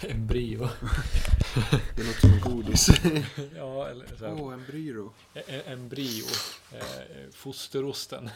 Embryo. 0.00 0.68
Det 1.96 2.02
låter 2.02 2.20
som 2.20 2.40
godis. 2.40 2.88
ja, 3.56 3.88
eller 3.88 4.06
så 4.18 4.24
Åh, 4.26 4.28
här, 4.28 4.34
oh, 4.44 4.52
embryo. 4.54 5.12
e- 5.34 5.42
e- 5.46 5.62
embryo. 5.66 6.24
Eh, 6.72 6.80
fosterosten. 7.34 8.30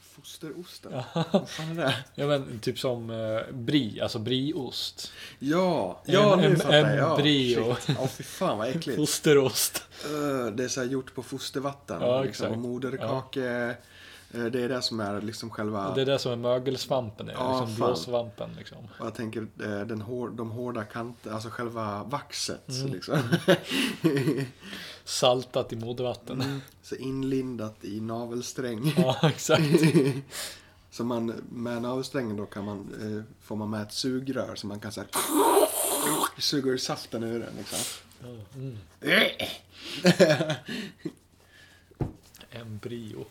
Fosterosten. 0.00 0.92
Ja. 1.14 1.24
Vad 1.32 1.48
fan 1.50 1.78
är 1.78 1.84
det? 1.84 1.94
ja, 2.14 2.26
men 2.26 2.58
typ 2.60 2.78
som 2.78 3.10
eh, 3.10 3.54
brie, 3.54 4.02
alltså 4.02 4.18
brieost. 4.18 5.12
Ja, 5.38 6.02
ja 6.06 6.36
Em- 6.36 6.48
nu 6.48 6.56
fattar 6.56 6.96
jag. 6.96 6.96
Ja, 6.96 7.16
shit. 7.76 7.96
Ja, 7.98 8.08
fy 8.08 8.22
fan 8.24 8.58
vad 8.58 8.68
äckligt. 8.68 8.96
Fosterost. 8.96 9.82
Uh, 10.10 10.46
det 10.46 10.64
är 10.64 10.68
så 10.68 10.80
här 10.80 10.88
gjort 10.88 11.14
på 11.14 11.22
fostervatten. 11.22 12.00
Ja, 12.00 12.22
liksom, 12.22 12.46
exakt. 12.46 12.56
och 12.56 12.62
moderkake. 12.62 13.44
eh, 13.48 13.74
Det 14.32 14.60
är 14.60 14.68
det 14.68 14.82
som 14.82 15.00
är 15.00 15.20
liksom 15.20 15.50
själva... 15.50 15.94
Det 15.94 16.00
är 16.00 16.06
det 16.06 16.18
som 16.18 16.32
är 16.32 16.36
mögelsvampen, 16.36 17.28
är, 17.28 17.32
Ja, 17.32 17.60
liksom 17.60 17.74
blåsvampen. 17.76 18.50
Liksom. 18.58 18.78
Och 18.98 19.06
jag 19.06 19.14
tänker 19.14 19.40
eh, 19.40 19.80
den 19.80 20.00
hår, 20.00 20.28
de 20.28 20.50
hårda 20.50 20.84
kanterna, 20.84 21.34
alltså 21.34 21.50
själva 21.50 22.04
vaxet. 22.04 22.68
Mm. 22.68 22.92
Liksom. 22.92 23.18
Saltat 25.04 25.72
i 25.72 25.76
modervatten. 25.76 26.40
Mm. 26.40 26.60
Så 26.82 26.94
inlindat 26.94 27.84
i 27.84 28.00
navelsträng. 28.00 28.94
Ja, 28.96 29.16
exakt. 29.22 29.64
Så 30.90 31.04
man, 31.04 31.26
med 31.50 31.82
navelsträngen 31.82 32.36
då 32.36 32.46
kan 32.46 32.64
man, 32.64 32.94
eh, 33.00 33.34
får 33.42 33.56
man 33.56 33.70
med 33.70 33.82
ett 33.82 33.92
sugrör 33.92 34.54
så 34.54 34.66
man 34.66 34.80
kan 34.80 34.92
så 34.92 35.00
här, 35.00 35.08
suga 36.38 36.70
ur 36.70 36.78
saften 36.78 37.22
ur 37.22 37.40
den 37.40 37.56
liksom. 37.56 37.78
Mm. 38.54 38.76
Embryo. 42.50 43.24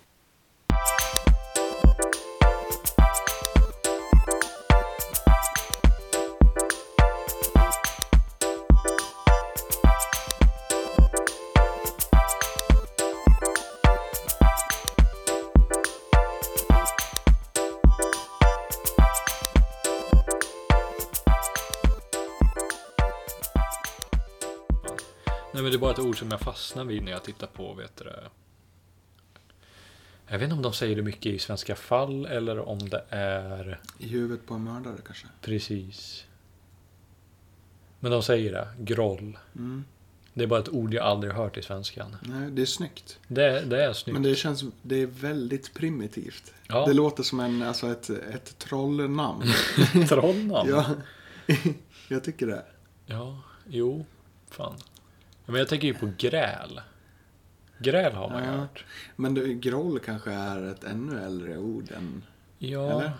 Nej 25.59 25.63
men 25.63 25.71
det 25.71 25.77
är 25.77 25.79
bara 25.79 25.91
ett 25.91 25.99
ord 25.99 26.19
som 26.19 26.31
jag 26.31 26.39
fastnar 26.39 26.85
vid 26.85 27.03
när 27.03 27.11
jag 27.11 27.23
tittar 27.23 27.47
på, 27.47 27.73
vet 27.73 27.97
du. 27.97 28.13
Jag 30.31 30.39
vet 30.39 30.43
inte 30.45 30.55
om 30.55 30.61
de 30.61 30.73
säger 30.73 30.95
det 30.95 31.01
mycket 31.01 31.25
i 31.25 31.39
Svenska 31.39 31.75
fall 31.75 32.25
eller 32.25 32.59
om 32.59 32.89
det 32.89 33.03
är 33.09 33.79
I 33.97 34.07
huvudet 34.07 34.45
på 34.45 34.53
en 34.53 34.63
mördare 34.63 34.95
kanske. 35.05 35.27
precis. 35.41 36.25
Men 37.99 38.11
de 38.11 38.23
säger 38.23 38.51
det, 38.51 38.67
groll. 38.79 39.37
Mm. 39.55 39.85
Det 40.33 40.43
är 40.43 40.47
bara 40.47 40.59
ett 40.59 40.69
ord 40.69 40.93
jag 40.93 41.05
aldrig 41.05 41.33
hört 41.33 41.57
i 41.57 41.61
svenskan. 41.61 42.15
Nej, 42.21 42.51
det 42.51 42.61
är 42.61 42.65
snyggt. 42.65 43.19
Det, 43.27 43.61
det 43.61 43.83
är 43.83 43.93
snyggt. 43.93 44.13
Men 44.13 44.23
det 44.23 44.35
känns, 44.35 44.63
det 44.81 44.95
är 44.95 45.05
väldigt 45.05 45.73
primitivt. 45.73 46.53
Ja. 46.67 46.85
Det 46.85 46.93
låter 46.93 47.23
som 47.23 47.39
en, 47.39 47.61
alltså 47.61 47.87
ett, 47.87 48.09
ett 48.09 48.57
trollnamn. 48.57 49.43
Trollnamn. 50.09 50.69
ja, 50.69 50.85
jag 52.07 52.23
tycker 52.23 52.47
det. 52.47 52.65
Ja, 53.05 53.41
jo, 53.67 54.05
fan. 54.49 54.75
Men 55.45 55.55
jag 55.55 55.67
tänker 55.67 55.87
ju 55.87 55.93
på 55.93 56.11
gräl. 56.17 56.81
Gräl 57.79 58.13
har 58.13 58.29
man 58.29 58.43
ju 58.43 58.49
Ja. 58.49 58.55
hört. 58.55 58.85
Men 59.15 59.33
det, 59.33 59.53
groll 59.53 59.99
kanske 59.99 60.31
är 60.31 60.71
ett 60.71 60.83
ännu 60.83 61.23
äldre 61.23 61.57
ord 61.57 61.91
än... 61.91 62.23
Ja, 62.57 62.91
Eller? 62.91 63.11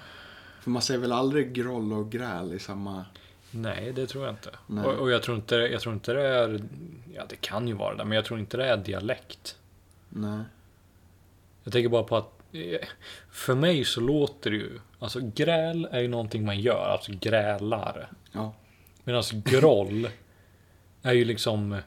För 0.61 0.69
man 0.69 0.81
säger 0.81 0.99
väl 0.99 1.11
aldrig 1.11 1.53
groll 1.53 1.93
och 1.93 2.11
gräl 2.11 2.53
i 2.53 2.59
samma... 2.59 3.05
nej 3.51 3.91
det 3.93 4.07
tror 4.07 4.25
jag 4.25 4.33
inte. 4.33 4.49
Och, 4.87 4.93
och 4.93 5.11
jag, 5.11 5.23
tror 5.23 5.37
inte 5.37 5.55
jag 5.55 5.81
tror 5.81 5.93
inte 5.93 6.13
det 6.13 6.27
är, 6.27 6.61
ja 7.15 7.23
det 7.29 7.35
kan 7.35 7.67
ju 7.67 7.73
vara 7.73 7.95
det, 7.95 8.05
men 8.05 8.15
jag 8.15 8.25
tror 8.25 8.39
inte 8.39 8.57
det 8.57 8.65
är 8.65 8.77
dialekt. 8.77 9.57
Nej. 10.09 10.41
Jag 11.63 11.73
tänker 11.73 11.89
bara 11.89 12.03
på 12.03 12.17
att 12.17 12.35
för 13.31 13.55
mig 13.55 13.85
så 13.85 14.01
låter 14.01 14.51
det 14.51 14.57
ju, 14.57 14.79
alltså 14.99 15.19
gräl 15.35 15.87
är 15.91 15.99
ju 15.99 16.07
någonting 16.07 16.45
man 16.45 16.59
gör, 16.59 16.89
alltså 16.89 17.11
grälar. 17.19 18.11
Ja. 18.31 18.53
Medan 19.03 19.23
groll 19.31 20.09
är 21.01 21.13
ju 21.13 21.25
liksom, 21.25 21.77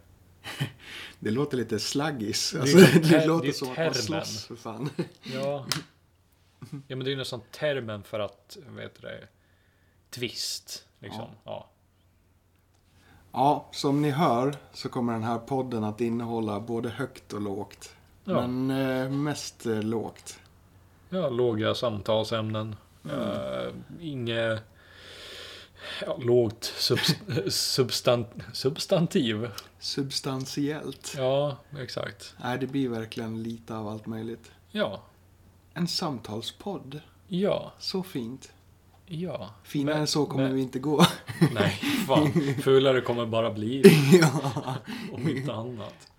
Det 1.21 1.31
låter 1.31 1.57
lite 1.57 1.79
slaggis. 1.79 2.55
Alltså, 2.55 2.79
ju 2.79 2.85
det, 3.01 3.09
ter- 3.09 3.27
låter 3.27 3.47
det 3.47 3.53
som 3.53 3.69
att 3.69 3.75
termen. 3.75 3.93
man 3.93 4.03
slåss 4.03 4.45
för 4.45 4.57
fan. 4.57 4.91
ja. 5.23 5.67
Ja 6.71 6.97
men 6.97 6.99
det 6.99 7.09
är 7.09 7.13
ju 7.13 7.17
nästan 7.17 7.41
termen 7.51 8.03
för 8.03 8.21
att, 8.21 8.59
heter 8.81 9.03
det, 9.03 9.29
twist. 10.11 10.87
Liksom. 10.99 11.27
Ja. 11.45 11.69
Ja, 13.33 13.69
som 13.73 14.03
ni 14.03 14.11
hör 14.11 14.57
så 14.73 14.89
kommer 14.89 15.13
den 15.13 15.23
här 15.23 15.39
podden 15.39 15.85
att 15.85 16.01
innehålla 16.01 16.61
både 16.61 16.89
högt 16.89 17.33
och 17.33 17.41
lågt. 17.41 17.95
Ja. 18.25 18.47
Men 18.47 18.71
eh, 18.71 19.11
mest 19.11 19.67
eh, 19.67 19.83
lågt. 19.83 20.39
Ja, 21.09 21.29
låga 21.29 21.75
samtalsämnen. 21.75 22.77
Uh, 23.07 23.75
inget... 24.01 24.63
Ja, 26.07 26.17
lågt 26.21 26.65
subst 26.65 27.17
substan 27.49 28.25
substantiv. 28.53 29.49
Substantiellt. 29.79 31.15
Ja, 31.17 31.57
exakt. 31.79 32.35
Nej, 32.43 32.59
det 32.59 32.67
blir 32.67 32.89
verkligen 32.89 33.43
lite 33.43 33.75
av 33.77 33.89
allt 33.89 34.07
möjligt. 34.07 34.51
Ja, 34.71 35.03
En 35.75 35.89
samtalspodd. 35.89 37.01
ja, 37.29 37.73
Så 37.79 38.03
fint. 38.03 38.53
ja. 39.07 39.55
Finare 39.65 39.95
än 39.99 40.07
så 40.07 40.27
kommer 40.27 40.45
men- 40.45 40.55
vi 40.55 40.61
inte 40.63 40.79
gå. 40.79 41.07
Nej, 41.55 41.71
fan. 42.07 42.33
Fulare 42.63 43.01
kommer 43.01 43.27
bara 43.27 43.51
bli 43.51 43.83
ja. 44.21 44.75
om 45.13 45.29
inte 45.29 45.53
annat. 45.53 46.11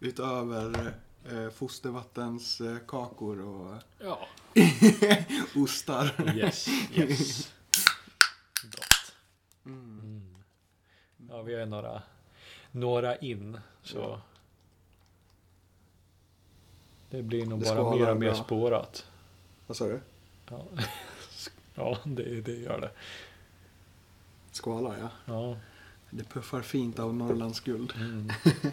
Utöver 0.00 0.94
eh, 1.30 1.50
fostervattens 1.50 2.60
eh, 2.60 2.76
kakor 2.88 3.40
och 3.40 3.74
Ja, 4.04 4.28
ostar. 5.62 6.34
yes, 6.36 6.68
yes. 6.94 7.52
Gott. 8.62 9.12
Mm. 9.66 10.34
Ja, 11.30 11.42
vi 11.42 11.54
har 11.58 11.66
några, 11.66 12.02
några 12.70 13.16
in, 13.16 13.58
så. 13.82 13.98
Ja. 13.98 14.20
Det 17.10 17.22
blir 17.22 17.46
nog 17.46 17.60
Det 17.60 17.74
bara 17.74 17.94
mer 17.96 18.10
och 18.10 18.16
mer 18.16 18.32
bra. 18.32 18.44
spårat. 18.44 19.06
Vad 19.66 19.76
sa 19.76 19.84
du? 19.84 20.00
Ja, 20.50 20.64
ja 21.74 21.98
det, 22.04 22.40
det 22.40 22.52
gör 22.56 22.80
det. 22.80 22.90
Skvalar, 24.52 24.96
ja. 25.00 25.08
Ja. 25.24 25.56
Det 26.10 26.24
puffar 26.24 26.62
fint 26.62 26.98
av 26.98 27.14
Norrlands 27.14 27.60
guld. 27.60 27.92
Mm. 27.96 28.30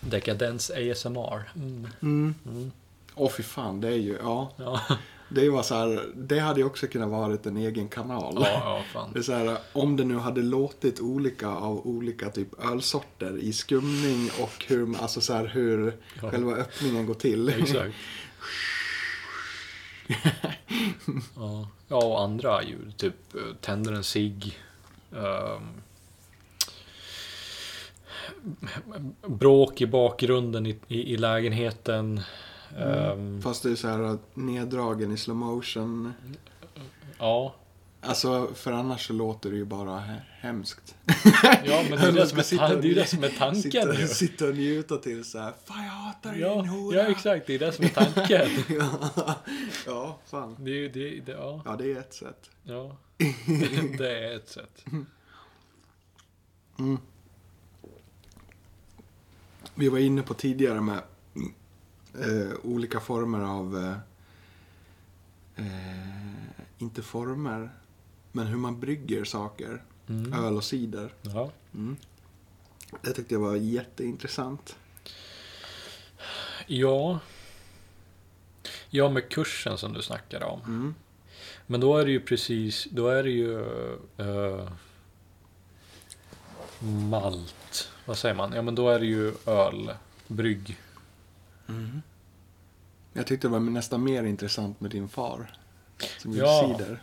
Dekadens 0.00 0.70
ASMR. 0.70 1.50
Mm. 1.56 1.88
Mm. 2.02 2.34
Mm. 2.46 2.72
Åh 3.14 3.30
fy 3.30 3.42
fan, 3.42 3.80
det 3.80 3.88
är 3.88 3.96
ju, 3.96 4.18
ja. 4.22 4.52
Ja. 4.56 4.80
Det 5.28 5.48
var 5.48 5.62
så 5.62 5.74
här, 5.74 6.04
det 6.14 6.38
hade 6.38 6.60
ju 6.60 6.66
också 6.66 6.86
kunnat 6.86 7.08
varit 7.08 7.46
en 7.46 7.56
egen 7.56 7.88
kanal. 7.88 8.34
ja, 8.36 8.48
ja, 8.52 8.82
fan. 8.92 9.10
Det 9.12 9.18
är 9.18 9.22
så 9.22 9.32
här, 9.32 9.58
om 9.72 9.96
det 9.96 10.04
nu 10.04 10.16
hade 10.16 10.42
låtit 10.42 11.00
olika 11.00 11.48
av 11.48 11.86
olika 11.86 12.30
typ 12.30 12.48
ölsorter 12.72 13.38
i 13.38 13.52
skumning 13.52 14.30
och 14.40 14.64
hur, 14.68 15.02
alltså 15.02 15.20
så 15.20 15.32
här, 15.32 15.46
hur 15.46 15.96
Ja. 16.22 16.30
själva 16.30 16.52
öppningen 16.56 17.06
går 17.06 17.14
till. 17.14 17.48
Exakt. 17.48 17.94
ja. 21.36 21.68
ja, 21.88 21.96
och 22.04 22.20
andra 22.22 22.62
ljud. 22.62 22.96
Typ 22.96 23.34
eh, 23.34 23.40
tänder 23.60 23.92
en 23.92 24.04
cigg. 24.04 24.58
ehm, 25.12 25.62
bråk 29.26 29.80
i 29.80 29.86
bakgrunden 29.86 30.66
i, 30.66 30.78
i, 30.88 31.12
i 31.12 31.16
lägenheten. 31.16 32.20
Ehm, 32.78 33.42
Fast 33.42 33.62
det 33.62 33.70
är 33.70 33.74
så 33.74 33.88
här 33.88 34.18
neddragen 34.34 35.12
i 35.12 35.16
slow 35.16 35.36
motion. 35.36 36.12
ja. 37.18 37.54
Alltså, 38.00 38.50
för 38.54 38.72
annars 38.72 39.06
så 39.06 39.12
låter 39.12 39.50
det 39.50 39.56
ju 39.56 39.64
bara 39.64 39.90
he- 40.00 40.20
hemskt. 40.40 40.94
ja, 41.64 41.84
men 41.90 41.98
det 41.98 42.06
är 42.08 42.12
det 42.12 42.26
som 42.26 42.38
är, 42.38 42.82
det 42.82 42.88
är, 42.90 42.94
det 42.94 43.06
som 43.06 43.24
är 43.24 43.28
tanken 43.28 43.62
sitta, 43.62 44.00
ju. 44.00 44.08
sitta 44.08 44.48
och 44.48 44.54
njuta 44.54 44.96
till 44.96 45.24
så 45.24 45.38
här, 45.38 45.52
fan 45.64 45.84
jag 45.84 45.90
hatar 45.90 46.30
dig 46.30 46.38
din 46.40 46.48
Ja, 46.48 46.62
hora. 46.62 46.96
ja, 46.96 47.02
exakt. 47.06 47.46
Det 47.46 47.54
är 47.54 47.58
det 47.58 47.72
som 47.72 47.84
är 47.84 47.88
tanken. 47.88 48.50
ja, 48.78 49.34
ja, 49.86 50.18
fan. 50.26 50.56
Det 50.58 50.70
är 50.84 50.88
det, 50.88 51.20
det, 51.20 51.32
ja. 51.32 51.62
Ja, 51.64 51.76
det 51.76 51.92
är 51.92 51.98
ett 52.00 52.14
sätt. 52.14 52.50
Ja, 52.62 52.96
det 53.98 54.18
är 54.24 54.36
ett 54.36 54.48
sätt. 54.48 54.84
Mm. 56.78 56.98
Vi 59.74 59.88
var 59.88 59.98
inne 59.98 60.22
på 60.22 60.34
tidigare 60.34 60.80
med 60.80 61.00
eh, 62.20 62.52
olika 62.62 63.00
former 63.00 63.40
av, 63.40 63.76
eh, 63.76 65.66
eh, 65.66 66.42
inte 66.78 67.02
former, 67.02 67.70
men 68.32 68.46
hur 68.46 68.56
man 68.56 68.80
brygger 68.80 69.24
saker. 69.24 69.82
Mm. 70.08 70.32
Öl 70.32 70.56
och 70.56 70.64
cider. 70.64 71.12
Ja. 71.22 71.50
Mm. 71.74 71.96
Det 73.02 73.12
tyckte 73.12 73.34
jag 73.34 73.40
var 73.40 73.56
jätteintressant. 73.56 74.76
ja. 76.66 77.18
Ja, 78.90 79.08
med 79.08 79.28
kursen 79.28 79.78
som 79.78 79.92
du 79.92 80.02
snackade 80.02 80.44
om. 80.44 80.60
Mm. 80.60 80.94
Men 81.66 81.80
då 81.80 81.96
är 81.96 82.04
det 82.04 82.10
ju 82.10 82.20
precis, 82.20 82.88
då 82.90 83.08
är 83.08 83.22
det 83.22 83.30
ju 83.30 83.60
eh, 84.16 84.68
malt. 86.80 87.90
Vad 88.04 88.18
säger 88.18 88.34
man? 88.34 88.52
Ja 88.52 88.62
men 88.62 88.74
då 88.74 88.88
är 88.90 88.98
det 88.98 89.06
ju 89.06 89.32
öl, 89.46 89.90
brygg. 91.66 92.00
Jag 93.12 93.26
tyckte 93.26 93.46
det 93.46 93.52
var 93.52 93.60
nästan 93.60 94.04
mer 94.04 94.24
intressant 94.24 94.80
med 94.80 94.90
din 94.90 95.08
far. 95.08 95.58
Som 96.18 96.30
gjorde 96.32 96.46
Ja. 96.46 96.76
cider. 96.78 97.02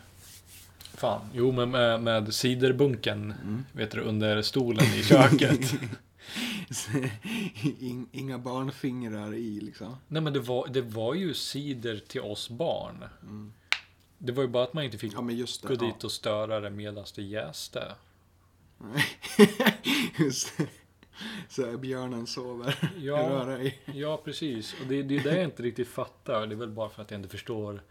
Fan, 0.94 1.20
jo 1.32 1.52
men 1.52 1.70
med, 1.70 2.02
med 2.02 2.34
ciderbunken, 2.34 3.34
Mm. 3.42 3.64
vet 3.72 3.90
du, 3.90 4.00
under 4.00 4.42
stolen 4.42 4.84
i 4.84 5.02
köket. 5.02 5.74
In, 7.80 8.08
inga 8.12 8.38
barnfingrar 8.38 9.34
i 9.34 9.60
liksom. 9.60 9.96
Nej 10.08 10.22
men 10.22 10.32
det 10.32 10.40
var, 10.40 10.66
det 10.68 10.80
var 10.82 11.14
ju 11.14 11.34
cider 11.34 12.00
till 12.08 12.20
oss 12.20 12.48
barn. 12.50 13.04
Det 14.18 14.32
var 14.32 14.42
ju 14.42 14.48
bara 14.48 14.64
att 14.64 14.74
man 14.74 14.84
inte 14.84 14.98
fick 14.98 15.12
Ja 15.14 15.20
det. 15.20 15.68
gå 15.68 15.74
dit 15.74 16.04
och 16.04 16.12
störa 16.12 16.60
det 16.60 16.70
medan 16.70 17.04
det 17.16 17.22
jäste. 17.22 17.92
Ja. 18.78 18.86
just 20.18 20.56
det. 20.56 20.66
Så 21.48 21.78
björnen 21.78 22.26
sover. 22.26 22.90
Ja. 22.98 23.16
Röra 23.16 23.62
i. 23.62 23.78
Ja, 23.84 24.20
precis. 24.24 24.74
Och 24.80 24.86
det, 24.86 25.02
det 25.02 25.16
är 25.16 25.22
det 25.22 25.36
jag 25.36 25.44
inte 25.44 25.62
riktigt 25.62 25.88
fattar. 25.88 26.46
Det 26.46 26.54
är 26.54 26.56
väl 26.56 26.70
bara 26.70 26.88
för 26.88 27.02
att 27.02 27.10
jag 27.10 27.18
inte 27.18 27.28
förstår 27.28 27.82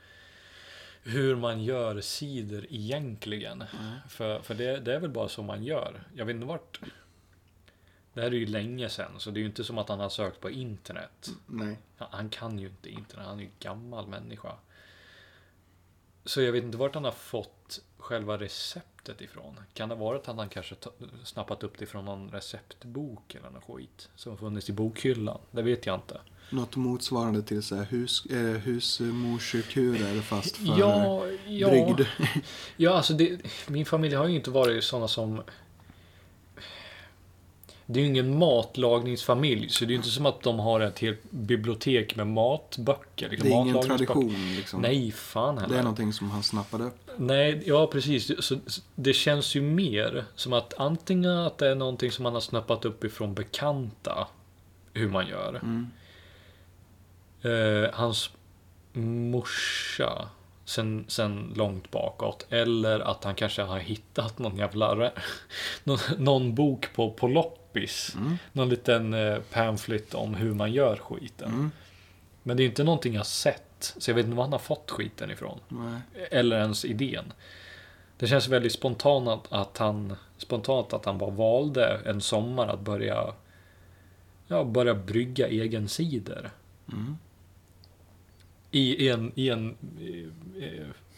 hur 1.04 1.36
man 1.36 1.64
gör 1.64 2.02
cider 2.02 2.66
egentligen. 2.70 3.64
För, 4.10 4.40
för 4.40 4.56
det, 4.56 4.80
det 4.80 4.96
är 4.96 5.00
väl 5.00 5.10
bara 5.10 5.30
så 5.30 5.44
man 5.44 5.64
gör. 5.64 6.04
Jag 6.16 6.26
vet 6.26 6.34
inte 6.34 6.48
vart... 6.48 6.80
Det 8.14 8.22
här 8.22 8.28
är 8.28 8.36
ju 8.36 8.46
länge 8.46 8.90
sedan, 8.90 9.12
så 9.18 9.32
det 9.32 9.40
är 9.40 9.42
ju 9.42 9.48
inte 9.48 9.64
som 9.64 9.78
att 9.78 9.90
han 9.90 10.00
har 10.00 10.10
sökt 10.10 10.40
på 10.40 10.50
internet. 10.50 11.30
Nej. 11.46 11.78
Han, 11.98 12.08
han 12.12 12.30
kan 12.30 12.60
ju 12.60 12.68
inte 12.68 12.90
internet, 12.90 13.26
han 13.28 13.38
är 13.38 13.42
ju 13.42 13.48
en 13.48 13.54
gammal 13.60 14.08
människa. 14.08 14.56
Så 16.26 16.42
jag 16.42 16.52
vet 16.52 16.64
inte 16.64 16.78
vart 16.78 16.96
han 16.96 17.04
har 17.04 17.12
fått 17.12 17.82
själva 18.04 18.38
receptet 18.38 19.22
ifrån. 19.22 19.60
Kan 19.74 19.90
det 19.90 19.96
vara 19.96 20.18
att 20.18 20.26
han 20.26 20.50
kanske 20.50 20.76
snappat 21.24 21.64
upp 21.64 21.74
det 21.78 21.86
från 21.86 22.06
någon 22.06 22.30
receptbok 22.32 23.36
eller 23.36 23.50
något 23.50 23.64
skit 23.64 24.10
som 24.16 24.38
funnits 24.38 24.70
i 24.70 24.74
bokhyllan? 24.74 25.40
Det 25.52 25.62
vet 25.62 25.86
jag 25.86 25.96
inte. 25.96 26.22
Något 26.50 26.76
motsvarande 26.76 27.42
till 27.44 27.64
så 27.64 27.76
här 27.76 27.84
hus, 27.84 28.26
eh, 28.26 28.38
husmorskurer 28.38 30.22
fast 30.22 30.58
för 30.58 30.80
Ja, 30.80 31.26
ja. 31.48 31.70
brygd. 31.70 32.08
Ja, 32.78 32.92
alltså 32.94 33.14
det, 33.14 33.40
min 33.68 33.86
familj 33.86 34.16
har 34.16 34.28
ju 34.28 34.36
inte 34.36 34.52
varit 34.52 34.84
sådana 34.84 35.08
som... 35.08 35.42
Det 37.86 38.00
är 38.00 38.02
ju 38.02 38.10
ingen 38.10 38.38
matlagningsfamilj, 38.38 39.70
så 39.70 39.86
det 39.86 39.90
är 39.90 39.92
ju 39.92 39.96
inte 39.96 40.10
som 40.10 40.26
att 40.26 40.42
de 40.42 40.60
har 40.60 40.80
ett 40.80 41.00
helt 41.00 41.32
bibliotek 41.32 42.16
med 42.16 42.28
matböcker. 42.28 43.30
liksom, 43.30 43.50
Det 43.50 43.56
är 43.56 43.62
ingen 43.62 43.82
tradition 43.82 44.56
liksom. 44.56 44.82
Nej, 44.82 45.12
fan 45.12 45.58
heller. 45.58 45.74
Det 45.74 45.80
är 45.80 45.84
någonting 45.84 46.14
som 46.14 46.32
han 46.32 46.44
snappade 46.44 46.84
upp. 46.84 47.10
Nej, 47.18 47.64
ja 47.66 47.88
precis. 47.88 48.46
Så, 48.46 48.60
det 48.96 49.14
känns 49.14 49.56
ju 49.56 49.62
mer 49.62 50.26
som 50.36 50.54
att 50.54 50.74
antingen 50.78 51.38
att 51.38 51.58
det 51.58 51.68
är 51.68 51.76
någonting 51.76 52.12
som 52.12 52.24
man 52.24 52.34
har 52.34 52.42
snappat 52.42 52.86
upp 52.86 53.04
ifrån 53.04 53.34
bekanta, 53.34 54.28
hur 54.94 55.10
man 55.10 55.28
gör. 55.28 55.60
Mm. 55.64 55.88
Eh, 57.42 57.90
hans 57.94 58.30
morsa, 58.94 60.30
sen, 60.66 61.06
sen 61.08 61.54
långt 61.56 61.92
bakåt. 61.92 62.46
Eller 62.50 63.00
att 63.00 63.24
han 63.24 63.36
kanske 63.36 63.62
har 63.62 63.80
hittat 63.80 64.40
någon 64.40 64.58
jävla... 64.58 64.96
någon, 65.84 66.00
någon 66.18 66.56
bok 66.56 66.94
på, 66.96 67.12
på 67.12 67.28
loppis. 67.28 67.63
Mm. 68.16 68.38
Någon 68.52 68.70
liten 68.70 69.14
eh, 69.14 69.38
om 70.14 70.34
hur 70.34 70.54
man 70.54 70.72
gör 70.72 70.96
skiten. 70.96 71.52
Mm. 71.52 71.72
Men 72.44 72.58
det 72.58 72.64
är 72.64 72.66
inte 72.66 72.84
någonting 72.84 73.14
jag 73.14 73.26
sett. 73.26 73.94
Så 73.98 74.12
jag 74.12 74.16
vet 74.16 74.26
inte 74.26 74.36
var 74.36 74.44
han 74.44 74.52
har 74.52 74.60
fått 74.60 74.92
skiten 74.92 75.32
ifrån. 75.32 75.60
Nej. 75.68 76.28
Eller 76.32 76.60
ens 76.60 76.86
idén. 76.86 77.34
Det 78.18 78.28
känns 78.28 78.48
väldigt 78.48 78.72
spontant 78.72 79.28
att, 79.28 79.54
att 79.54 79.78
han 79.78 80.16
spontant 80.38 80.94
att 80.94 81.06
han 81.06 81.18
bara 81.18 81.30
valde 81.30 82.00
en 82.06 82.22
sommar 82.22 82.68
att 82.68 82.80
börja 82.80 83.34
ja, 84.48 84.64
börja 84.64 84.96
brygga 84.96 85.48
egen 85.48 85.90
cider. 85.90 86.50
Mm. 86.92 87.18
I 88.72 89.10
en, 89.10 89.32
i 89.36 89.50
en 89.50 89.76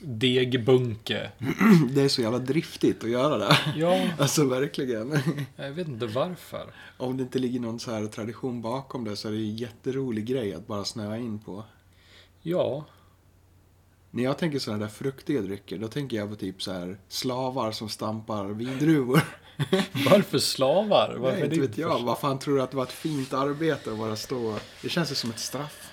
degbunke. 0.05 1.31
Det 1.89 2.01
är 2.01 2.07
så 2.07 2.21
jävla 2.21 2.39
driftigt 2.39 3.03
att 3.03 3.09
göra 3.09 3.37
det. 3.37 3.57
Ja, 3.75 4.07
Alltså 4.19 4.45
verkligen. 4.45 5.19
jag 5.55 5.71
vet 5.71 5.87
inte 5.87 6.07
varför. 6.07 6.73
Om 6.97 7.17
det 7.17 7.23
inte 7.23 7.39
ligger 7.39 7.59
någon 7.59 7.79
så 7.79 7.91
här 7.91 8.05
tradition 8.07 8.61
bakom 8.61 9.03
det 9.03 9.15
så 9.15 9.27
är 9.27 9.31
det 9.31 9.37
en 9.37 9.55
jätterolig 9.55 10.25
grej 10.25 10.53
att 10.53 10.67
bara 10.67 10.83
snöa 10.83 11.17
in 11.17 11.39
på. 11.39 11.63
Ja, 12.41 12.85
När 14.11 14.23
jag 14.23 14.37
tänker 14.37 14.59
sådana 14.59 14.83
där 14.83 14.91
fruktiga 14.91 15.41
drycker, 15.41 15.77
då 15.77 15.87
tänker 15.87 16.17
jag 16.17 16.29
på 16.29 16.35
typ 16.35 16.61
så 16.63 16.71
här 16.71 16.97
slavar 17.07 17.71
som 17.71 17.89
stampar 17.89 18.45
vindruvor. 18.45 19.21
varför 20.09 20.39
slavar? 20.39 21.15
Varför 21.19 21.37
Nej, 21.37 21.45
inte 21.45 21.59
vet 21.59 21.77
jag. 21.77 21.99
Vad 22.03 22.19
fan 22.19 22.39
tror 22.39 22.55
du 22.55 22.61
att 22.61 22.71
det 22.71 22.77
var 22.77 22.83
ett 22.83 22.91
fint 22.91 23.33
arbete 23.33 23.91
att 23.91 23.97
bara 23.97 24.15
stå... 24.15 24.55
Det 24.81 24.89
känns 24.89 25.11
ju 25.11 25.15
som 25.15 25.29
ett 25.29 25.39
straff. 25.39 25.91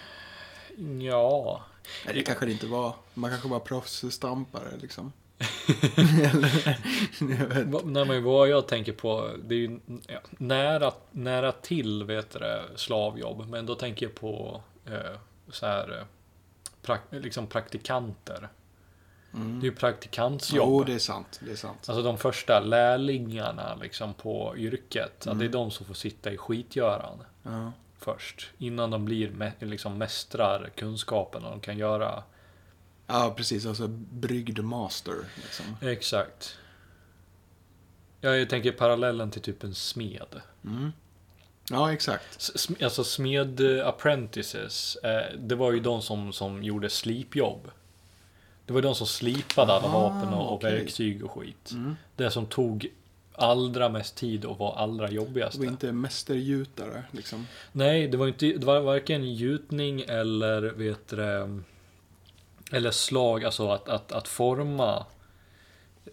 Ja, 1.00 1.62
Nej, 2.06 2.14
det 2.14 2.22
kanske 2.22 2.46
det 2.46 2.52
inte 2.52 2.66
var. 2.66 2.94
Man 3.14 3.30
kanske 3.30 3.48
var 3.56 3.60
proffsstampare 3.60 4.68
liksom. 4.80 5.12
Eller, 5.96 7.84
Nej, 7.84 8.04
men 8.04 8.24
vad 8.24 8.48
jag 8.48 8.68
tänker 8.68 8.92
på, 8.92 9.30
det 9.44 9.54
är 9.54 9.58
ju 9.58 9.80
nära, 10.30 10.92
nära 11.10 11.52
till 11.52 12.04
vet 12.04 12.30
det, 12.30 12.62
slavjobb. 12.76 13.48
Men 13.48 13.66
då 13.66 13.74
tänker 13.74 14.06
jag 14.06 14.14
på 14.14 14.62
eh, 14.86 15.18
så 15.50 15.66
här, 15.66 15.98
eh, 15.98 16.04
prak, 16.82 17.00
liksom 17.10 17.46
praktikanter. 17.46 18.48
Mm. 19.34 19.60
Det 19.60 19.66
är 19.66 19.70
ju 19.70 19.76
praktikantsjobb. 19.76 20.68
Jo, 20.68 20.84
det 20.84 20.94
är 20.94 20.98
sant. 20.98 21.40
Det 21.44 21.52
är 21.52 21.56
sant. 21.56 21.88
Alltså 21.88 22.02
de 22.02 22.18
första 22.18 22.60
lärlingarna 22.60 23.74
liksom 23.74 24.14
på 24.14 24.54
yrket. 24.56 25.26
Att 25.26 25.38
det 25.38 25.44
är 25.44 25.48
Mm. 25.48 25.52
de 25.52 25.70
som 25.70 25.86
får 25.86 25.94
sitta 25.94 26.32
i 26.32 26.36
skitgöran 26.36 27.18
Ja. 27.42 27.72
Först. 28.04 28.50
Innan 28.58 28.90
de 28.90 29.04
blir 29.04 29.52
liksom 29.60 29.98
mästrar 29.98 30.70
kunskapen 30.76 31.44
och 31.44 31.50
de 31.50 31.60
kan 31.60 31.78
göra 31.78 32.22
ja, 33.06 33.34
precis. 33.36 33.66
Alltså 33.66 33.88
brygdmaster. 34.12 35.14
Liksom. 35.42 35.76
Exakt. 35.82 36.58
Ja, 38.20 38.36
jag 38.36 38.50
tänker 38.50 38.72
parallellen 38.72 39.30
till 39.30 39.42
typ 39.42 39.64
en 39.64 39.74
smed. 39.74 40.40
Mm. 40.64 40.92
Ja, 41.70 41.92
exakt. 41.92 42.36
S- 42.54 42.68
Alltså 42.82 43.04
smed 43.04 43.60
eh, 43.78 43.86
apprentices, 43.88 44.96
det 45.38 45.54
var 45.54 45.72
ju 45.72 45.80
de 45.80 46.02
som, 46.02 46.32
som 46.32 46.62
gjorde 46.62 46.90
slipjobb. 46.90 47.70
Det 48.66 48.72
var 48.72 48.82
de 48.82 48.94
som 48.94 49.06
slipade 49.06 49.72
alla 49.72 49.86
Ah, 49.88 50.08
vapen 50.10 50.34
och, 50.34 50.52
okej. 50.54 50.72
verktyg 50.78 51.24
och 51.24 51.30
skit. 51.30 51.70
Mm. 51.72 51.96
Det 52.16 52.30
som 52.30 52.46
tog 52.46 52.88
allra 53.42 53.88
mest 53.88 54.16
tid 54.16 54.44
och 54.44 54.58
var 54.58 54.74
allra 54.76 55.06
Det 55.06 55.14
jobbigast. 55.14 55.58
var 55.58 55.64
inte 55.64 55.92
mästergjutare 55.92 57.04
liksom. 57.10 57.46
Nej, 57.72 58.08
det 58.08 58.16
var 58.16 58.28
inte, 58.28 58.46
det 58.46 58.66
var 58.66 58.80
varken 58.80 59.34
gjutning 59.34 60.00
eller 60.08 60.62
vet 60.62 61.08
du, 61.08 61.16
det, 61.16 61.60
eller 62.72 62.90
slag, 62.90 63.44
alltså 63.44 63.68
att, 63.70 63.88
att, 63.88 64.12
att 64.12 64.28
forma 64.28 65.06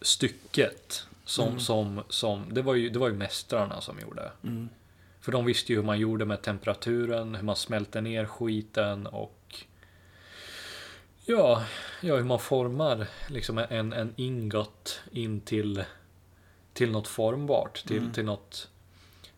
stycket 0.01 1.03
som, 1.25 1.47
Mm. 1.47 1.59
som, 1.59 2.03
som 2.09 2.53
det 2.53 2.61
var 2.61 2.73
ju, 2.75 2.89
det 2.89 2.99
var 2.99 3.07
ju 3.07 3.13
mästrarna 3.15 3.81
som 3.81 3.99
gjorde. 3.99 4.31
Mm. 4.43 4.69
För 5.21 5.31
de 5.31 5.45
visste 5.45 5.71
ju 5.73 5.79
hur 5.79 5.85
man 5.85 5.99
gjorde 5.99 6.25
med 6.25 6.41
temperaturen, 6.41 7.35
hur 7.35 7.43
man 7.43 7.55
smälte 7.55 8.01
ner 8.01 8.25
skiten 8.25 9.07
och 9.07 9.55
ja, 11.25 11.63
ja 12.01 12.15
hur 12.15 12.23
man 12.23 12.39
formar 12.39 13.07
liksom 13.27 13.57
en, 13.57 13.93
en 13.93 14.13
ingot 14.15 15.01
in 15.11 15.41
till, 15.41 15.83
till 16.79 16.91
något 16.91 17.07
formbart, 17.07 17.85
till, 17.87 17.97
Mm. 17.97 18.11
till 18.13 18.25
något 18.25 18.69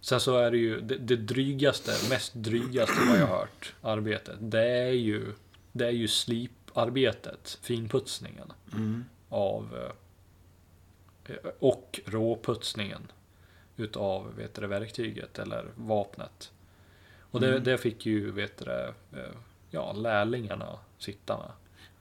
Sen 0.02 0.20
så 0.20 0.38
är 0.38 0.52
det 0.52 0.58
ju 0.58 0.82
det, 0.82 0.98
det 0.98 1.16
drygaste, 1.16 1.92
mest 2.10 2.34
drygaste 2.34 2.96
vad 3.08 3.18
jag 3.20 3.28
har 3.28 3.38
hört, 3.38 3.74
arbetet. 3.82 4.36
Det 4.40 4.68
är 4.68 4.92
ju, 4.92 5.34
det 5.72 5.86
är 5.86 5.92
ju 5.92 6.08
sliparbetet, 6.08 7.60
finputsningen 7.62 8.54
Mm. 8.74 9.06
av 9.30 9.92
eh, 11.26 11.36
och 11.60 12.00
råputsningen 12.06 13.12
utav 13.78 14.36
vet 14.36 14.54
du, 14.54 14.68
verktyget 14.68 15.40
eller 15.40 15.66
vapnet. 15.76 16.52
Och 17.32 17.40
det, 17.40 17.50
Mm. 17.52 17.64
det 17.64 17.78
fick 17.78 18.06
ju 18.06 18.32
vet 18.32 18.58
du, 18.58 18.72
eh, 19.14 19.32
ja, 19.70 19.94
lärlingarna 19.94 20.80
sitta 20.98 21.38
med. 21.38 21.52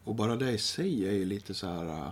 Och 0.05 0.15
bara 0.15 0.37
det 0.37 0.51
i 0.51 0.59
sig 0.59 1.09
är 1.09 1.13
ju 1.13 1.25
lite 1.25 1.55
så 1.55 1.67
här... 1.67 1.85
äh, 1.87 2.09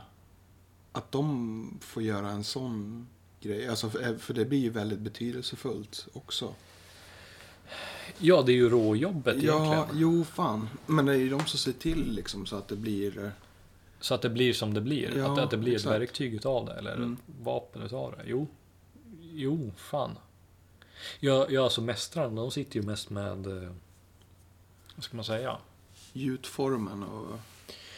Att 0.93 1.13
de 1.13 1.79
får 1.83 2.03
göra 2.03 2.29
en 2.31 2.45
sån 2.45 3.09
grej. 3.41 3.69
Alltså, 3.69 3.91
för, 3.91 4.19
för 4.19 4.35
det 4.35 4.45
blir 4.45 4.59
ju 4.59 4.71
väldigt 4.71 4.99
betydelsefullt 4.99 6.07
också. 6.13 6.55
Ja, 8.19 8.43
det 8.43 8.53
är 8.53 8.57
ju 8.57 8.69
råjobbet 8.71 9.43
Ja, 9.43 9.75
egentligen. 9.75 10.01
jo 10.03 10.25
fan. 10.25 10.69
Men 10.87 11.07
det 11.07 11.13
är 11.13 11.17
ju 11.17 11.29
de 11.29 11.47
som 11.47 11.59
ser 11.59 11.73
till 11.73 12.13
liksom 12.15 12.47
så 12.47 12.57
att 12.57 12.69
det 12.69 12.77
blir... 12.77 13.25
äh, 13.25 13.31
Så 14.01 14.15
att 14.15 14.23
det 14.23 14.31
blir 14.31 14.53
som 14.53 14.75
det 14.75 14.81
blir. 14.81 15.17
Ja, 15.19 15.33
att, 15.33 15.39
att 15.39 15.51
det 15.51 15.57
blir 15.57 15.75
exakt. 15.75 15.95
ett 15.95 16.01
verktyg 16.01 16.35
utav 16.35 16.67
det 16.67 16.73
eller 16.73 16.95
Mm. 16.97 17.13
ett 17.13 17.35
vapen 17.45 17.83
utav 17.83 18.13
det. 18.17 18.23
Jo, 18.27 18.47
jo, 19.33 19.73
fan. 19.77 20.19
Ja, 21.21 21.47
ja 21.51 21.65
alltså 21.65 21.81
mästrarna, 21.81 22.41
de 22.41 22.51
sitter 22.51 22.81
ju 22.81 22.87
mest 22.87 23.11
med, 23.11 23.47
eh, 23.47 23.71
vad 24.95 25.05
ska 25.05 25.17
man 25.17 25.25
säga? 25.25 25.57
Gjutformen 26.13 27.03
och... 27.03 27.39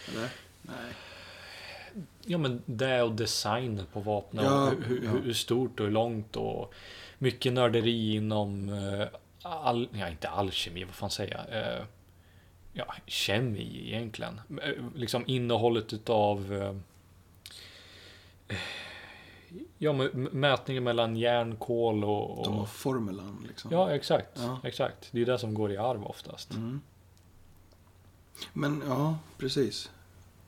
Eller? 0.08 0.30
Nej. 0.62 0.92
Ja 2.24 2.38
men 2.38 2.62
det 2.66 3.02
och 3.02 3.12
designen 3.12 3.86
på 3.92 4.00
vapnen. 4.00 4.44
Ja, 4.44 4.70
och 4.70 4.82
hur, 4.82 5.04
ja. 5.04 5.10
hur, 5.10 5.32
stort 5.32 5.80
och 5.80 5.86
hur 5.86 5.92
långt 5.92 6.36
och 6.36 6.74
mycket 7.18 7.52
nörderi 7.52 8.14
inom 8.14 8.68
eh, 8.68 9.06
all, 9.42 9.88
ja 9.92 10.08
inte 10.08 10.28
alkemi, 10.28 10.84
vad 10.84 10.94
fan 10.94 11.10
säger 11.10 11.36
jag? 11.36 11.62
Eh, 11.62 11.84
ja, 12.72 12.94
kemi 13.06 13.82
egentligen. 13.86 14.40
Eh, 14.62 14.84
Liksom 14.94 15.24
innehållet 15.26 15.92
utav 15.92 16.72
Ja, 19.78 19.92
men 19.92 20.28
mätningen 20.32 20.84
mellan 20.84 21.16
järn, 21.16 21.56
kol 21.56 22.04
och... 22.04 22.44
De 22.44 22.54
har 22.54 22.62
och 22.62 22.68
formulan 22.68 23.44
liksom. 23.48 23.70
ja, 23.72 23.90
exakt. 23.90 24.30
Ja. 24.34 24.60
Exakt. 24.64 25.08
Det 25.12 25.20
är 25.20 25.26
det 25.26 25.38
som 25.38 25.54
går 25.54 25.72
i 25.72 25.76
arv 25.76 26.04
oftast. 26.04 26.50
Mm. 26.54 26.80
Men 28.52 28.82
ja, 28.86 29.18
precis. 29.38 29.90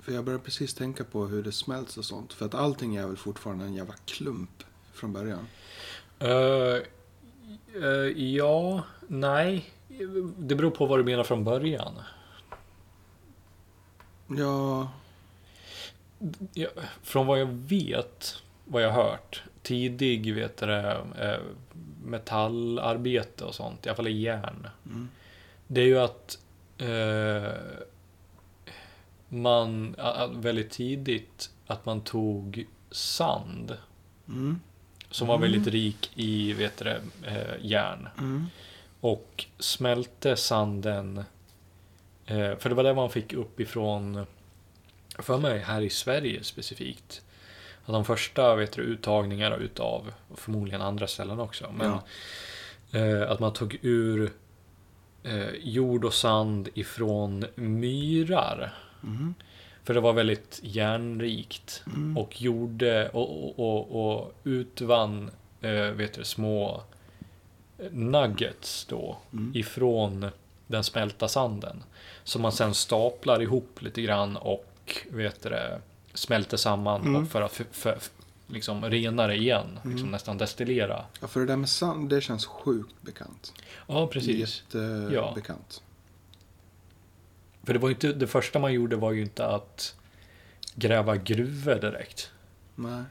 För 0.03 0.13
jag 0.13 0.25
började 0.25 0.45
precis 0.45 0.75
tänka 0.75 1.05
på 1.05 1.27
hur 1.27 1.43
det 1.43 1.53
smälts 1.53 1.99
och 1.99 2.05
sånt. 2.05 2.33
För 2.33 2.47
att 2.47 2.55
allting 2.55 2.97
är 2.97 3.07
väl 3.07 3.17
fortfarande 3.17 3.65
en 3.65 3.75
jävla 3.75 3.95
klump 4.05 4.65
från 4.93 5.13
början. 5.13 5.47
Eh, 6.19 6.83
eh, 7.83 8.23
ja, 8.37 8.85
nej. 9.07 9.71
Det 10.39 10.55
beror 10.55 10.71
på 10.71 10.87
vad 10.87 10.99
du 10.99 11.05
menar 11.05 11.25
från 11.25 11.45
början. 11.45 11.93
Ja, 14.39 14.89
Ja, 16.53 16.69
från 17.03 17.27
vad 17.27 17.41
jag 17.41 17.47
vet, 17.47 18.43
vad 18.65 18.83
jag 18.83 18.91
har 18.91 19.03
hört, 19.03 19.43
tidig 19.63 20.35
vet 20.35 20.57
det, 20.57 21.03
eh, 21.19 21.41
metallarbete 22.05 23.45
och 23.45 23.55
sånt, 23.55 23.87
i 23.87 23.89
alla 23.89 23.97
fall 23.97 24.09
i 24.09 24.21
järn. 24.21 24.69
mm. 24.87 25.09
Det 25.67 25.81
är 25.81 25.85
ju 25.85 25.99
att 25.99 26.39
eh, 26.79 27.53
man 29.33 29.97
väldigt 30.35 30.71
tidigt 30.71 31.51
att 31.67 31.87
man 31.87 32.01
tog 32.01 32.67
sand 32.91 33.77
Mm. 34.29 34.61
som 35.11 35.27
var 35.29 35.37
Mm. 35.37 35.51
väldigt 35.53 35.73
rik 35.73 36.11
i 36.15 36.53
vet 36.53 36.77
du, 36.77 36.85
det, 36.85 37.01
eh, 37.27 37.55
järn 37.67 38.09
Mm. 38.19 38.47
och 39.01 39.45
smälte 39.59 40.37
sanden. 40.37 41.25
Eh, 42.27 42.57
för 42.57 42.69
det 42.69 42.75
var 42.75 42.83
det 42.85 42.95
man 42.95 43.11
fick 43.11 43.33
upp 43.33 43.61
ifrån, 43.61 44.27
för 45.19 45.39
mig 45.39 45.59
här 45.59 45.81
i 45.81 45.91
Sverige 45.91 46.43
specifikt. 46.45 47.23
Att 47.87 47.93
de 47.93 48.05
första 48.05 48.55
vet 48.57 48.73
du, 48.73 48.83
uttagningarna 48.83 49.57
utav, 49.57 50.13
och 50.29 50.39
förmodligen 50.39 50.83
andra 50.83 51.07
ställen 51.07 51.41
också, 51.41 51.73
men 51.73 51.99
eh, 52.93 53.31
att 53.31 53.41
man 53.41 53.53
tog 53.53 53.79
ur 53.83 54.33
jord 55.63 56.05
och 56.05 56.15
sand 56.15 56.69
ifrån 56.75 57.45
myrar. 57.55 58.75
Mm. 59.05 59.35
För 59.85 59.95
det 59.95 60.01
var 60.01 60.13
väldigt 60.13 60.61
järnrikt. 60.63 61.83
Mm. 61.87 62.19
Och 62.19 62.43
gjorde 62.43 63.09
och, 63.09 63.59
och, 63.59 64.07
och, 64.17 64.35
utvann 64.45 65.31
eh, 65.61 65.71
vet 65.73 66.15
du, 66.15 66.25
små 66.25 66.83
nuggets 67.91 68.85
då 68.85 69.17
Mm. 69.33 69.53
ifrån 69.57 70.27
den 70.67 70.85
smälta 70.85 71.29
sanden. 71.29 71.83
Som 72.25 72.43
man 72.43 72.53
sen 72.53 72.75
staplar 72.75 73.43
ihop 73.43 73.83
lite 73.83 74.03
grann 74.03 74.37
och 74.37 74.97
vet 75.11 75.43
du, 75.43 75.79
smälter 76.15 76.57
samman 76.57 77.01
Mm. 77.01 77.23
och 77.23 77.29
för 77.31 77.43
att 77.43 77.53
för, 77.53 77.65
för, 77.73 77.99
liksom 78.47 78.85
rena 78.85 79.27
det 79.27 79.35
igen. 79.37 79.67
Liksom 79.75 79.99
Mm. 79.99 80.11
nästan 80.11 80.39
destillera. 80.39 81.05
Ja, 81.21 81.29
för 81.29 81.41
det 81.41 81.47
där 81.47 81.57
med 81.57 81.69
sand, 81.69 82.09
det 82.11 82.21
känns 82.21 82.47
sjukt 82.47 82.95
bekant. 83.03 83.53
Ja, 83.87 84.07
precis. 84.07 84.63
Jättebekant. 84.73 85.83
För 87.65 87.73
det 87.73 87.79
var 87.79 87.91
inte, 87.91 88.13
det 88.13 88.27
första 88.27 88.59
man 88.59 88.73
gjorde 88.73 88.97
var 88.97 89.13
ju 89.13 89.23
inte 89.23 89.47
att 89.47 89.95
gräva 90.75 91.17
gruvor 91.17 91.75
direkt. 91.75 92.31
Nej. 92.75 93.03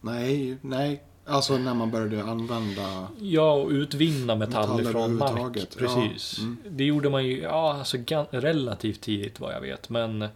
Nej, 0.00 0.56
nej. 0.60 1.02
Alltså 1.24 1.58
när 1.58 1.74
man 1.74 1.90
började 1.90 2.24
använda... 2.24 3.08
Ja, 3.20 3.52
och 3.52 3.70
utvinna 3.70 4.34
metall 4.34 4.68
Metaller 4.68 4.92
från 4.92 5.16
mark. 5.16 5.54
Precis. 5.78 6.38
ja, 6.38 6.44
mm. 6.44 6.56
Det 6.68 6.84
gjorde 6.84 7.10
man 7.10 7.26
ju 7.26 7.40
ja, 7.40 7.72
alltså, 7.72 7.96
relativt 8.30 9.00
tidigt 9.00 9.40
vad 9.40 9.54
jag 9.54 9.60
vet. 9.60 9.88
Men, 9.88 10.28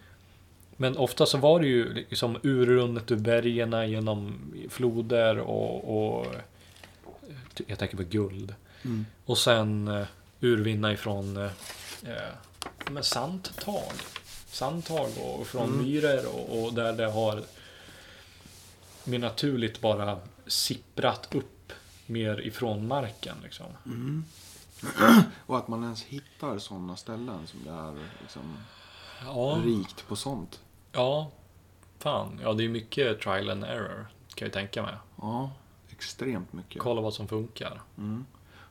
men 0.76 0.96
ofta 0.96 1.26
så 1.26 1.38
var 1.38 1.60
det 1.60 1.66
ju 1.66 1.94
liksom 1.94 2.38
urrunnet 2.42 3.10
ur 3.10 3.16
bergen 3.16 3.90
genom 3.90 4.38
floder 4.68 5.38
och, 5.38 6.16
och 6.18 6.26
jag 7.66 7.78
tänker 7.78 7.96
på 7.96 8.02
guld. 8.02 8.54
Mm. 8.84 9.06
Och 9.24 9.38
sen 9.38 9.88
uh, 9.88 10.06
urvinna 10.40 10.92
ifrån 10.92 11.36
uh, 11.36 11.50
med 12.90 13.04
sandtag. 13.04 13.92
Sandtag 14.46 15.10
och 15.24 15.46
från 15.46 15.62
Mm. 15.68 15.82
myror 15.82 16.26
och, 16.34 16.64
och 16.64 16.74
där 16.74 16.92
det 16.92 17.06
har 17.10 17.42
mer 19.04 19.18
naturligt 19.18 19.80
bara 19.80 20.18
sipprat 20.46 21.34
upp 21.34 21.72
mer 22.06 22.40
ifrån 22.40 22.86
marken. 22.88 23.36
Liksom. 23.42 23.66
Mm. 23.86 24.24
Och 25.46 25.58
att 25.58 25.68
man 25.68 25.82
ens 25.84 26.02
hittar 26.02 26.58
sådana 26.58 26.96
ställen 26.96 27.46
som 27.46 27.64
det 27.64 27.70
är 27.70 27.94
liksom 28.20 28.56
Ja, 29.24 29.60
rikt 29.64 30.08
på 30.08 30.16
sånt. 30.16 30.60
ja, 30.92 31.30
fan. 31.98 32.40
Ja, 32.42 32.52
det 32.52 32.64
är 32.64 32.68
mycket 32.68 33.20
trial 33.20 33.50
and 33.50 33.64
error 33.64 34.06
kan 34.34 34.46
jag 34.46 34.52
tänka 34.52 34.82
mig. 34.82 34.94
Ja, 35.20 35.50
extremt 35.90 36.52
mycket. 36.52 36.82
Kolla 36.82 37.00
vad 37.00 37.14
som 37.14 37.28
funkar. 37.28 37.80
Mm. 37.98 38.24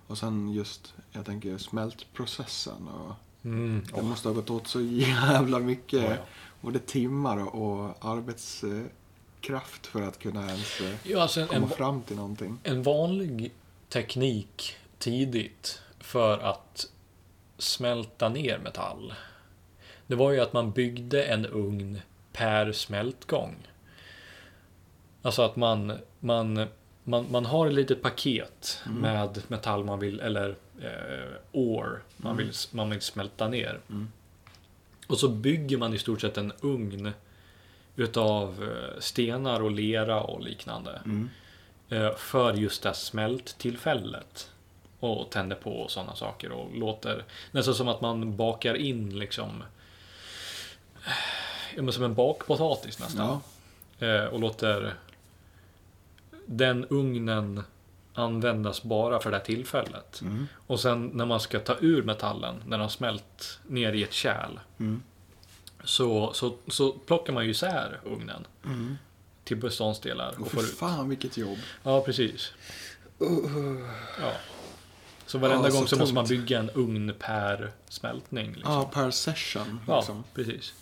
Och 0.08 0.18
sen 0.18 0.50
just, 0.54 0.94
jag 1.12 1.26
tänker 1.26 1.58
smältprocessen. 1.58 2.88
Och 2.88 3.16
Mm. 3.46 3.84
det 3.96 4.02
måste 4.02 4.28
ha 4.28 4.36
gått 4.36 4.50
åt 4.50 4.68
så 4.68 4.82
jävla 4.82 5.60
mycket. 5.60 6.02
Ja, 6.04 6.10
ja. 6.10 6.18
Både 6.62 6.80
timmar 6.80 7.56
och 7.56 8.06
arbetskraft 8.06 9.88
för 9.88 10.02
att 10.02 10.20
kunna 10.20 10.48
ens 10.48 10.82
eh, 10.82 10.96
Ja, 11.04 11.22
alltså 11.22 11.42
en, 11.42 11.48
komma 11.48 11.62
en, 11.62 11.70
fram 11.70 12.02
till 12.02 12.16
någonting. 12.16 12.60
en 12.64 12.84
vanlig 12.84 13.52
teknik 13.90 14.76
tidigt 15.00 15.82
för 16.00 16.38
att 16.40 16.86
smälta 17.58 18.30
ner 18.30 18.58
metall. 18.60 19.14
Det 20.08 20.16
var 20.16 20.32
ju 20.32 20.40
att 20.40 20.54
man 20.54 20.72
byggde 20.72 21.24
en 21.24 21.46
ugn 21.46 22.00
per 22.34 22.72
smältgång. 22.72 23.56
Alltså 25.22 25.42
att 25.42 25.56
man, 25.56 25.98
man, 26.20 26.66
man, 27.04 27.26
man 27.32 27.46
har 27.46 27.68
ett 27.68 27.74
litet 27.74 28.02
paket 28.02 28.80
Mm. 28.86 29.02
med 29.02 29.42
metall 29.48 29.84
man 29.84 30.00
vill, 30.00 30.20
eller 30.20 30.56
eh, 30.82 31.36
ore 31.52 32.00
man, 32.24 32.34
Mm. 32.34 32.38
vill, 32.46 32.54
man 32.72 32.90
vill 32.90 33.02
smälta 33.02 33.48
ner. 33.48 33.80
Mm. 33.90 34.12
Och 35.08 35.20
så 35.20 35.28
bygger 35.30 35.78
man 35.78 35.94
i 35.94 35.98
stort 36.00 36.22
sett 36.22 36.38
en 36.38 36.54
ugn 36.62 37.12
utav 37.96 38.64
eh, 38.64 39.00
stenar 39.00 39.62
och 39.62 39.72
lera 39.72 40.22
och 40.22 40.42
liknande. 40.42 41.02
Mm. 41.06 41.30
Eh, 41.90 42.16
för 42.16 42.54
just 42.54 42.84
det 42.84 42.94
smälttillfället. 42.94 44.50
Och 45.00 45.30
tänder 45.32 45.56
på 45.56 45.72
och 45.82 45.92
sådana 45.92 46.16
saker 46.16 46.52
och 46.52 46.76
låter 46.78 47.24
nästan 47.52 47.76
som 47.76 47.88
att 47.88 48.02
man 48.02 48.38
bakar 48.38 48.76
in 48.76 49.20
liksom 49.20 49.64
ja, 51.76 51.82
men 51.82 51.94
som 51.94 52.04
en 52.04 52.14
bakpotatis 52.16 53.00
nästan. 53.00 53.42
Ja. 54.00 54.08
Eh, 54.08 54.26
och 54.26 54.40
låter 54.40 54.94
den 56.46 56.86
ugnen 56.90 57.64
användas 58.14 58.84
bara 58.84 59.20
för 59.20 59.32
det 59.32 59.38
här 59.38 59.44
tillfället. 59.44 60.22
Mm. 60.22 60.48
Och 60.68 60.80
sen 60.80 61.08
när 61.14 61.26
man 61.26 61.40
ska 61.40 61.60
ta 61.60 61.76
ur 61.80 62.04
metallen, 62.04 62.56
när 62.66 62.72
den 62.72 62.80
har 62.80 62.90
smält 62.90 63.60
ner 63.68 63.94
i 63.94 64.04
ett 64.04 64.14
kärl, 64.14 64.60
Mm. 64.80 65.02
så, 65.84 66.34
så, 66.34 66.56
så 66.68 66.92
plockar 66.92 67.34
man 67.34 67.46
ju 67.46 67.52
isär 67.52 68.00
ugnen 68.06 68.48
Mm. 68.66 68.96
till 69.44 69.58
beståndsdelar 69.58 70.34
Och 70.36 70.42
och 70.42 70.48
för 70.48 70.58
får 70.58 70.64
ut. 70.64 70.78
fan 70.78 71.10
vilket 71.10 71.38
jobb. 71.38 71.58
Ja, 71.84 72.02
precis. 72.02 72.52
Ja. 74.22 74.32
Så 75.26 75.38
varenda 75.38 75.68
Ja, 75.68 75.72
så 75.72 75.78
gång 75.78 75.88
så 75.88 75.98
måste 75.98 76.16
man 76.16 76.26
tungt. 76.26 76.40
bygga 76.42 76.60
en 76.60 76.70
ugn 76.70 77.14
per 77.20 77.72
smältning. 77.90 78.54
Liksom. 78.54 78.74
Ja, 78.74 78.90
per 78.94 79.12
session. 79.12 79.80
Ja, 79.88 79.98
Liksom. 79.98 80.24
precis. 80.34 80.74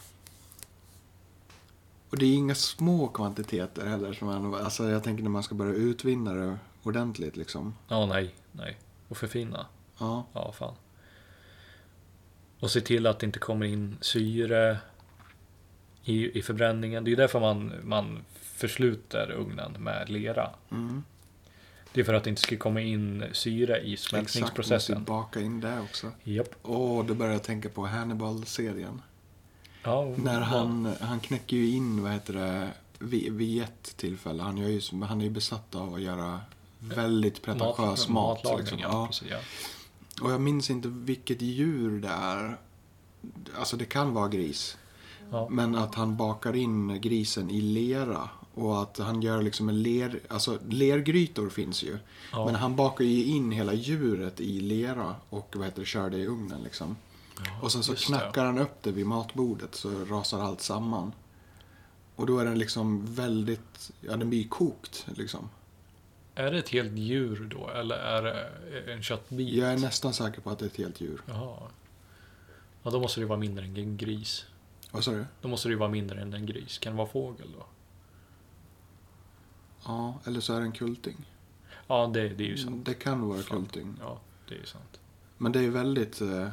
Och 2.09 2.17
det 2.17 2.25
är 2.25 2.33
inga 2.35 2.55
små 2.55 3.07
kvantiteter 3.07 3.85
heller. 3.85 4.13
Som 4.13 4.27
man, 4.27 4.55
alltså 4.55 4.89
jag 4.89 5.03
tänker 5.03 5.23
när 5.23 5.29
man 5.29 5.43
ska 5.43 5.55
börja 5.55 5.73
utvinna 5.73 6.33
det 6.33 6.57
ordentligt 6.83 7.37
liksom. 7.37 7.75
Ja, 7.87 8.05
nej, 8.05 8.35
nej. 8.51 8.77
Och 9.07 9.17
förfina. 9.17 9.65
Ja. 9.97 10.25
Ja, 10.33 10.51
fan. 10.51 10.75
Och 12.59 12.71
se 12.71 12.81
till 12.81 13.07
att 13.07 13.19
det 13.19 13.25
inte 13.25 13.39
kommer 13.39 13.65
in 13.65 13.97
syre 14.01 14.77
i, 16.03 16.39
i 16.39 16.41
förbränningen. 16.41 17.03
Det 17.03 17.07
är 17.07 17.11
ju 17.11 17.15
därför 17.15 17.39
man, 17.39 17.73
man 17.83 18.19
försluter 18.41 19.31
ugnen 19.31 19.71
med 19.79 20.09
lera. 20.09 20.49
Mm. 20.71 21.03
Det 21.93 22.01
är 22.01 22.05
för 22.05 22.13
att 22.13 22.23
det 22.23 22.29
inte 22.29 22.41
ska 22.41 22.57
komma 22.57 22.81
in 22.81 23.23
syre 23.31 23.77
i 23.81 23.93
Exakt, 23.93 24.13
måste 24.13 24.31
smältningsprocessen. 24.31 25.03
baka 25.03 25.39
in 25.41 25.59
det 25.61 25.79
också. 25.79 26.11
Japp. 26.23 26.55
Åh, 26.63 27.05
då 27.05 27.13
börjar 27.13 27.33
jag 27.33 27.43
tänka 27.43 27.69
på 27.69 27.85
Hannibal-serien. 27.85 29.01
Ja, 29.83 30.13
När 30.17 30.39
ja. 30.39 30.45
han, 30.45 30.95
han 31.01 31.19
knäcker 31.19 31.57
ju 31.57 31.69
in, 31.69 32.03
vad 32.03 32.11
heter 32.11 32.33
det, 32.33 32.69
vid, 32.99 33.33
vid 33.33 33.63
ett 33.63 33.97
tillfälle. 33.97 34.43
Han, 34.43 34.57
gör 34.57 34.67
ju, 34.69 34.81
han 35.03 35.21
är 35.21 35.25
ju 35.25 35.31
besatt 35.31 35.75
av 35.75 35.93
att 35.93 36.01
göra 36.01 36.39
väldigt 36.81 37.41
pretentiös 37.41 38.07
mat. 38.09 38.43
matlagning, 38.43 38.59
liksom. 38.59 38.79
ja, 38.79 38.89
Ja. 38.91 39.07
precis, 39.07 39.27
ja. 39.31 39.37
Och 40.21 40.31
jag 40.31 40.41
minns 40.41 40.69
inte 40.69 40.87
vilket 40.87 41.41
djur 41.41 42.01
det 42.01 42.07
är. 42.07 42.57
Alltså 43.57 43.77
det 43.77 43.85
kan 43.85 44.13
vara 44.13 44.27
gris. 44.27 44.77
Ja. 45.31 45.47
Men 45.49 45.75
att 45.75 45.95
han 45.95 46.17
bakar 46.17 46.55
in 46.55 47.01
grisen 47.01 47.49
i 47.51 47.61
lera. 47.61 48.29
Och 48.53 48.81
att 48.81 48.97
han 48.97 49.21
gör 49.21 49.41
liksom 49.41 49.69
en 49.69 49.83
ler... 49.83 50.19
Alltså 50.27 50.57
lergrytor 50.69 51.49
finns 51.49 51.83
ju. 51.83 51.97
Ja. 52.31 52.45
Men 52.45 52.55
han 52.55 52.75
bakar 52.75 53.05
ju 53.05 53.23
in 53.25 53.51
hela 53.51 53.73
djuret 53.73 54.39
i 54.41 54.59
lera 54.59 55.15
och 55.29 55.53
vad 55.55 55.65
heter 55.65 55.79
det, 55.79 55.85
kör 55.85 56.09
det 56.09 56.17
i 56.17 56.27
ugnen 56.27 56.61
liksom. 56.63 56.95
och 57.61 57.71
sen 57.71 57.83
så 57.83 57.91
just 57.91 58.07
det. 58.07 58.13
knackar 58.13 58.45
han 58.45 58.57
upp 58.57 58.83
det 58.83 58.91
vid 58.91 59.05
matbordet 59.05 59.75
så 59.75 59.89
rasar 60.05 60.39
allt 60.39 60.61
samman. 60.61 61.11
Och 62.15 62.25
då 62.25 62.39
är 62.39 62.45
den 62.45 62.59
liksom 62.59 63.15
väldigt, 63.15 63.91
ja 64.01 64.17
den 64.17 64.29
blir 64.29 64.47
kokt 64.47 65.05
liksom. 65.15 65.49
Är 66.41 66.51
det 66.51 66.59
ett 66.59 66.69
helt 66.69 66.97
djur 66.97 67.47
då, 67.51 67.69
eller 67.69 67.95
är 67.95 68.21
det 68.23 68.93
en 68.93 69.03
köttbit? 69.03 69.53
Jag 69.53 69.73
är 69.73 69.77
nästan 69.77 70.13
säker 70.13 70.41
på 70.41 70.49
att 70.49 70.59
det 70.59 70.65
är 70.65 70.69
ett 70.69 70.77
helt 70.77 71.01
djur. 71.01 71.21
Jaha. 71.25 71.57
Ja, 72.83 72.91
då 72.91 72.99
måste 72.99 73.19
det 73.19 73.25
vara 73.25 73.39
mindre 73.39 73.65
än 73.65 73.77
en 73.77 73.97
gris. 73.97 74.45
Vad 74.91 75.03
sa 75.03 75.11
du? 75.11 75.25
Då 75.41 75.47
måste 75.47 75.67
det 75.67 75.71
ju 75.71 75.77
vara 75.77 75.89
mindre 75.89 76.21
än 76.21 76.33
en 76.33 76.45
gris. 76.45 76.77
Kan 76.77 76.93
det 76.93 76.97
vara 76.97 77.07
fågel 77.07 77.47
då? 77.57 77.65
Ja, 79.85 80.19
eller 80.25 80.39
så 80.39 80.53
är 80.53 80.59
det 80.59 80.65
en 80.65 80.71
kulting. 80.71 81.25
Ja, 81.87 82.11
det, 82.13 82.29
det 82.29 82.43
är 82.43 82.47
ju 82.47 82.57
sant. 82.57 82.85
Det 82.85 82.93
kan 82.93 83.27
vara 83.27 83.41
Fan. 83.41 83.57
kulting. 83.57 83.95
Ja, 84.01 84.19
det 84.49 84.55
är 84.55 84.59
ju 84.59 84.65
sant. 84.65 84.99
Men 85.37 85.51
det 85.51 85.59
är 85.59 85.69
väldigt... 85.69 86.21
Eh, 86.21 86.47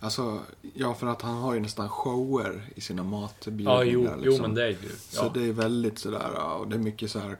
alltså, 0.00 0.40
ja 0.74 0.94
för 0.94 1.06
att 1.06 1.22
han 1.22 1.36
har 1.36 1.54
ju 1.54 1.60
nästan 1.60 1.88
shower 1.88 2.62
i 2.76 2.80
sina 2.80 3.02
matbjudningar. 3.04 3.72
Ja, 3.72 3.84
jo, 3.84 4.00
liksom. 4.02 4.22
jo 4.24 4.38
men 4.42 4.54
det 4.54 4.64
är 4.64 4.68
ju... 4.68 4.88
Så 4.98 5.24
Ja. 5.24 5.30
det 5.34 5.48
är 5.48 5.52
väldigt 5.52 5.98
sådär, 5.98 6.58
och 6.58 6.68
det 6.68 6.76
är 6.76 6.80
mycket 6.80 7.10
så 7.10 7.18
här... 7.18 7.36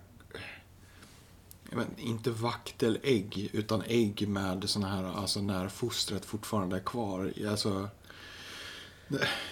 Jag 1.72 1.78
vet, 1.78 1.88
inte 1.98 2.30
vaktelägg, 2.30 3.50
utan 3.52 3.82
ägg 3.86 4.28
med 4.28 4.68
såna 4.70 4.88
här, 4.88 5.04
alltså 5.04 5.40
när 5.40 5.68
fostret 5.68 6.24
fortfarande 6.24 6.76
är 6.76 6.80
kvar. 6.80 7.32
Alltså, 7.48 7.88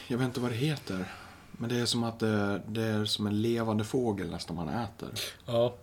jag 0.09 0.19
vet 0.19 0.25
inte 0.25 0.41
vad 0.41 0.51
det 0.51 0.57
heter. 0.57 1.13
Men 1.53 1.69
det 1.69 1.77
är 1.77 1.87
som 1.87 2.05
att 2.05 2.19
det, 2.19 2.63
det 2.69 2.83
är 2.83 3.05
som 3.05 3.27
en 3.27 3.43
levande 3.43 3.85
fågel 3.85 4.31
nästan 4.31 4.57
man 4.57 4.69
äter. 4.69 5.09
ja. 5.47 5.77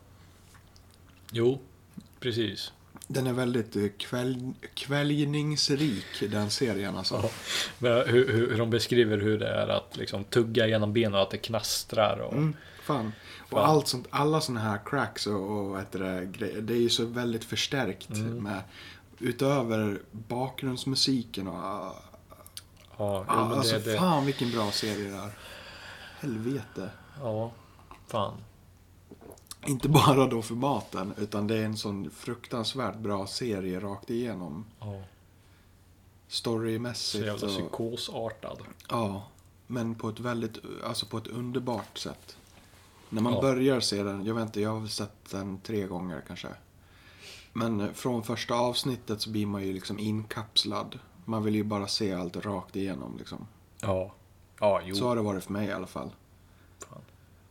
Jo, 1.31 1.59
precis. 2.19 2.71
Den 3.07 3.27
är 3.27 3.33
väldigt 3.33 3.75
eh, 3.75 3.87
kväll, 3.97 4.53
kväljningsrik, 4.73 6.05
den 6.31 6.49
serien 6.49 6.95
alltså. 6.97 7.15
Ja. 7.23 7.29
Men 7.79 7.91
hur, 8.09 8.31
hur, 8.33 8.49
hur 8.49 8.57
de 8.57 8.69
beskriver 8.69 9.17
hur 9.17 9.39
det 9.39 9.47
är 9.47 9.67
att 9.67 9.97
liksom 9.97 10.23
tugga 10.23 10.67
genom 10.67 10.93
benen 10.93 11.13
och 11.13 11.21
att 11.21 11.29
det 11.31 11.37
knastrar. 11.37 12.17
Och, 12.19 12.33
Mm, 12.33 12.55
fan. 12.83 13.11
Och 13.49 13.67
allt 13.67 13.87
sånt, 13.87 14.07
alla 14.09 14.41
såna 14.41 14.59
här 14.59 14.79
cracks 14.85 15.27
och, 15.27 15.49
och 15.49 15.77
det, 15.91 16.25
grejer, 16.31 16.61
det 16.61 16.73
är 16.73 16.81
ju 16.81 16.89
så 16.89 17.05
väldigt 17.05 17.43
förstärkt 17.43 18.09
Mm. 18.09 18.43
med 18.43 18.61
utöver 19.19 20.01
bakgrundsmusiken 20.11 21.47
och 21.47 21.55
ja, 21.55 21.95
jo, 22.99 23.25
ah, 23.27 23.47
men 23.49 23.57
alltså 23.57 23.75
det, 23.75 23.91
det, 23.91 23.97
fan 23.97 24.25
vilken 24.25 24.51
bra 24.51 24.71
serie 24.71 25.09
det 25.09 25.17
är. 25.17 25.31
Helvete. 26.19 26.89
Ja, 27.21 27.51
fan. 28.07 28.33
Inte 29.65 29.89
bara 29.89 30.27
då 30.27 30.41
för 30.41 30.55
maten, 30.55 31.13
utan 31.17 31.47
det 31.47 31.57
är 31.57 31.65
en 31.65 31.77
sån 31.77 32.09
fruktansvärt 32.09 32.97
bra 32.97 33.27
serie 33.27 33.79
rakt 33.79 34.09
igenom. 34.09 34.65
Ja, 34.79 34.85
så 34.85 35.03
Storymässigt 36.27 37.25
jävla 37.25 37.47
och, 37.47 37.53
psykosartad. 37.53 38.57
Ja, 38.89 39.27
men 39.67 39.95
på 39.95 40.09
ett 40.09 40.19
väldigt, 40.19 40.57
alltså 40.85 41.05
på 41.05 41.17
ett 41.17 41.27
underbart 41.27 41.97
sätt. 41.97 42.37
När 43.09 43.21
man 43.21 43.33
Ja. 43.33 43.41
börjar 43.41 43.79
se 43.79 44.03
den, 44.03 44.25
jag 44.25 44.33
vet 44.35 44.41
inte, 44.43 44.61
jag 44.61 44.69
har 44.69 44.79
väl 44.79 44.89
sett 44.89 45.29
den 45.31 45.59
tre 45.59 45.83
gånger 45.87 46.21
kanske. 46.27 46.47
Men 47.53 47.81
eh, 47.81 47.91
från 47.93 48.23
första 48.23 48.53
avsnittet 48.55 49.21
så 49.21 49.29
blir 49.29 49.45
man 49.45 49.65
ju 49.65 49.73
liksom 49.73 49.99
inkapslad. 49.99 50.99
Man 51.25 51.43
vill 51.43 51.55
ju 51.55 51.63
bara 51.63 51.87
se 51.87 52.13
allt 52.13 52.35
rakt 52.45 52.75
igenom 52.75 53.17
liksom. 53.17 53.47
Ja, 53.81 54.13
ja 54.59 54.81
jo. 54.85 54.95
Så 54.95 55.07
har 55.07 55.15
det 55.15 55.21
varit 55.21 55.43
för 55.43 55.53
mig 55.53 55.67
i 55.67 55.71
alla 55.71 55.87
fall. 55.87 56.09
Fan. 56.89 57.01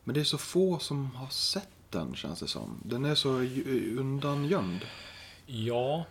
Men 0.03 0.13
det 0.13 0.19
är 0.19 0.23
så 0.23 0.37
få 0.37 0.79
som 0.79 1.15
har 1.15 1.27
sett 1.29 1.69
den 1.89 2.15
känns 2.15 2.39
det 2.39 2.47
som. 2.47 2.81
Den 2.85 3.05
är 3.05 3.15
så 3.15 3.41
ju- 3.43 3.97
undangömd. 3.99 4.79
Ja, 5.45 6.05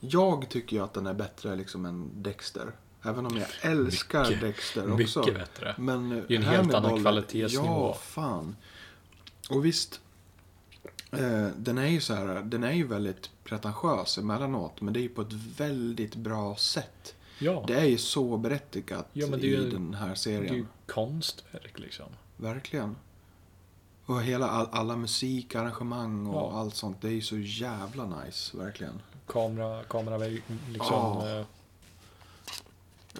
Jag 0.00 0.48
tycker 0.48 0.76
ju 0.76 0.82
att 0.84 0.94
den 0.94 1.06
är 1.06 1.14
bättre 1.14 1.56
liksom 1.56 1.84
än 1.84 2.10
Dexter. 2.22 2.72
Även 3.02 3.26
om 3.26 3.36
jag 3.36 3.46
älskar 3.72 4.24
Mycket- 4.24 4.40
Dexter 4.40 4.92
också. 4.92 5.18
mycket 5.20 5.34
bättre. 5.34 5.74
Men 5.78 6.08
Det 6.28 6.34
är 6.34 6.36
en 6.38 6.42
helt 6.42 6.74
annan 6.74 7.00
kvalitetsnivå. 7.00 7.64
Ja, 7.66 7.94
fan. 7.94 8.56
Och 9.48 9.64
visst, 9.64 10.00
eh, 11.12 11.46
den 11.56 11.78
är 11.78 11.86
ju 11.86 12.00
så 12.00 12.14
här, 12.14 12.26
den 12.42 12.64
är 12.64 12.72
ju 12.72 12.86
väldigt 12.86 13.30
pretentiös 13.44 14.18
emellanåt, 14.18 14.80
men 14.80 14.94
det 14.94 15.00
är 15.00 15.02
ju 15.02 15.08
på 15.08 15.22
ett 15.22 15.32
väldigt 15.32 16.14
bra 16.14 16.56
sätt. 16.56 17.14
ja. 17.38 17.64
Det 17.66 17.74
är 17.80 17.84
ju 17.84 17.98
så 17.98 18.36
berättigat 18.36 19.08
Ja, 19.12 19.26
i 19.36 19.46
ju- 19.46 19.70
den 19.70 19.94
här 19.94 20.06
det 20.06 20.12
är 20.12 20.16
serien. 20.16 20.54
ju 20.54 20.66
konstverk 20.86 21.78
liksom. 21.78 22.06
Verkligen. 22.36 22.96
Och 24.06 24.22
hela 24.22 24.48
all, 24.48 24.68
alla 24.72 24.96
musikarrangemang 24.96 26.26
och 26.26 26.34
Ja. 26.54 26.58
allt 26.60 26.74
sånt, 26.74 27.00
det 27.00 27.08
är 27.08 27.12
ju 27.12 27.22
så 27.22 27.38
jävla 27.38 28.24
nice, 28.24 28.56
verkligen. 28.56 29.02
Kamera, 29.26 29.84
kamera 29.84 30.18
liksom. 30.18 30.46
Ja. 30.78 31.28
eh, 31.38 31.44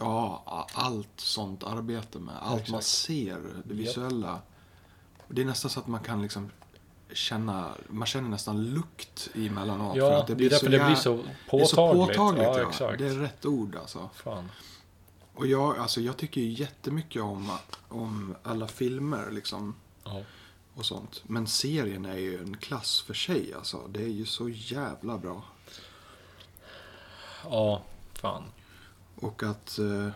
Ja, 0.01 0.67
allt 0.75 1.09
sånt 1.21 1.65
arbete 1.65 2.19
med. 2.19 2.35
Allt 2.41 2.55
Exakt. 2.61 2.73
man 2.73 2.83
ser, 2.83 3.39
det 3.65 3.75
visuella. 3.75 4.41
Det 5.29 5.43
är 5.43 5.47
nästan 5.47 5.71
så 5.71 5.81
att 5.81 5.87
man 5.87 6.01
kan 6.01 6.23
liksom 6.23 6.51
känna, 7.13 7.71
man 7.89 8.07
känner 8.07 8.29
nästan 8.29 8.65
lukt 8.65 9.29
emellanåt. 9.35 9.93
för 9.93 9.99
Ja, 9.99 10.21
att 10.21 10.27
det, 10.27 10.33
är 10.33 10.37
blir 10.37 10.51
därför 10.51 10.67
så 10.67 10.71
det 10.73 10.79
jä- 10.79 10.87
blir 10.87 10.97
så 10.97 11.17
Det 11.17 11.23
är 11.23 11.37
påtagligt. 11.51 11.71
så 11.71 11.77
påtagligt, 12.23 12.43
ja, 12.81 12.91
ja. 12.91 12.97
Det 12.97 13.07
är 13.09 13.15
rätt 13.15 13.47
ord 13.47 13.77
alltså. 13.77 14.11
Fan. 14.15 14.51
Och 15.35 15.47
jag, 15.47 15.79
alltså, 15.79 16.01
jag 16.01 16.17
tycker 16.17 16.41
ju 16.41 16.49
jättemycket 16.53 17.23
om, 17.23 17.53
om 17.89 18.35
alla 18.43 18.69
filmer 18.69 19.31
liksom. 19.31 19.75
Ja. 20.05 20.23
Och 20.75 20.87
sånt. 20.87 21.23
Men 21.27 21.47
serien 21.47 22.05
är 22.07 22.17
ju 22.17 22.39
en 22.43 22.57
klass 22.57 23.01
för 23.03 23.15
sig 23.15 23.55
alltså. 23.55 23.81
Det 23.89 24.03
är 24.03 24.09
ju 24.09 24.27
så 24.27 24.49
jävla 24.49 25.19
bra. 25.19 25.43
ja, 27.45 27.83
fan. 28.15 28.43
Och 29.15 29.43
att 29.43 29.79
eh, 29.79 30.07
eh, 30.07 30.11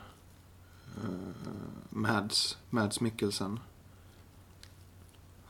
Mads, 1.91 2.59
Mads 2.71 3.01
Mikkelsen. 3.01 3.61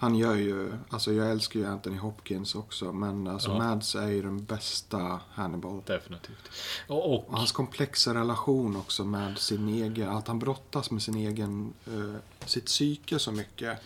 Han 0.02 0.14
gör 0.14 0.34
ju, 0.34 0.72
alltså 0.90 1.12
jag 1.12 1.30
älskar 1.30 1.60
ju 1.60 1.66
Anthony 1.66 1.96
Hopkins 1.98 2.54
också. 2.54 2.92
Men 2.92 3.26
alltså 3.26 3.50
Ja. 3.50 3.58
Mads 3.58 3.94
är 3.94 4.08
ju 4.08 4.22
den 4.22 4.44
bästa 4.44 5.20
Hannibal. 5.32 5.82
Definitivt. 5.86 6.50
Och, 6.88 7.12
och 7.14 7.28
Och 7.28 7.38
hans 7.38 7.52
komplexa 7.52 8.14
relation 8.14 8.76
också 8.76 9.04
med 9.04 9.38
sin 9.38 9.68
egen, 9.68 10.08
att 10.08 10.28
han 10.28 10.38
brottas 10.38 10.90
med 10.90 11.02
sin 11.02 11.16
egen, 11.16 11.72
eh, 11.86 12.46
sitt 12.46 12.66
psyke 12.66 13.18
så 13.18 13.32
mycket. 13.32 13.78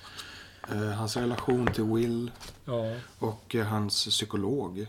Eh, 0.72 0.88
hans 0.90 1.16
relation 1.16 1.66
till 1.66 1.84
Will 1.84 2.30
ja, 2.64 2.94
och 3.18 3.54
eh, 3.54 3.66
hans 3.66 4.04
psykolog. 4.06 4.86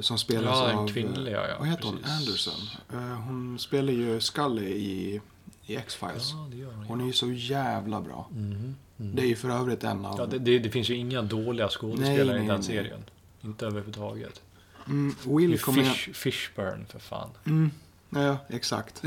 Som 0.00 0.18
spelas 0.18 0.58
Ja, 0.58 0.66
den 0.66 0.78
av... 0.78 0.88
kvinnliga, 0.88 1.48
ja, 1.48 1.56
Vad 1.58 1.68
heter 1.68 1.84
hon? 1.84 1.98
precis. 1.98 2.18
Anderson. 2.20 2.60
Eh, 2.92 3.16
hon 3.20 3.58
spelar 3.58 3.92
ju 3.92 4.20
Scully 4.20 4.66
i, 4.70 5.20
i 5.66 5.76
X-Files. 5.76 6.32
ja, 6.32 6.56
gör. 6.56 6.72
Hon 6.72 7.00
är 7.00 7.04
ju 7.04 7.12
så 7.12 7.32
jävla 7.32 8.00
bra. 8.00 8.28
Mhm, 8.30 8.76
mhm. 8.96 9.16
Det 9.16 9.22
är 9.22 9.26
ju 9.26 9.36
för 9.36 9.50
övrigt 9.50 9.84
en 9.84 10.04
av... 10.04 10.18
Ja, 10.18 10.26
det, 10.26 10.38
det, 10.38 10.58
det 10.58 10.70
finns 10.70 10.88
ju 10.88 10.94
inga 10.94 11.22
dåliga 11.22 11.68
skådespelare 11.68 12.24
Nej, 12.24 12.36
i 12.36 12.38
nej, 12.38 12.46
den 12.48 12.56
nej. 12.56 12.62
serien. 12.62 13.04
Inte 13.40 13.66
överhuvudtaget. 13.66 14.42
mm, 14.86 15.14
Will 15.24 15.58
kommer 15.58 15.82
jag... 15.82 15.96
Fish, 15.96 16.14
Fishburne 16.14 16.84
för 16.88 16.98
fan. 16.98 17.30
Mm, 17.46 17.70
ja, 18.10 18.36
exakt. 18.48 19.02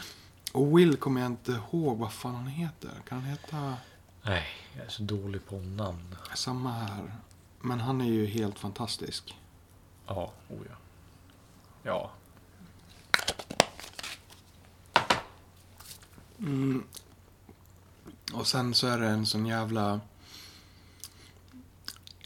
och 0.52 0.78
Will 0.78 0.96
kommer 0.96 1.20
jag 1.20 1.30
inte 1.30 1.52
ihåg 1.70 1.98
vad 1.98 2.12
fan 2.12 2.34
han 2.34 2.46
heter. 2.46 2.90
Kan 3.08 3.18
han 3.20 3.30
heta 3.30 3.74
Nej, 4.22 4.44
jag 4.76 4.84
är 4.86 4.90
så 4.90 5.02
dålig 5.02 5.46
på 5.46 5.56
namn. 5.56 6.16
samma 6.34 6.72
här? 6.72 7.14
Men 7.60 7.80
han 7.80 8.00
är 8.00 8.04
ju 8.10 8.26
helt 8.26 8.58
fantastisk. 8.58 9.36
Ja, 10.06 10.32
oh 10.48 10.58
ja. 10.70 10.76
Ja, 11.82 12.10
Mm. 16.38 16.82
Och 18.32 18.46
sen 18.46 18.74
så 18.74 18.86
är 18.86 18.98
det 18.98 19.06
en 19.06 19.26
sån 19.26 19.46
jävla... 19.46 20.00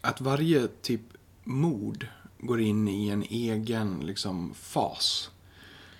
Att 0.01 0.21
varje 0.21 0.69
typ 0.83 1.01
mord 1.45 2.07
går 2.39 2.61
in 2.61 2.89
i 2.89 3.09
en 3.09 3.23
egen 3.23 4.01
liksom 4.01 4.55
fas. 4.55 5.31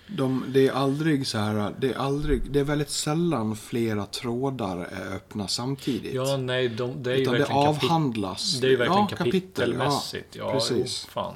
De, 0.07 0.45
det 0.53 0.67
är 0.67 0.71
aldrig 0.71 1.27
så 1.27 1.37
här, 1.37 1.75
det 1.79 1.89
är 1.89 1.97
aldrig, 1.97 2.51
det 2.51 2.59
är 2.59 2.63
väldigt 2.63 2.89
sällan 2.89 3.55
flera 3.55 4.05
trådar 4.05 4.77
är 4.77 5.15
öppna 5.15 5.47
samtidigt. 5.47 6.13
ja 6.13 6.37
nej, 6.37 6.69
de, 6.69 7.03
det 7.03 7.11
är 7.11 7.15
ju 7.15 7.21
Utan 7.21 7.33
det 7.33 7.39
verkligen 7.39 7.61
kapit- 7.61 7.83
avhandlas. 7.83 8.59
Det 8.59 8.67
är 8.67 8.71
ju 8.71 8.77
verkligen 8.77 9.01
ja, 9.01 9.07
kapitel, 9.17 9.41
kapitelmässigt. 9.41 10.35
Ja, 10.35 10.51
precis. 10.51 11.03
Jo, 11.07 11.11
fan. 11.11 11.35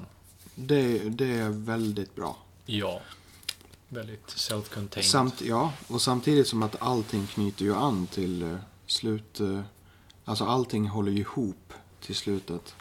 Det, 0.56 1.00
det 1.00 1.32
är 1.32 1.50
väldigt 1.50 2.16
bra. 2.16 2.38
Ja. 2.66 3.02
Väldigt 3.90 4.28
self-contained. 4.28 5.02
Samt, 5.02 5.42
ja, 5.42 5.74
och 5.88 6.02
samtidigt 6.02 6.48
som 6.48 6.64
att 6.64 6.76
allting 6.82 7.28
knyter 7.28 7.66
ju 7.66 7.76
an 7.76 8.08
till 8.08 8.44
eh, 8.44 8.56
slut. 8.88 9.40
eh, 9.40 9.62
alltså 10.26 10.44
allting 10.46 10.88
håller 10.88 11.12
ju 11.12 11.20
ihop 11.20 11.74
till 12.02 12.16
slutet. 12.16 12.76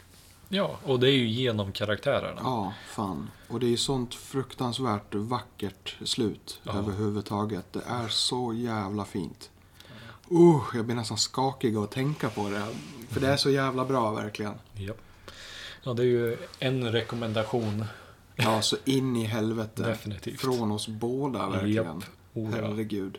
Ja, 0.49 0.79
och 0.83 0.99
det 0.99 1.09
är 1.09 1.13
ju 1.13 1.27
genom 1.27 1.71
karaktärerna. 1.71 2.41
Ja, 2.43 2.73
fan. 2.87 3.29
Och 3.47 3.59
det 3.59 3.65
är 3.65 3.69
ju 3.69 3.77
sånt 3.77 4.15
fruktansvärt 4.15 5.15
vackert 5.15 5.95
slut 6.03 6.59
Ja. 6.63 6.77
överhuvudtaget. 6.77 7.73
Det 7.73 7.81
är 7.87 8.07
så 8.07 8.53
jävla 8.53 9.05
fint. 9.05 9.49
Uh, 10.31 10.61
jag 10.73 10.85
blir 10.85 10.95
nästan 10.95 11.17
skakig 11.17 11.75
att 11.75 11.91
tänka 11.91 12.29
på 12.29 12.49
det. 12.49 12.67
För 13.09 13.19
det 13.21 13.27
är 13.27 13.37
så 13.37 13.49
jävla 13.49 13.85
bra 13.85 14.11
verkligen. 14.11 14.53
Japp. 14.73 15.01
Ja, 15.83 15.93
det 15.93 16.03
är 16.03 16.07
ju 16.07 16.37
en 16.59 16.91
rekommendation. 16.91 17.85
Ja, 18.35 18.61
så 18.61 18.77
in 18.85 19.15
i 19.15 19.23
helvete. 19.23 19.83
Definitivt. 19.83 20.41
Från 20.41 20.71
oss 20.71 20.87
båda 20.87 21.49
verkligen. 21.49 21.97
Oh, 21.97 22.03
ja. 22.33 22.49
Herregud. 22.49 23.17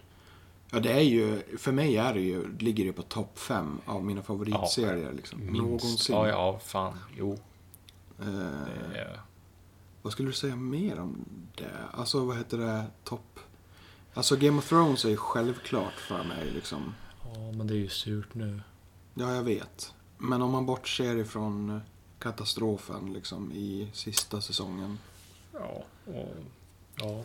Ja, 0.70 0.80
det 0.80 0.92
är 0.92 1.00
ju, 1.00 1.42
för 1.58 1.72
mig 1.72 1.96
är 1.96 2.14
det 2.14 2.20
ju, 2.20 2.58
ligger 2.58 2.84
det 2.84 2.92
på 2.92 3.02
topp 3.02 3.38
fem 3.38 3.78
av 3.84 4.04
mina 4.04 4.22
favoritserier 4.22 5.12
liksom. 5.12 5.40
Minst. 5.40 5.58
Någonsin. 5.60 6.14
Ja, 6.14 6.28
ja, 6.28 6.58
fan. 6.64 6.98
Jo. 7.16 7.38
Eh, 8.20 8.28
är... 8.94 9.20
Vad 10.02 10.12
skulle 10.12 10.28
du 10.28 10.32
säga 10.32 10.56
mer 10.56 10.98
om 10.98 11.24
det? 11.54 11.70
Alltså 11.92 12.24
vad 12.24 12.36
heter 12.36 12.58
det? 12.58 12.84
Topp? 13.04 13.40
Alltså 14.14 14.36
Game 14.36 14.58
of 14.58 14.68
Thrones 14.68 15.04
är 15.04 15.08
ju 15.08 15.16
självklart 15.16 15.94
för 16.08 16.24
mig 16.24 16.50
liksom. 16.54 16.94
Ja, 17.24 17.52
men 17.52 17.66
det 17.66 17.74
är 17.74 17.78
ju 17.78 17.88
surt 17.88 18.34
nu. 18.34 18.60
Ja, 19.14 19.34
jag 19.34 19.42
vet. 19.42 19.94
Men 20.18 20.42
om 20.42 20.50
man 20.50 20.66
bortser 20.66 21.16
ifrån 21.16 21.80
katastrofen 22.18 23.12
liksom 23.12 23.52
i 23.52 23.88
sista 23.92 24.40
säsongen. 24.40 24.98
Ja, 25.52 25.84
och... 26.06 26.36
Ja. 26.96 27.22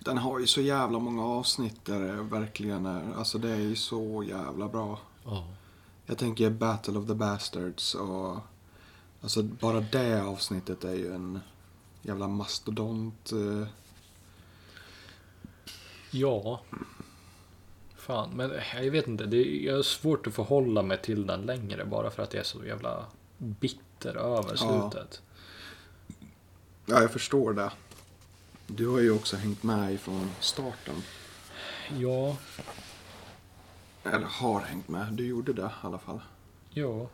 Den 0.00 0.18
har 0.18 0.38
ju 0.38 0.46
så 0.46 0.60
jävla 0.60 0.98
många 0.98 1.24
avsnitt 1.24 1.84
där 1.84 2.00
det 2.00 2.12
verkligen 2.22 2.86
är, 2.86 3.14
alltså 3.14 3.38
det 3.38 3.50
är 3.50 3.56
ju 3.60 3.76
så 3.76 4.22
jävla 4.22 4.68
bra. 4.68 4.98
Ja. 5.24 5.46
Jag 6.06 6.18
tänker 6.18 6.50
Battle 6.50 6.98
of 6.98 7.06
the 7.06 7.14
Bastards 7.14 7.94
och 7.94 8.36
alltså 9.20 9.42
bara 9.42 9.80
det 9.80 10.22
avsnittet 10.22 10.84
är 10.84 10.94
ju 10.94 11.14
en 11.14 11.40
jävla 12.02 12.28
mastodont. 12.28 13.32
eh, 13.32 13.68
Ja. 16.10 16.60
Fan, 18.08 18.30
men 18.36 18.52
jag 18.74 18.90
vet 18.90 19.06
inte. 19.08 19.26
Det 19.26 19.36
är, 19.36 19.66
jag 19.66 19.76
har 19.76 19.82
svårt 19.82 20.26
att 20.26 20.34
förhålla 20.34 20.82
mig 20.82 20.98
till 21.02 21.26
den 21.26 21.40
längre 21.42 21.84
bara 21.84 22.10
för 22.10 22.22
att 22.22 22.32
jag 22.34 22.40
är 22.40 22.44
så 22.44 22.64
jävla 22.64 23.04
bitter 23.38 24.16
över 24.16 24.56
Ja. 24.60 24.90
slutet. 24.90 25.22
Ja, 26.86 27.00
jag 27.00 27.10
förstår 27.12 27.52
det. 27.52 27.70
Du 28.66 28.88
har 28.88 29.00
ju 29.00 29.10
också 29.10 29.36
hängt 29.36 29.62
med 29.62 29.92
ifrån 29.94 30.30
starten. 30.40 30.94
Ja, 31.98 32.36
Eller 34.04 34.26
har 34.26 34.60
hängt 34.60 34.88
med. 34.88 35.12
Du 35.12 35.26
gjorde 35.26 35.52
det 35.52 35.62
i 35.62 35.86
alla 35.86 35.98
fall. 35.98 36.20
ja. 36.70 37.06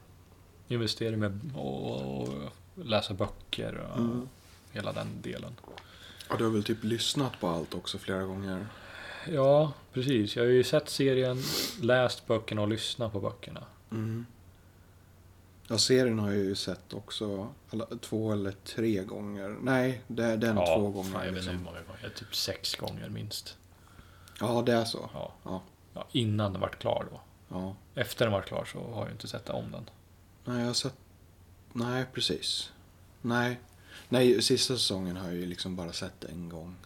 Investera 0.68 1.16
med 1.16 1.50
och, 1.57 2.22
och 2.22 2.28
läsa 2.74 3.14
böcker 3.14 3.74
och 3.92 3.98
Mm. 3.98 4.28
hela 4.72 4.92
den 4.92 5.07
delen. 5.22 5.52
Och 6.30 6.38
du 6.38 6.44
har 6.44 6.50
väl 6.50 6.64
typ 6.64 6.85
lyssnat 6.85 7.40
på 7.40 7.48
allt 7.48 7.74
också 7.74 7.98
flera 7.98 8.22
gånger? 8.22 8.66
Ja, 9.32 9.72
precis. 9.92 10.37
Jag 10.37 10.42
har 10.42 10.50
ju 10.50 10.64
sett 10.64 10.88
serien, 10.88 11.42
läst 11.82 12.26
böckerna 12.26 12.62
och 12.62 12.68
lyssnat 12.68 13.12
på 13.12 13.20
böckerna. 13.20 13.64
Mm. 13.90 14.26
Ja, 15.68 15.78
serien 15.78 16.18
har 16.18 16.32
jag 16.32 16.44
ju 16.44 16.54
sett 16.54 16.94
också 16.94 17.48
alla, 17.70 17.87
två 18.00 18.32
eller 18.32 18.54
tre 18.64 19.04
gånger. 19.04 19.56
Nej, 19.62 20.02
det 20.06 20.37
den 20.37 20.56
två 20.56 20.90
gånger. 20.90 21.10
Fan, 21.10 21.26
jag 21.26 21.32
vet 21.32 21.42
inte 21.42 21.50
hur 21.50 21.58
liksom. 21.58 21.64
många 21.64 21.82
gånger. 21.82 22.14
Typ 22.16 22.37
sex 22.37 22.74
gånger 22.74 23.08
minst. 23.08 23.56
Ja, 24.40 24.62
det 24.66 24.72
är 24.72 24.84
så. 24.84 25.10
Ja. 25.14 25.32
Ja. 25.42 25.62
Ja, 25.94 26.06
innan 26.12 26.52
den 26.52 26.60
vart 26.60 26.78
klar 26.78 27.06
då. 27.10 27.20
Ja. 27.48 27.76
Efter 27.94 28.24
den 28.24 28.32
vart 28.32 28.46
klar 28.46 28.64
så 28.64 28.92
har 28.92 29.04
jag 29.04 29.14
inte 29.14 29.28
sett 29.28 29.50
om 29.50 29.70
den. 29.72 29.90
Nej, 30.44 30.58
jag 30.58 30.66
har 30.66 30.74
sett... 30.74 30.94
Nej, 31.72 32.04
precis. 32.12 32.72
Nej. 33.22 33.60
Nej, 34.08 34.42
sista 34.42 34.74
säsongen 34.74 35.16
har 35.16 35.26
jag 35.26 35.34
ju 35.34 35.46
liksom 35.46 35.76
bara 35.76 35.92
sett 35.92 36.24
en 36.24 36.48
gång. 36.48 36.76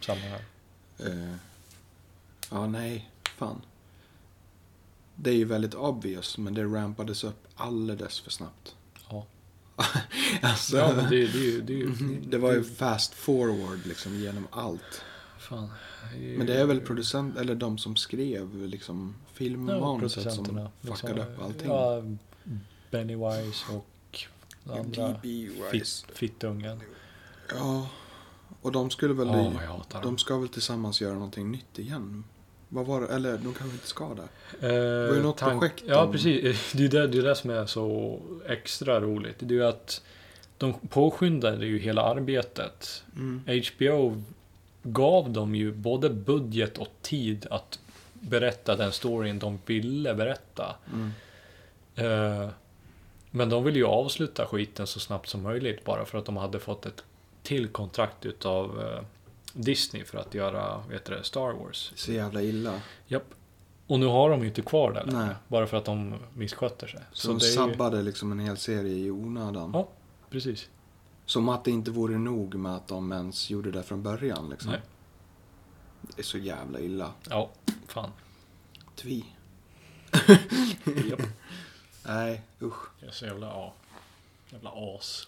Samma 0.00 0.20
här. 0.20 0.44
Ja, 2.50 2.66
nej. 2.66 3.10
Fan. 3.36 3.60
Det 5.14 5.30
är 5.30 5.34
ju 5.34 5.44
väldigt 5.44 5.74
obvious, 5.74 6.38
men 6.38 6.54
det 6.54 6.64
rampades 6.64 7.24
upp 7.24 7.46
alldeles 7.54 8.20
för 8.20 8.30
snabbt. 8.30 8.74
Ja. 9.10 9.26
alltså, 10.42 10.76
Ja, 10.76 10.92
men 10.96 11.10
det, 11.10 11.26
det, 11.26 11.60
det, 11.60 11.72
ju- 11.72 12.20
det 12.26 12.38
var 12.38 12.52
ju 12.52 12.64
fast 12.64 13.14
forward 13.14 13.86
liksom 13.86 14.14
genom 14.14 14.46
allt. 14.50 15.02
Fan. 15.38 15.68
Men 16.36 16.46
det 16.46 16.60
är 16.60 16.64
väl 16.66 16.80
producent, 16.80 17.36
eller 17.36 17.54
de 17.54 17.78
som 17.78 17.96
skrev 17.96 18.66
liksom 18.66 19.14
ja, 19.26 19.30
filmmanuset 19.34 20.12
som 20.32 20.44
producenterna. 20.44 20.70
fuckade 20.80 21.14
liksom, 21.14 21.34
upp 21.34 21.42
allting. 21.42 21.68
Ja, 21.70 22.02
Benny 22.90 23.14
Wise 23.16 23.64
och 23.72 24.26
den 24.64 24.78
andra 24.78 25.20
fittungen. 26.14 26.80
Ja, 27.54 27.88
och 28.62 28.72
de 28.72 28.90
skulle 28.90 29.14
väl... 29.14 29.28
Ja, 29.28 29.52
hatar 29.68 30.02
de 30.02 30.18
ska 30.18 30.38
väl 30.38 30.48
tillsammans 30.48 31.00
göra 31.00 31.14
någonting 31.14 31.50
nytt 31.50 31.78
igen? 31.78 32.24
Vad 32.72 32.86
var 32.86 33.00
det? 33.00 33.06
Eller 33.06 33.32
de 33.32 33.54
kanske 33.54 33.74
inte 33.74 33.86
ska 33.86 34.14
det? 34.14 34.28
Det 34.68 35.08
var 35.08 35.14
ju 35.16 35.22
något 35.22 35.40
projekt 35.40 35.82
Ja, 35.86 36.02
om- 36.04 36.12
precis. 36.12 36.72
Det 36.76 36.84
är 36.84 36.88
det, 36.88 37.06
det 37.06 37.18
är 37.18 37.22
det 37.22 37.34
som 37.36 37.50
är 37.50 37.66
så 37.66 38.18
extra 38.48 39.00
roligt. 39.00 39.36
Det 39.38 39.54
är 39.54 39.56
ju 39.58 39.66
att 39.66 40.02
de 40.58 40.74
påskyndade 40.88 41.66
ju 41.66 41.78
hela 41.78 42.02
arbetet. 42.02 43.04
Mm. 43.16 43.42
HBO 43.76 44.22
gav 44.82 45.30
dem 45.30 45.54
ju 45.54 45.72
både 45.72 46.10
budget 46.10 46.78
och 46.78 46.88
tid 47.02 47.46
att 47.50 47.78
berätta 48.12 48.76
den 48.76 48.92
storyn 48.92 49.38
de 49.38 49.58
ville 49.66 50.14
berätta. 50.14 50.76
Mm. 50.92 51.10
Eh, 51.94 52.48
Men 53.30 53.48
de 53.48 53.64
ville 53.64 53.78
ju 53.78 53.86
avsluta 53.86 54.46
skiten 54.46 54.86
så 54.86 55.00
snabbt 55.00 55.28
som 55.28 55.42
möjligt 55.42 55.84
bara 55.84 56.04
för 56.04 56.18
att 56.18 56.24
de 56.24 56.36
hade 56.36 56.58
fått 56.58 56.86
ett 56.86 57.04
till 57.42 57.68
kontrakt 57.68 58.26
utav 58.26 58.80
eh, 58.82 59.00
Disney 59.52 60.04
för 60.04 60.18
att 60.18 60.34
göra, 60.34 60.82
vet 60.88 61.04
du 61.04 61.20
Star 61.22 61.52
Wars. 61.52 61.92
Så 61.96 62.12
jävla 62.12 62.42
illa. 62.42 62.80
Japp. 63.06 63.34
Och 63.86 64.00
nu 64.00 64.06
har 64.06 64.30
de 64.30 64.40
ju 64.40 64.48
inte 64.48 64.62
kvar 64.62 64.92
det 64.92 65.04
längre, 65.04 65.36
bara 65.48 65.66
för 65.66 65.76
att 65.76 65.84
de 65.84 66.14
missköter 66.34 66.86
sig. 66.86 67.00
Så, 67.12 67.20
Så, 67.20 67.28
de 67.28 67.44
är 67.44 67.48
ju, 67.48 67.54
sabbade 67.54 68.02
liksom 68.02 68.32
en 68.32 68.38
hel 68.38 68.56
serie 68.56 69.06
i 69.06 69.10
onödan. 69.10 69.70
Ja. 69.74 69.88
precis. 70.30 70.68
Som 71.26 71.48
att 71.48 71.64
det 71.64 71.70
inte 71.70 71.90
vore 71.90 72.18
nog 72.18 72.54
med 72.54 72.74
att 72.74 72.88
de 72.88 73.12
ens 73.12 73.50
gjorde 73.50 73.70
det 73.70 73.82
från 73.82 74.02
början 74.02 74.50
liksom. 74.50 74.70
Nej. 74.70 74.80
Det 76.00 76.18
är 76.18 76.24
så 76.24 76.38
jävla 76.38 76.80
illa. 76.80 77.12
Ja, 77.28 77.50
fan. 77.86 78.10
Tvi. 78.96 79.24
Japp. 81.10 81.20
Nej, 82.06 82.42
usch. 82.62 82.88
Jag 83.00 83.08
är 83.08 83.12
så 83.12 83.24
jävla, 83.26 83.46
ja. 83.46 83.74
Jävla 84.50 84.70
as. 84.70 85.26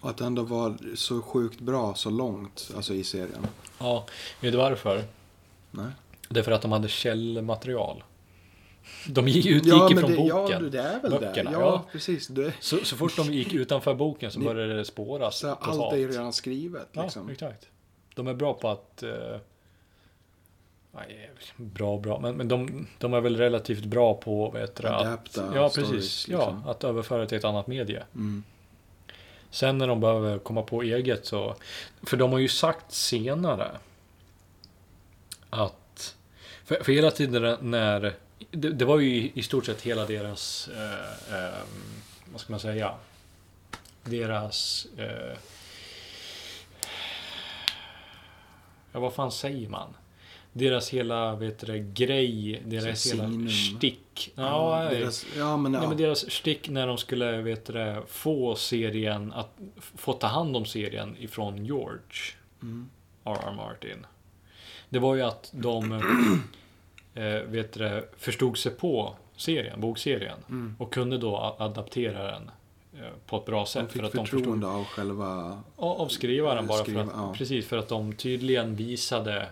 Och 0.00 0.10
att 0.10 0.16
det 0.16 0.24
ändå 0.24 0.42
var 0.42 0.76
så 0.94 1.22
sjukt 1.22 1.60
bra 1.60 1.94
så 1.94 2.10
långt, 2.10 2.70
alltså 2.76 2.94
i 2.94 3.04
serien. 3.04 3.46
Ja, 3.78 4.06
vet 4.40 4.52
du 4.52 4.58
varför? 4.58 5.04
Nej. 5.70 5.86
Det 6.28 6.40
är 6.40 6.44
för 6.44 6.52
att 6.52 6.62
de 6.62 6.72
hade 6.72 6.88
källmaterial. 6.88 8.02
De 9.08 9.28
gick 9.28 9.46
utgick 9.46 9.72
men 9.74 9.92
ifrån 9.98 10.10
det, 10.10 10.16
boken. 10.16 10.64
Ja, 10.64 10.70
det 10.70 10.80
är 10.80 11.00
väl 11.00 11.10
Böckerna, 11.10 11.50
det. 11.50 11.56
Ja, 11.56 11.60
ja. 11.66 11.84
precis. 11.92 12.28
Det, 12.28 12.52
Så, 12.60 12.76
så 12.84 12.96
fort 12.96 13.16
de 13.16 13.32
gick 13.32 13.54
utanför 13.54 13.94
boken 13.94 14.30
så 14.30 14.38
Ni- 14.38 14.44
började 14.44 14.76
det 14.76 14.84
spåras 14.84 15.38
så 15.38 15.48
allt 15.48 15.60
totalt. 15.64 15.92
är 15.94 15.96
ju 15.98 16.08
redan 16.10 16.32
skrivet 16.32 16.88
Ja, 16.92 17.02
liksom. 17.02 17.30
exakt. 17.30 17.66
De 18.14 18.26
är 18.26 18.34
bra 18.34 18.54
på 18.54 18.68
att... 18.68 19.02
Eh, 19.02 19.10
nej, 20.92 21.30
bra 21.56 21.98
bra, 21.98 22.20
men, 22.20 22.36
men 22.36 22.48
de, 22.48 22.86
de 22.98 23.14
är 23.14 23.20
väl 23.20 23.36
relativt 23.36 23.84
bra 23.84 24.14
på 24.14 24.50
vad 24.50 24.60
heter 24.60 24.82
det, 24.82 24.96
att, 24.96 25.06
Adapta 25.06 25.52
Ja, 25.54 25.68
stories, 25.70 25.90
precis. 25.90 26.28
liksom. 26.28 26.62
Ja, 26.66 26.70
att 26.70 26.84
överföra 26.84 27.26
till 27.26 27.38
ett 27.38 27.44
annat 27.44 27.66
medie. 27.66 28.02
Mm. 28.14 28.42
Sen 29.50 29.78
när 29.78 29.86
de 29.86 30.00
behöver 30.00 30.38
komma 30.38 30.62
på 30.62 30.82
eget 30.82 31.26
så... 31.26 31.56
För 32.02 32.16
de 32.16 32.32
har 32.32 32.38
ju 32.38 32.48
sagt 32.48 32.92
senare 32.92 33.70
att... 35.50 36.16
För, 36.64 36.84
för 36.84 36.92
hela 36.92 37.10
tiden 37.10 37.56
när... 37.60 38.14
Det, 38.50 38.70
det 38.70 38.84
var 38.84 38.98
ju 38.98 39.30
i, 39.34 39.42
stort 39.42 39.66
sett 39.66 39.82
hela 39.82 40.06
deras... 40.06 40.68
Eh, 40.68 41.44
eh, 41.44 41.58
vad 42.32 42.40
ska 42.40 42.52
man 42.52 42.60
säga? 42.60 42.94
Deras... 44.04 44.86
Eh, 44.96 45.36
ja, 48.92 49.00
vad 49.00 49.14
fan 49.14 49.32
säger 49.32 49.68
man? 49.68 49.94
Deras 50.52 50.88
hela, 50.90 51.34
vet 51.36 51.58
du 51.58 51.90
grej, 51.94 52.62
deras 52.66 53.02
Så 53.02 53.16
hela 53.16 53.50
stick. 53.50 54.32
Ja, 54.34 54.84
Ja, 54.84 54.90
deras, 54.90 55.26
ja, 55.36 55.56
men, 55.56 55.72
ja. 55.74 55.80
Nej, 55.80 55.88
men 55.88 55.98
deras 55.98 56.30
stick 56.30 56.68
när 56.68 56.86
de 56.86 56.98
skulle 56.98 57.42
vet 57.42 57.64
du, 57.66 58.02
få 58.08 58.54
serien 58.56 59.32
att 59.32 59.58
få 59.96 60.12
ta 60.12 60.26
hand 60.26 60.56
om 60.56 60.64
serien 60.64 61.16
ifrån 61.18 61.64
George 61.66 62.34
Mm. 62.62 62.88
R.R. 63.24 63.52
Martin. 63.56 64.06
Det 64.88 64.98
var 64.98 65.14
ju 65.14 65.22
att 65.22 65.50
de 65.54 65.92
eh, 67.14 67.22
vet 67.46 67.72
du, 67.72 68.08
förstod 68.18 68.58
sig 68.58 68.72
på 68.72 69.14
serien, 69.36 69.80
bokserien 69.80 70.38
Mm. 70.48 70.76
och 70.78 70.92
kunde 70.92 71.18
då 71.18 71.54
adaptera 71.58 72.22
den 72.32 72.50
eh, 72.98 73.08
på 73.26 73.36
ett 73.36 73.46
bra 73.46 73.60
De 73.60 73.66
sätt. 73.66 73.92
fick 73.92 74.00
för 74.00 74.06
att 74.06 74.12
de 74.12 74.18
förstod 74.18 74.40
förtroende 74.40 74.66
av 74.66 74.84
själva... 74.84 75.62
Av 75.76 76.08
skrivaren 76.08 76.66
bara 76.66 76.82
Skriva, 76.82 77.04
för 77.04 77.10
att, 77.12 77.16
ja. 77.16 77.34
precis 77.36 77.66
för 77.66 77.78
att 77.78 77.88
de 77.88 78.12
tydligen 78.12 78.76
visade 78.76 79.46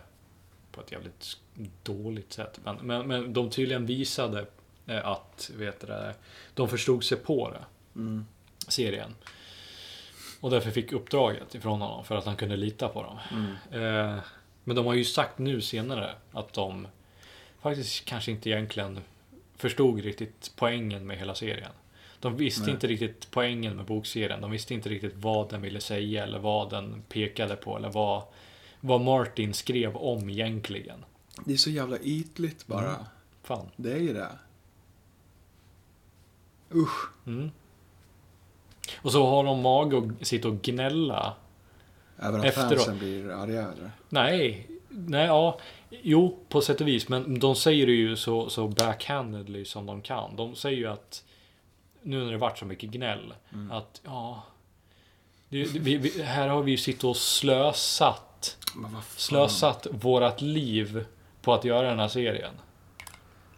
på 0.78 0.84
ett 0.84 0.92
jävligt 0.92 1.36
dåligt 1.82 2.32
sätt. 2.32 2.60
Men, 2.64 2.76
men, 2.76 3.06
men 3.06 3.32
de 3.32 3.50
tydligen 3.50 3.86
visade 3.86 4.46
eh, 4.86 5.06
att, 5.06 5.50
vet 5.56 5.80
du 5.80 5.86
det, 5.86 6.14
de 6.54 6.68
förstod 6.68 7.04
sig 7.04 7.18
på 7.18 7.50
det, 7.50 7.64
Mm. 7.94 8.26
serien. 8.68 9.14
Och 10.40 10.50
därför 10.50 10.70
fick 10.70 10.92
uppdraget 10.92 11.54
ifrån 11.54 11.80
honom, 11.80 12.04
för 12.04 12.16
att 12.16 12.24
han 12.24 12.36
kunde 12.36 12.56
lita 12.56 12.88
på 12.88 13.02
dem. 13.02 13.18
Mm. 13.32 13.84
Eh, 13.84 14.18
men 14.64 14.76
de 14.76 14.86
har 14.86 14.94
ju 14.94 15.04
sagt 15.04 15.38
nu 15.38 15.60
senare 15.60 16.14
att 16.32 16.52
de 16.52 16.86
faktiskt 17.60 18.04
kanske 18.04 18.30
inte 18.30 18.50
egentligen 18.50 19.00
förstod 19.56 20.00
riktigt 20.00 20.52
poängen 20.56 21.06
med 21.06 21.18
hela 21.18 21.34
serien. 21.34 21.70
De 22.20 22.36
visste 22.36 22.62
Nej. 22.62 22.70
inte 22.70 22.86
riktigt 22.86 23.28
poängen 23.30 23.76
med 23.76 23.84
bokserien. 23.84 24.40
De 24.40 24.50
visste 24.50 24.74
inte 24.74 24.88
riktigt 24.88 25.14
vad 25.16 25.50
den 25.50 25.62
ville 25.62 25.80
säga 25.80 26.22
eller 26.22 26.38
vad 26.38 26.70
den 26.70 27.02
pekade 27.08 27.56
på 27.56 27.76
eller 27.76 27.88
vad, 27.90 28.22
vad 28.80 29.00
Martin 29.00 29.54
skrev 29.54 29.96
om 29.96 30.30
egentligen. 30.30 31.04
Det 31.44 31.52
är 31.52 31.56
så 31.56 31.70
jävla 31.70 31.98
ytligt 31.98 32.66
bara. 32.66 32.90
Mm. 32.90 33.04
Fan. 33.42 33.70
Det 33.76 33.92
är 33.92 33.98
ju 33.98 34.12
det. 34.12 34.28
Usch. 36.74 37.26
Mm. 37.26 37.50
Och 38.96 39.12
så 39.12 39.26
har 39.26 39.44
de 39.44 39.60
mage 39.60 39.98
att 39.98 40.26
sitta 40.26 40.48
och 40.48 40.62
gnälla. 40.62 41.34
Även 42.18 42.40
att 42.40 42.46
Efteråt. 42.46 42.68
fansen 42.68 42.98
blir 42.98 43.30
argare. 43.30 43.90
Nej, 44.08 44.66
nej, 44.88 45.26
ja. 45.26 45.58
Jo, 45.90 46.38
på 46.48 46.60
sätt 46.60 46.80
och 46.80 46.88
vis. 46.88 47.08
Men 47.08 47.38
de 47.38 47.56
säger 47.56 47.86
det 47.86 47.92
ju 47.92 48.16
så, 48.16 48.50
så 48.50 48.68
backhandedly 48.68 49.64
som 49.64 49.86
de 49.86 50.02
kan. 50.02 50.36
De 50.36 50.54
säger 50.54 50.78
ju 50.78 50.86
att 50.86 51.24
nu 52.02 52.24
när 52.24 52.32
det 52.32 52.38
varit 52.38 52.58
så 52.58 52.64
mycket 52.64 52.90
gnäll. 52.90 53.34
Mm. 53.52 53.70
Att 53.70 54.00
ja. 54.04 54.42
Det, 55.48 55.64
vi, 55.64 55.96
vi, 55.96 56.22
här 56.22 56.48
har 56.48 56.62
vi 56.62 56.70
ju 56.70 56.76
suttit 56.76 57.04
och 57.04 57.16
slösat. 57.16 58.27
Slösat 59.16 59.86
vårat 59.90 60.40
liv 60.40 61.04
på 61.42 61.54
att 61.54 61.64
göra 61.64 61.88
den 61.88 61.98
här 61.98 62.08
serien. 62.08 62.52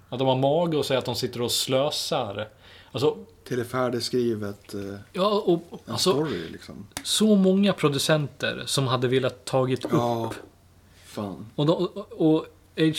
Att 0.08 0.18
de 0.18 0.28
har 0.28 0.36
mage 0.36 0.80
att 0.80 0.86
säga 0.86 0.98
att 0.98 1.04
de 1.04 1.14
sitter 1.14 1.42
och 1.42 1.52
slösar. 1.52 2.48
Alltså, 2.92 3.16
Till 3.44 3.58
det 3.58 3.64
färdigskrivet. 3.64 4.74
Eh, 4.74 4.80
ja, 5.12 5.42
och 5.46 5.62
en 5.86 5.92
alltså, 5.92 6.10
story 6.12 6.48
liksom. 6.52 6.86
så 7.04 7.36
många 7.36 7.72
producenter 7.72 8.62
som 8.66 8.86
hade 8.86 9.08
velat 9.08 9.44
tagit 9.44 9.84
upp 9.84 9.90
Ja. 9.92 10.32
Fan. 11.04 11.46
Och, 11.54 11.66
de, 11.66 11.72
och 12.10 12.46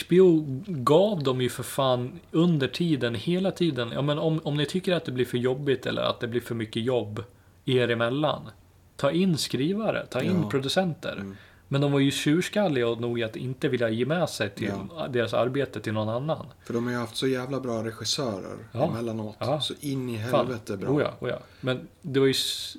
HBO 0.08 0.45
gav 0.67 1.24
dem 1.24 1.41
ju 1.41 1.50
för 1.50 1.63
fan 1.63 2.19
under 2.32 2.67
tiden, 2.67 3.15
hela 3.15 3.52
tiden. 3.52 3.91
Ja, 3.93 4.02
men 4.02 4.19
om, 4.19 4.39
om 4.43 4.58
ni 4.58 4.65
tycker 4.65 4.93
att 4.93 5.06
det 5.06 5.12
blir 5.12 5.26
för 5.26 5.38
jobbigt 5.38 5.86
eller 5.86 6.02
att 6.02 6.19
det 6.19 6.28
blir 6.28 6.41
för 6.41 6.56
mycket 6.56 6.84
jobb 6.84 7.24
er 7.65 7.89
emellan. 7.89 8.50
Ta 8.95 9.12
in 9.12 9.38
skrivare, 9.38 10.06
ta 10.06 10.21
in 10.21 10.39
Ja. 10.43 10.50
producenter. 10.50 11.13
Mm. 11.13 11.38
Men 11.72 11.82
de 11.82 11.92
var 11.92 12.00
ju 12.00 12.12
tjurskalliga 12.12 12.88
och 12.88 13.02
nog 13.02 13.24
att 13.24 13.36
inte 13.36 13.68
vilja 13.68 13.90
ge 13.90 14.06
med 14.06 14.30
sig 14.30 14.50
till 14.50 14.72
Ja. 14.98 15.08
deras 15.08 15.34
arbete 15.34 15.82
till 15.82 15.94
någon 15.94 16.10
annan. 16.10 16.46
För 16.66 16.74
de 16.74 16.86
har 16.86 16.92
ju 16.92 16.98
haft 17.00 17.16
så 17.16 17.28
jävla 17.28 17.60
bra 17.60 17.84
regissörer 17.84 18.58
Ja. 18.72 18.88
emellanåt. 18.90 19.36
Ja. 19.40 19.62
Så 19.62 19.74
in 19.80 20.10
i 20.10 20.18
Fan. 20.18 20.30
helvete 20.48 20.78
bra. 20.78 20.90
Oh 20.90 21.02
ja, 21.02 21.14
oh 21.20 21.30
ja. 21.30 21.40
Men 21.62 21.88
det 22.02 22.20
var 22.20 22.28
ju 22.28 22.34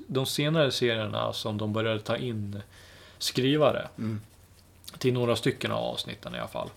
de 0.07 0.25
senare 0.25 0.71
serierna 0.71 1.33
som 1.33 1.57
de 1.57 1.73
började 1.73 1.99
ta 1.99 2.17
in 2.17 2.61
skrivare. 3.17 3.87
Mm. 3.97 4.21
Till 4.97 5.13
några 5.13 5.35
stycken 5.35 5.71
av 5.71 5.83
avsnitten 5.83 6.35
i 6.35 6.39
alla 6.39 6.47
fall. 6.47 6.69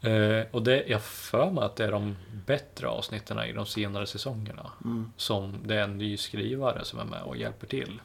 Eh, 0.00 0.46
och 0.50 0.62
det, 0.62 0.84
jag 0.86 1.02
för 1.02 1.50
mig 1.50 1.64
att 1.64 1.76
det 1.76 1.84
är 1.84 1.90
de 1.92 2.16
bättre 2.46 2.88
avsnitten 2.88 3.38
i 3.38 3.52
de 3.52 3.66
senare 3.66 4.06
säsongerna. 4.06 4.70
Mm. 4.84 5.12
Som 5.16 5.54
det 5.64 5.74
är 5.74 5.82
en 5.82 5.98
ny 5.98 6.16
skrivare 6.16 6.84
som 6.84 6.98
är 6.98 7.04
med 7.04 7.22
och 7.22 7.36
hjälper 7.36 7.66
till. 7.66 8.00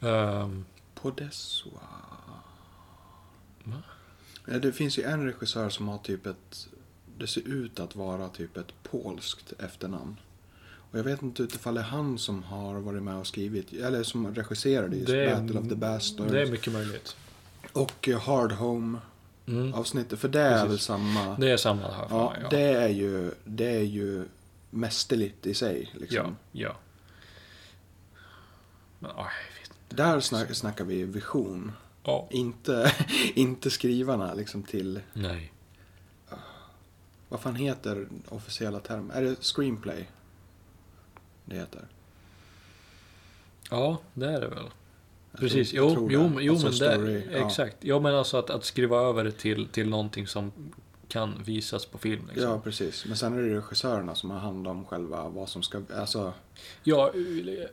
Ehm, 0.00 0.64
Podessoa. 1.04 1.80
Va? 3.64 3.82
Ja, 4.46 4.58
Det 4.58 4.72
finns 4.72 4.98
ju 4.98 5.02
en 5.02 5.24
regissör 5.24 5.68
som 5.68 5.88
har 5.88 5.98
typ 5.98 6.26
ett... 6.26 6.68
Det 7.18 7.26
ser 7.26 7.40
ut 7.48 7.80
att 7.80 7.96
vara 7.96 8.28
typ 8.28 8.56
ett 8.56 8.72
polskt 8.82 9.52
efternamn. 9.58 10.16
Och 10.90 10.98
jag 10.98 11.04
vet 11.04 11.22
inte 11.22 11.42
utifall 11.42 11.74
det 11.74 11.80
är 11.80 11.84
han 11.84 12.18
som 12.18 12.42
har 12.42 12.74
varit 12.80 13.02
med 13.02 13.16
och 13.16 13.26
skrivit, 13.26 13.72
eller 13.72 14.02
som 14.02 14.34
regisserade 14.34 14.96
just 14.96 15.06
det, 15.06 15.36
Battle 15.40 15.58
of 15.60 15.68
the 15.68 15.74
Bastards. 15.74 16.32
det 16.32 16.42
är 16.42 16.46
mycket 16.50 16.72
möjligt. 16.72 17.16
Och 17.72 18.08
eh, 18.08 18.20
Hard 18.20 18.52
Home 18.52 18.98
Mm. 19.46 19.74
avsnittet, 19.74 20.18
för 20.18 20.28
det 20.28 20.40
är 20.40 20.52
Precis. 20.52 20.70
väl 20.70 20.78
samma... 20.78 21.36
Det 21.36 21.50
är 21.50 21.56
samma 21.56 21.82
här 21.82 22.08
för 22.08 22.16
ja, 22.16 22.30
mig. 22.30 22.40
Ja. 22.42 22.48
det 22.50 22.62
är 22.62 22.88
ju, 22.88 23.30
det 23.44 23.76
är 23.76 23.82
ju 23.82 24.24
mästerligt 24.70 25.46
i 25.46 25.54
sig. 25.54 25.90
ja, 25.92 26.00
Liksom. 26.00 26.36
ja. 26.52 26.76
Men, 28.98 29.10
aj. 29.16 29.32
Där 29.88 30.20
snack, 30.20 30.54
snackar 30.54 30.84
vi 30.84 31.02
vision. 31.04 31.72
Ja. 32.04 32.28
Inte, 32.30 32.92
inte 33.34 33.70
skrivarna 33.70 34.34
liksom 34.34 34.62
till, 34.62 35.00
Nej. 35.12 35.52
vad 37.28 37.40
fan 37.40 37.54
heter 37.54 38.08
officiella 38.28 38.80
term? 38.80 39.10
Är 39.14 39.22
det 39.22 39.36
screenplay? 39.44 40.08
Det 41.44 41.56
heter. 41.56 41.82
Ja, 43.70 43.98
det 44.14 44.26
är 44.26 44.40
det 44.40 44.48
väl. 44.48 44.64
Jag 45.30 45.40
Precis, 45.40 45.70
tror- 45.70 45.92
jo, 45.92 46.08
jo, 46.10 46.28
det. 46.38 46.44
jo 46.44 46.52
Alltså 46.52 46.66
men 46.66 46.74
story, 46.74 47.12
det, 47.20 47.38
ja. 47.38 47.46
exakt. 47.46 47.76
Ja 47.80 47.98
men 48.00 48.14
alltså 48.14 48.36
att, 48.36 48.50
att 48.50 48.64
skriva 48.64 48.96
över 48.98 49.24
det 49.24 49.32
till, 49.32 49.68
till 49.68 49.88
någonting 49.88 50.26
som 50.26 50.52
kan 51.14 51.42
visas 51.44 51.86
på 51.86 51.98
film. 51.98 52.26
Liksom. 52.28 52.50
Ja, 52.50 52.60
precis. 52.64 53.04
Men 53.06 53.16
sen 53.16 53.38
är 53.38 53.42
det 53.42 53.56
regissörerna 53.56 54.14
som 54.14 54.30
har 54.30 54.38
hand 54.38 54.68
om 54.68 54.84
själva 54.84 55.28
vad 55.28 55.48
som 55.48 55.62
ska, 55.62 55.82
alltså 55.96 56.32
Ja, 56.82 57.10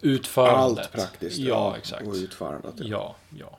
utförandet. 0.02 0.80
allt 0.86 0.92
praktiskt. 0.92 1.38
Ja, 1.40 1.78
exakt. 1.78 2.08
Och 2.08 2.14
utförandet. 2.14 2.74
Ja. 2.78 2.86
Ja, 2.88 3.16
ja. 3.40 3.58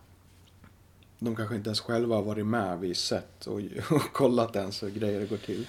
De 1.19 1.37
kanske 1.37 1.55
inte 1.55 1.69
ens 1.69 1.81
själva 1.81 2.15
har 2.17 2.23
varit 2.23 2.47
med 2.47 2.81
vid 2.81 2.97
set 2.97 3.47
och, 3.47 3.61
och 3.91 4.13
kollat 4.13 4.57
ens 4.57 4.83
hur 4.83 4.91
grejer 4.91 5.27
går 5.27 5.37
till. 5.37 5.67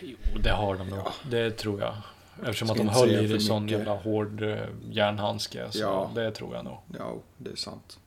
Jo, 0.00 0.16
det 0.42 0.50
har 0.50 0.76
de 0.76 0.88
nog. 0.88 0.98
Ja. 0.98 1.12
Det 1.30 1.50
tror 1.50 1.80
jag. 1.80 1.94
Eftersom 2.42 2.68
Ska 2.68 2.72
att 2.72 2.78
de 2.78 2.88
höll 2.88 3.10
i 3.24 3.26
det 3.26 3.40
sån 3.40 3.62
mycket. 3.64 3.78
jävla 3.78 3.94
hård 3.96 4.42
eh, 4.42 4.58
järnhandske. 4.90 5.72
Så 5.72 5.78
Ja. 5.78 6.10
det 6.14 6.30
tror 6.30 6.54
jag 6.54 6.64
nog. 6.64 6.78
Ja, 6.98 7.14
det 7.38 7.50
är 7.50 7.56
sant. 7.56 7.98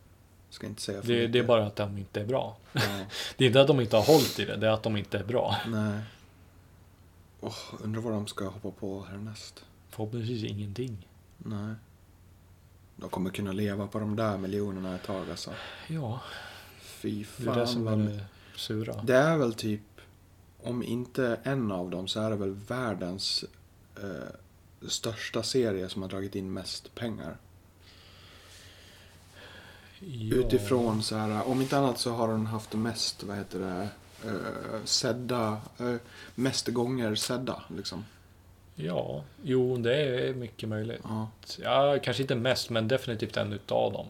Ska 0.55 0.67
inte 0.67 0.81
säga 0.81 1.01
för 1.01 1.07
Det, 1.07 1.13
mycket. 1.15 1.33
det 1.33 1.39
är 1.39 1.43
bara 1.43 1.65
att 1.65 1.75
de 1.75 1.97
inte 1.97 2.21
är 2.21 2.25
bra. 2.25 2.57
Ja, 2.73 2.81
Det 3.37 3.43
är 3.43 3.47
inte 3.47 3.61
att 3.61 3.67
de 3.67 3.79
inte 3.81 3.95
har 3.95 4.03
hållit 4.03 4.39
i 4.39 4.45
det, 4.45 4.55
det 4.55 4.67
är 4.67 4.71
att 4.71 4.83
de 4.83 4.97
inte 4.97 5.17
är 5.17 5.23
bra. 5.23 5.55
nej. 5.67 5.99
Åh, 7.41 7.55
undrar 7.83 8.01
vad 8.01 8.13
de 8.13 8.27
ska 8.27 8.45
hoppa 8.47 8.71
på 8.71 9.03
härnäst. 9.09 9.63
Förhoppningsvis 9.89 10.43
ingenting. 10.43 11.07
Nej. 11.37 11.73
De 12.95 13.09
kommer 13.09 13.29
kunna 13.29 13.51
leva 13.51 13.87
på 13.87 13.99
de 13.99 14.15
där 14.15 14.37
miljonerna 14.37 14.95
ett 14.95 15.03
tag 15.03 15.29
alltså. 15.29 15.51
Ja, 15.87 16.19
Fy 16.81 17.25
det 17.37 17.43
är 17.43 17.45
fan 17.45 17.57
det 17.59 17.67
som 17.67 17.87
är 17.87 17.97
det 17.97 18.19
sura. 18.55 19.01
Det 19.03 19.15
är 19.15 19.37
väl 19.37 19.53
typ, 19.53 19.81
om 20.63 20.83
inte 20.83 21.39
en 21.43 21.71
av 21.71 21.89
dem 21.89 22.07
så 22.07 22.19
är 22.21 22.29
det 22.29 22.35
väl 22.35 22.53
världens 22.53 23.45
eh, 24.03 24.87
största 24.87 25.43
serie 25.43 25.89
som 25.89 26.01
har 26.01 26.09
dragit 26.09 26.35
in 26.35 26.53
mest 26.53 26.95
pengar. 26.95 27.37
Ja. 29.99 30.35
Utifrån 30.35 31.03
så 31.03 31.15
här, 31.15 31.47
om 31.47 31.61
inte 31.61 31.77
annat 31.77 31.99
så 31.99 32.13
har 32.13 32.27
den 32.27 32.45
haft 32.45 32.73
mest, 32.73 33.23
vad 33.23 33.37
heter 33.37 33.59
det, 33.59 33.89
eh, 34.29 34.83
sedda, 34.83 35.61
eh, 35.77 35.95
mest 36.35 36.67
gånger 36.67 37.15
sedda 37.15 37.63
liksom. 37.67 38.05
Ja, 38.75 39.23
jo 39.43 39.77
det 39.77 39.95
är 39.95 40.33
mycket 40.33 40.69
möjligt. 40.69 41.01
Ja. 41.03 41.29
Ja, 41.59 41.99
kanske 42.03 42.23
inte 42.23 42.35
mest, 42.35 42.69
men 42.69 42.87
definitivt 42.87 43.37
en 43.37 43.53
utav 43.53 43.93
dem. 43.93 44.07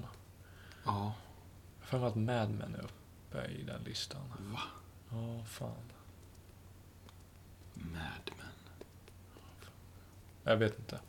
Ja. 0.85 1.13
Jag 1.91 1.99
har 1.99 2.07
att 2.07 2.15
Mad 2.15 2.49
Men 2.49 2.75
är 2.75 2.83
uppe 2.83 3.51
i 3.51 3.63
den 3.63 3.83
listan. 3.83 4.21
Va? 4.37 4.59
Ja, 5.09 5.43
fan. 5.45 5.91
Mad 7.73 8.31
Men. 8.37 8.47
Jag 10.43 10.57
vet 10.57 10.79
inte. 10.79 10.99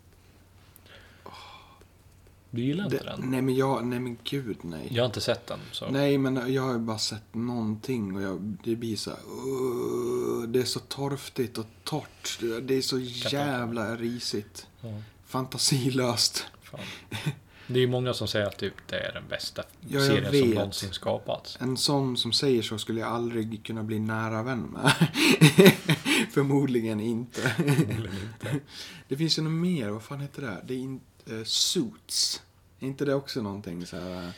Du 2.51 2.63
gillar 2.63 2.85
inte 2.85 3.05
den? 3.05 3.21
nej 3.31 3.43
men 3.43 3.55
jag, 3.55 3.87
nej 3.87 4.01
men 4.01 4.19
gud 4.25 4.57
nej. 4.63 4.89
Jag 4.91 5.03
har 5.03 5.07
inte 5.07 5.21
sett 5.21 5.47
den. 5.47 5.59
Så. 5.73 5.91
Nej 5.91 6.19
men 6.19 6.53
jag 6.55 6.63
har 6.63 6.73
ju 6.73 6.79
bara 6.79 6.99
sett 6.99 7.35
någonting 7.35 8.17
och 8.17 8.23
jag, 8.23 8.57
det 8.65 8.77
blir 8.77 8.97
så 8.97 9.11
här, 9.11 9.19
"Åh", 9.27 10.49
Det 10.49 10.59
är 10.61 10.65
så 10.65 10.81
torftigt 10.81 11.59
och 11.59 11.67
torrt. 11.85 12.39
Det 12.63 12.75
är 12.75 12.83
så 12.83 12.99
jävla 13.33 13.97
risigt. 13.97 14.67
Ja, 14.81 14.89
Fantasilöst. 15.27 16.47
fan. 16.63 16.81
Det 17.69 17.81
är 17.81 17.87
många 17.87 18.15
som 18.15 18.29
säger 18.29 18.47
att 18.47 18.59
typ, 18.59 18.75
det 18.87 18.97
är 18.99 19.13
den 19.13 19.25
bästa 19.29 19.63
Ja, 19.89 20.01
serien 20.01 20.25
som 20.25 20.33
vet. 20.49 20.55
någonsin 20.55 20.93
skapats. 20.93 21.59
En 21.61 21.77
sån 21.77 22.17
som 22.17 22.33
säger 22.33 22.63
så 22.63 22.79
skulle 22.79 23.01
jag 23.01 23.09
aldrig 23.09 23.65
kunna 23.65 23.83
bli 23.83 23.99
nära 23.99 24.43
vän 24.43 24.63
med. 24.63 24.93
Förmodligen 26.33 27.01
inte. 27.01 27.41
Förmodligen 27.41 28.05
inte. 28.23 28.61
Det 29.09 29.17
finns 29.17 29.39
ju 29.39 29.43
något 29.43 29.53
mer, 29.53 29.89
vad 29.91 30.03
fan 30.03 30.21
heter 30.21 30.43
det? 30.43 30.57
Det 30.65 30.75
är 30.75 30.79
inte 30.79 31.16
Suits. 31.45 32.43
Är 32.81 32.87
inte 32.87 33.05
det 33.05 33.15
också 33.15 33.43
någonting 33.43 33.87
så 33.87 33.97
här? 33.97 34.33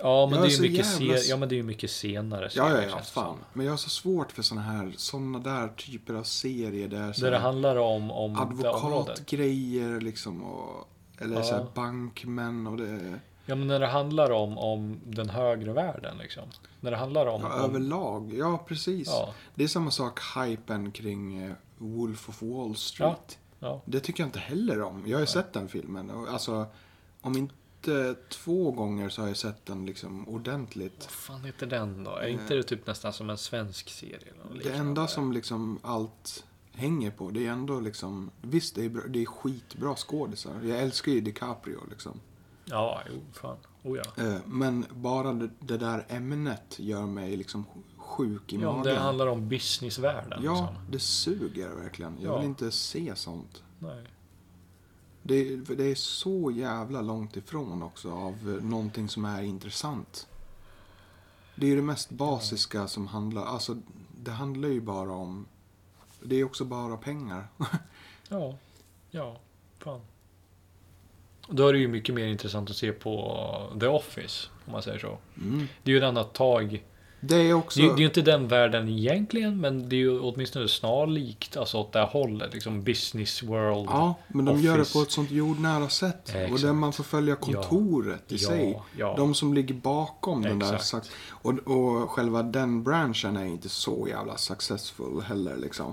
Ja, 0.00 0.26
men 0.26 0.38
Jag 0.38 0.48
det 0.48 0.54
är 0.54 0.58
är 0.58 0.62
mycket, 0.62 0.86
jävla 0.86 1.14
se- 1.14 1.20
s- 1.20 1.28
ja, 1.28 1.36
men 1.36 1.48
det 1.48 1.54
är 1.54 1.56
ju 1.56 1.62
mycket 1.62 1.90
senare 1.90 2.48
Ja, 2.54 2.70
ja, 2.72 2.82
ja, 2.82 2.98
fan. 3.02 3.36
Men 3.52 3.66
jag 3.66 3.72
har 3.72 3.76
så 3.76 3.90
svårt 3.90 4.32
för 4.32 4.42
såna 4.42 4.60
här, 4.60 4.92
såna 4.96 5.38
där 5.38 5.68
typer 5.68 6.14
av 6.14 6.22
serier 6.22 6.88
där 6.88 7.20
Där 7.20 7.30
det 7.30 7.38
handlar 7.38 7.76
om, 7.76 8.10
om 8.10 8.36
advokatgrejer 8.38 10.00
liksom 10.00 10.42
och 10.44 10.88
eller 11.20 11.36
Ja. 11.36 11.42
så 11.42 11.54
här 11.54 11.66
bankmän 11.74 12.66
och 12.66 12.76
det. 12.76 13.18
Ja, 13.46 13.54
men 13.54 13.66
när 13.68 13.80
det 13.80 13.86
handlar 13.86 14.30
om, 14.30 14.58
om 14.58 15.00
den 15.04 15.28
högre 15.30 15.72
världen 15.72 16.18
liksom. 16.18 16.42
När 16.80 16.90
det 16.90 16.96
handlar 16.96 17.26
om... 17.26 17.42
Ja, 17.42 17.54
om 17.54 17.70
överlag. 17.70 18.32
Ja, 18.34 18.64
precis. 18.66 19.08
ja, 19.08 19.34
Det 19.54 19.64
är 19.64 19.68
samma 19.68 19.90
sak 19.90 20.20
hypen 20.36 20.90
kring 20.92 21.42
eh, 21.42 21.52
Wolf 21.78 22.28
of 22.28 22.42
Wall 22.42 22.76
Street. 22.76 23.10
Ja. 23.28 23.34
Det 23.84 24.00
tycker 24.00 24.22
jag 24.22 24.28
inte 24.28 24.38
heller 24.38 24.82
om. 24.82 25.02
Jag 25.06 25.16
har 25.16 25.20
ju 25.20 25.26
sett 25.26 25.52
den 25.52 25.68
filmen. 25.68 26.10
Och 26.10 26.28
Alltså, 26.28 26.66
om 27.20 27.36
inte 27.36 28.14
två 28.28 28.70
gånger 28.70 29.08
så 29.08 29.20
har 29.22 29.28
jag 29.28 29.36
sett 29.36 29.66
den 29.66 29.86
liksom 29.86 30.28
ordentligt. 30.28 30.98
Vad 31.00 31.10
fan 31.10 31.44
heter 31.44 31.66
den 31.66 32.04
då? 32.04 32.10
Är 32.10 32.26
inte 32.26 32.54
det 32.54 32.62
typ 32.62 32.86
nästan 32.86 33.12
som 33.12 33.30
en 33.30 33.38
svensk 33.38 33.90
serie? 33.90 34.32
Det 34.62 34.72
enda 34.72 35.06
som 35.06 35.32
liksom 35.32 35.78
allt 35.82 36.44
hänger 36.72 37.10
på, 37.10 37.30
det 37.30 37.46
är 37.46 37.50
ändå 37.50 37.80
liksom... 37.80 38.30
Visst, 38.42 38.74
det 38.74 38.84
är, 38.84 38.88
bra, 38.88 39.02
det 39.08 39.22
är 39.22 39.26
skitbra 39.26 39.94
skådisar. 39.96 40.60
Jag 40.62 40.78
älskar 40.78 41.12
ju 41.12 41.20
DiCaprio 41.20 41.80
liksom. 41.90 42.20
Ja, 42.64 43.02
jo, 43.10 43.20
fan. 43.32 43.56
Oh 43.82 43.98
ja. 43.98 44.24
Eh, 44.24 44.38
Men 44.46 44.86
bara 44.90 45.32
det, 45.32 45.50
det 45.60 45.76
där 45.78 46.06
ämnet 46.08 46.78
gör 46.78 47.06
mig 47.06 47.36
liksom 47.36 47.64
sjuk 48.08 48.52
i 48.52 48.56
Ja, 48.56 48.72
magen. 48.72 48.82
det 48.94 48.98
handlar 49.00 49.26
om 49.26 49.48
businessvärlden. 49.48 50.40
Ja, 50.44 50.52
Liksom. 50.52 50.76
det 50.90 50.98
suger 50.98 51.68
verkligen. 51.68 52.16
Jag 52.20 52.32
Ja. 52.34 52.38
vill 52.38 52.46
inte 52.48 52.70
se 52.70 53.12
sånt. 53.16 53.62
Nej. 53.78 54.04
Det, 55.22 55.56
det 55.56 55.84
är 55.84 55.94
så 55.94 56.50
jävla 56.50 57.00
långt 57.00 57.36
ifrån 57.36 57.82
också 57.82 58.12
av 58.12 58.60
någonting 58.62 59.08
som 59.08 59.24
är 59.24 59.42
intressant. 59.42 60.26
Det 61.54 61.66
är 61.66 61.70
ju 61.70 61.76
det 61.76 61.82
mest 61.82 62.10
basiska 62.10 62.88
som 62.88 63.06
handlar, 63.06 63.44
alltså 63.44 63.76
det 64.22 64.30
handlar 64.30 64.68
ju 64.68 64.80
bara 64.80 65.12
om, 65.12 65.46
det 66.22 66.36
är 66.36 66.44
också 66.44 66.64
bara 66.64 66.96
pengar. 66.96 67.48
Ja, 68.30 68.54
ja, 69.10 69.36
fan. 69.78 70.00
Då 71.48 71.68
är 71.68 71.72
det 71.72 71.78
ju 71.78 71.88
mycket 71.88 72.14
mer 72.14 72.26
intressant 72.26 72.70
att 72.70 72.76
se 72.76 72.92
på 72.92 73.76
The 73.80 73.86
Office, 73.86 74.48
om 74.66 74.72
man 74.72 74.82
säger 74.82 74.98
så. 74.98 75.18
Mm. 75.36 75.66
Det 75.82 75.90
är 75.90 75.92
ju 75.92 75.98
ett 75.98 76.04
annat 76.08 76.34
tag. 76.34 76.84
Det 77.20 77.36
är 77.36 77.52
också, 77.52 77.80
Det, 77.80 77.86
det 77.86 77.92
är 77.92 77.98
ju 77.98 78.04
inte 78.04 78.22
den 78.22 78.48
världen 78.48 78.88
egentligen, 78.88 79.60
men 79.60 79.88
det 79.88 79.96
är 79.96 79.98
ju 79.98 80.20
åtminstone 80.20 80.68
snarlikt, 80.68 81.56
alltså 81.56 81.78
åt 81.78 81.92
det 81.92 81.98
här 81.98 82.06
hållet. 82.06 82.54
Liksom 82.54 82.82
business 82.84 83.42
world. 83.42 83.86
ja, 83.90 84.14
men 84.28 84.44
de 84.44 84.60
gör 84.60 84.74
det 84.76 84.82
Office. 84.82 84.98
på 84.98 85.02
ett 85.02 85.10
sånt 85.10 85.30
jordnära 85.30 85.88
sätt. 85.88 86.30
Ja, 86.34 86.38
och 86.38 86.44
exakt. 86.44 86.62
där 86.62 86.72
man 86.72 86.92
får 86.92 87.04
följa 87.04 87.36
kontoret 87.36 88.32
i 88.32 88.36
ja, 88.36 88.48
sig. 88.48 88.80
ja. 88.98 89.14
De 89.16 89.34
som 89.34 89.54
ligger 89.54 89.74
bakom 89.74 90.42
den 90.42 90.58
där. 90.58 90.66
Exakt. 90.74 90.84
sak- 91.06 91.14
Och, 91.30 91.58
och 91.66 92.10
själva 92.10 92.42
den 92.42 92.82
branschen 92.82 93.36
är 93.36 93.44
inte 93.44 93.68
så 93.68 94.06
jävla 94.10 94.36
successful 94.36 95.20
heller 95.26 95.56
liksom. 95.56 95.92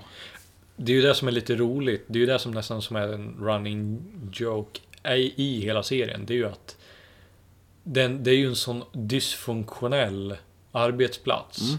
Det 0.76 0.92
är 0.92 0.96
ju 0.96 1.02
det 1.02 1.14
som 1.14 1.28
är 1.28 1.32
lite 1.32 1.54
roligt. 1.56 2.04
Det 2.06 2.18
är 2.18 2.20
ju 2.20 2.26
det 2.26 2.38
som 2.38 2.52
nästan 2.52 2.82
som 2.82 2.96
är 2.96 3.08
en 3.12 3.36
running 3.40 4.02
joke 4.32 4.80
i, 5.16 5.32
i 5.36 5.60
hela 5.60 5.82
serien. 5.82 6.26
Det 6.26 6.32
är 6.34 6.36
ju 6.36 6.46
att 6.46 6.76
den, 7.82 8.24
det 8.24 8.30
är 8.30 8.34
ju 8.36 8.46
en 8.46 8.56
sån 8.56 8.82
dysfunktionell 8.92 10.36
arbetsplats. 10.76 11.60
Mm. 11.60 11.78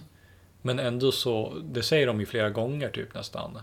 Men 0.62 0.79
ändå 0.79 1.12
så, 1.12 1.53
det 1.63 1.83
säger 1.83 2.07
de 2.07 2.19
ju 2.19 2.25
flera 2.25 2.49
gånger 2.49 2.89
typ 2.89 3.13
nästan. 3.13 3.60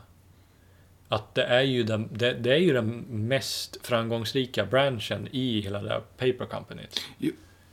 Att 1.08 1.34
det 1.34 1.42
är 1.44 1.62
ju 1.62 1.82
den, 1.82 2.08
det, 2.12 2.32
det 2.32 2.52
är 2.52 2.58
ju 2.58 2.72
den 2.72 3.04
mest 3.08 3.78
framgångsrika 3.82 4.64
branschen 4.66 5.28
i 5.32 5.60
hela 5.60 5.82
det 5.82 5.88
här 5.88 6.00
paper 6.00 6.46
companyt. 6.46 7.00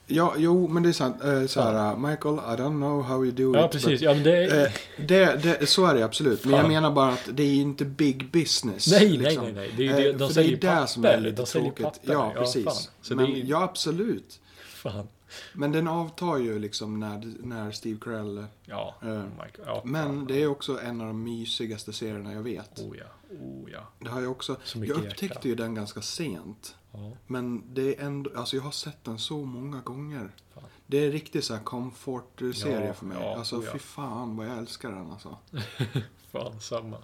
Ja, 0.08 0.34
jo, 0.38 0.67
men 0.67 0.84
det 0.84 0.89
är 0.89 0.93
sant. 0.93 1.24
Eh, 1.24 1.45
så 1.45 1.62
här, 1.62 1.91
uh, 1.93 2.00
Michael, 2.10 2.36
I 2.36 2.62
don't 2.62 2.78
know 2.78 3.04
how 3.04 3.26
you 3.26 3.32
do 3.32 3.56
Ja, 3.60 3.65
it. 3.65 3.71
precis. 3.71 4.02
Ja, 4.02 4.13
men 4.13 4.24
det 4.24 4.50
But, 4.50 4.54
eh, 5.00 5.06
det, 5.08 5.43
det, 5.60 5.69
så 5.69 5.86
är 5.86 5.95
det 5.95 6.04
absolut. 6.04 6.43
Men 6.45 6.52
jag 6.54 6.62
Fan. 6.62 6.71
menar 6.71 6.91
bara 6.91 7.10
att 7.10 7.30
det 7.34 7.43
är 7.43 7.54
inte 7.56 7.86
big 7.86 8.32
business. 8.32 8.88
Nej, 8.91 9.10
nej, 9.10 9.17
liksom. 9.17 9.43
nej, 9.43 9.54
nej. 9.54 9.71
Det 9.78 9.84
är 9.88 9.88
ju 9.88 9.91
Eh, 9.91 9.97
det, 9.97 10.12
de 10.12 10.28
det 10.28 10.34
säljer 10.34 10.52
är 10.52 10.58
papper. 10.58 10.82
det 10.82 10.88
som 10.88 11.06
är 11.06 11.17
lite 11.19 11.36
de 11.41 11.45
tråkigt. 11.45 11.84
papper. 11.86 12.13
Ja, 12.13 12.34
precis. 12.38 12.89
Så 13.02 13.15
men, 13.15 13.26
det 13.26 13.32
är, 13.32 13.36
ju- 13.36 13.43
Ja, 13.45 13.63
absolut. 13.63 14.39
fan. 14.67 15.08
Men 15.54 15.72
den 15.72 15.88
avtar 15.88 16.38
ju 16.38 16.60
liksom 16.60 17.00
när, 17.00 17.34
när 17.39 17.72
Steve 17.72 18.00
Carell... 18.02 18.46
Ja, 18.65 18.96
Eh, 19.02 19.10
oh 19.10 19.26
ja 19.65 19.82
Men 19.86 20.26
det 20.28 20.41
är 20.44 20.48
också 20.48 20.80
en 20.82 21.02
av 21.02 21.08
de 21.08 21.24
mysigaste 21.24 21.94
serierna 21.94 22.34
jag 22.34 22.44
vet. 22.44 22.80
Oh 22.80 22.98
ja, 22.98 23.06
oh 23.39 23.72
ja. 23.72 23.88
Det 24.00 24.10
har 24.10 24.22
jag 24.22 24.32
också... 24.32 24.58
Jag 24.74 24.89
upptäckte 24.89 25.26
hjärta. 25.26 25.48
ju 25.48 25.56
den 25.56 25.76
ganska 25.76 26.02
sent. 26.02 26.76
ja. 26.91 27.12
Men 27.28 27.63
det 27.74 27.96
är 28.00 28.06
ändå... 28.06 28.32
Alltså 28.36 28.56
jag 28.56 28.63
har 28.63 28.72
sett 28.72 29.04
den 29.04 29.20
så 29.20 29.38
många 29.46 29.82
gånger. 29.82 30.32
Fan. 30.54 30.63
Det 30.88 30.98
är 30.98 31.12
riktigt 31.12 31.46
så 31.46 31.54
här 31.54 31.63
comfort-serie 31.63 32.88
Ja, 32.88 32.94
för 32.94 33.06
mig. 33.06 33.17
ja, 33.22 33.38
alltså 33.38 33.58
oh 33.58 33.65
ja. 33.65 33.72
fy 33.74 33.80
fan 33.80 34.36
vad 34.36 34.48
jag 34.48 34.58
älskar 34.58 34.91
den 34.91 35.12
alltså. 35.12 35.38
Fan, 36.32 36.60
samma. 36.62 36.98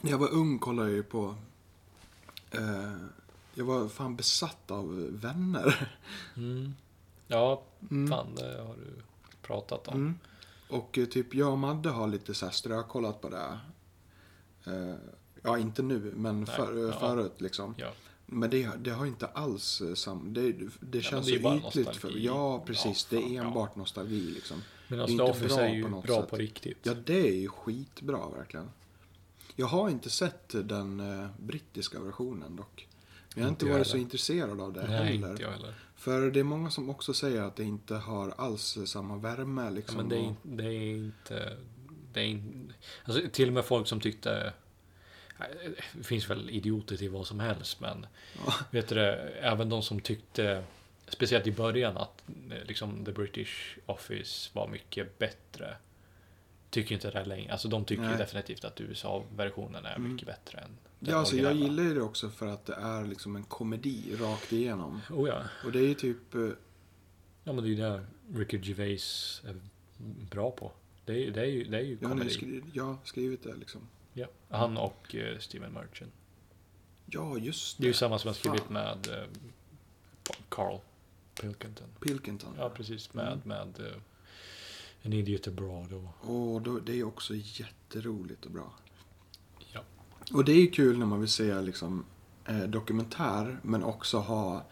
När 0.00 0.10
jag 0.10 0.18
var 0.18 0.32
ung 0.32 0.58
kollade 0.58 0.88
jag 0.88 0.96
ju 0.96 1.02
på... 1.02 1.34
Eh, 2.50 2.92
jag 3.54 3.64
var 3.64 3.88
fan 3.88 4.16
besatt 4.16 4.70
av 4.70 5.08
vänner. 5.10 5.90
Mm. 6.36 6.74
Ja, 7.28 7.62
Mm. 7.90 8.10
fan, 8.10 8.34
det 8.34 8.62
har 8.62 8.74
du 8.76 9.02
pratat 9.42 9.88
om. 9.88 9.94
Mm. 9.94 10.14
Och 10.68 10.98
eh, 10.98 11.04
typ 11.06 11.34
jag 11.34 11.52
och 11.52 11.58
Madde 11.58 11.88
har 11.90 12.06
lite 12.08 12.34
så 12.34 12.46
här 12.46 12.52
strökollat 12.52 13.20
på 13.20 13.28
det. 13.28 13.58
Eh, 14.66 14.94
ja, 15.42 15.58
inte 15.58 15.82
nu, 15.82 16.12
men 16.16 16.40
Nej, 16.40 16.56
för, 16.56 16.86
ja. 16.86 16.92
förut 17.00 17.34
liksom. 17.38 17.74
Ja. 17.78 17.92
Men 18.26 18.50
det, 18.50 18.70
det 18.78 18.90
har 18.90 19.06
inte 19.06 19.26
alls 19.26 19.80
eh, 19.80 19.94
sam... 19.94 20.34
Det, 20.34 20.52
det 20.80 21.02
känns 21.02 21.26
det 21.26 21.34
är 21.36 21.60
så 21.60 21.68
ytligt. 21.68 21.96
För, 21.96 22.10
ja, 22.16 22.64
precis. 22.66 23.06
Ja, 23.10 23.16
det 23.16 23.22
fan, 23.22 23.32
är 23.32 23.36
ja. 23.36 23.42
enbart 23.44 23.76
nostalgi 23.76 24.20
liksom. 24.20 24.62
Men 24.88 24.98
Det 24.98 25.02
är 25.04 25.20
alltså, 25.20 25.44
inte 25.44 25.54
bra 25.54 25.64
är 25.64 25.74
ju 25.74 25.82
på 25.82 25.88
något 25.88 26.04
bra 26.06 26.20
sätt. 26.20 26.30
på 26.30 26.36
riktigt. 26.36 26.78
Ja, 26.82 26.94
det 26.94 27.28
är 27.28 27.34
ju 27.34 27.48
skitbra 27.48 28.28
verkligen. 28.28 28.70
Jag 29.56 29.66
har 29.66 29.90
inte 29.90 30.10
sett 30.10 30.48
den 30.48 31.00
eh, 31.00 31.28
brittiska 31.38 32.00
versionen 32.00 32.56
dock. 32.56 32.88
Jag 33.34 33.42
har 33.42 33.48
inte 33.48 33.64
Inte 33.64 33.74
varit 33.74 33.86
så 33.86 33.96
intresserad 33.96 34.60
av 34.60 34.72
det 34.72 34.86
Nej, 34.86 34.90
heller. 34.96 35.30
inte 35.30 35.42
jag 35.42 35.50
heller. 35.50 35.74
För 35.96 36.30
det 36.30 36.40
är 36.40 36.44
många 36.44 36.70
som 36.70 36.90
också 36.90 37.14
säger 37.14 37.42
att 37.42 37.56
det 37.56 37.64
inte 37.64 37.94
har 37.94 38.34
alls 38.38 38.78
samma 38.86 39.16
värme 39.16 39.62
Ja, 39.64 39.70
liksom. 39.70 39.96
men 39.96 40.08
det 40.08 40.16
är, 40.16 40.34
det 40.42 40.64
är 40.64 40.94
inte... 40.96 41.56
Det 42.12 42.20
är 42.20 42.24
inte 42.24 42.74
alltså, 43.04 43.22
till 43.32 43.48
och 43.48 43.54
med 43.54 43.64
folk 43.64 43.86
som 43.88 44.00
tyckte... 44.00 44.52
Det 45.92 46.04
finns 46.04 46.30
väl 46.30 46.50
idioter 46.50 46.96
till 46.96 47.10
vad 47.10 47.26
som 47.26 47.40
helst, 47.40 47.80
men... 47.80 48.06
Ja. 48.46 48.54
Vet 48.70 48.88
du 48.88 48.94
det, 48.94 49.16
även 49.40 49.68
de 49.68 49.82
som 49.82 50.00
tyckte, 50.00 50.64
speciellt 51.08 51.46
i 51.46 51.52
början, 51.52 51.96
att 51.96 52.22
liksom, 52.64 53.04
The 53.04 53.12
British 53.12 53.78
Office 53.86 54.50
var 54.52 54.68
mycket 54.68 55.18
bättre. 55.18 55.76
Tycker 56.70 56.94
inte 56.94 57.10
det 57.10 57.24
längre. 57.24 57.52
Alltså 57.52 57.68
de 57.68 57.84
tycker 57.84 58.10
ju 58.10 58.16
definitivt 58.16 58.64
att 58.64 58.80
USA-versionen 58.80 59.84
är 59.86 59.96
Mm. 59.96 60.12
mycket 60.12 60.26
bättre 60.26 60.58
än 60.58 60.70
Ja, 61.06 61.16
alltså 61.16 61.36
jag 61.36 61.54
gillar 61.54 61.82
ju 61.82 61.94
det 61.94 62.02
också 62.02 62.30
för 62.30 62.46
att 62.46 62.66
det 62.66 62.74
är 62.74 63.04
liksom 63.04 63.36
en 63.36 63.42
komedi 63.44 64.16
rakt 64.20 64.52
igenom. 64.52 65.00
Oh 65.10 65.28
ja. 65.28 65.42
Och 65.64 65.72
det 65.72 65.78
är 65.78 65.86
ju 65.88 65.94
typ... 65.94 66.34
eh, 66.34 66.40
ja, 67.44 67.52
men 67.52 67.56
det 67.56 67.62
är 67.62 67.70
ju 67.70 67.76
det 67.76 68.06
Ricky 68.34 68.58
Gervais 68.62 69.42
är 69.46 69.60
bra 70.30 70.50
på. 70.50 70.72
Det 71.04 71.26
är, 71.26 71.30
det 71.30 71.40
är 71.40 71.44
ju, 71.46 71.64
det 71.64 71.76
är 71.76 71.82
ju 71.82 71.96
komedi. 71.96 72.30
skri 72.30 72.62
jag 72.72 72.84
har 72.84 72.96
skrivit 73.04 73.42
det 73.42 73.54
liksom. 73.54 73.80
Ja. 74.12 74.26
Han 74.48 74.76
och 74.76 75.14
eh, 75.14 75.38
Steven 75.38 75.72
Merchant. 75.72 76.12
Ja, 77.06 77.38
just 77.38 77.78
Det 77.78 77.82
är 77.82 77.86
ju 77.86 77.92
det. 77.92 77.98
samma 77.98 78.18
som 78.18 78.28
har 78.28 78.34
skrivit 78.34 78.70
med 78.70 79.08
eh, 79.12 79.24
Carl 80.48 80.78
Pilkington. 81.40 81.86
Pilkington. 82.00 82.54
Ja, 82.58 82.68
precis. 82.70 83.14
Med, 83.14 83.26
Mm. 83.26 83.40
med 83.44 83.86
eh, 83.86 83.92
An 85.04 85.12
Idiot 85.12 85.48
Abroad 85.48 85.92
och... 85.92 86.30
Och 86.54 86.62
då, 86.62 86.78
det 86.78 87.00
är 87.00 87.04
också 87.04 87.34
jätteroligt 87.36 88.44
och 88.44 88.50
bra. 88.50 88.72
Ja. 90.30 90.36
Och 90.36 90.44
det 90.44 90.52
är 90.52 90.60
ju 90.60 90.66
kul 90.66 90.98
när 90.98 91.06
man 91.06 91.20
vill 91.20 91.28
se 91.28 91.60
liksom 91.60 92.04
eh, 92.48 92.58
dokumentär, 92.58 93.58
men 93.62 93.84
också 93.84 94.18
ha... 94.18 94.64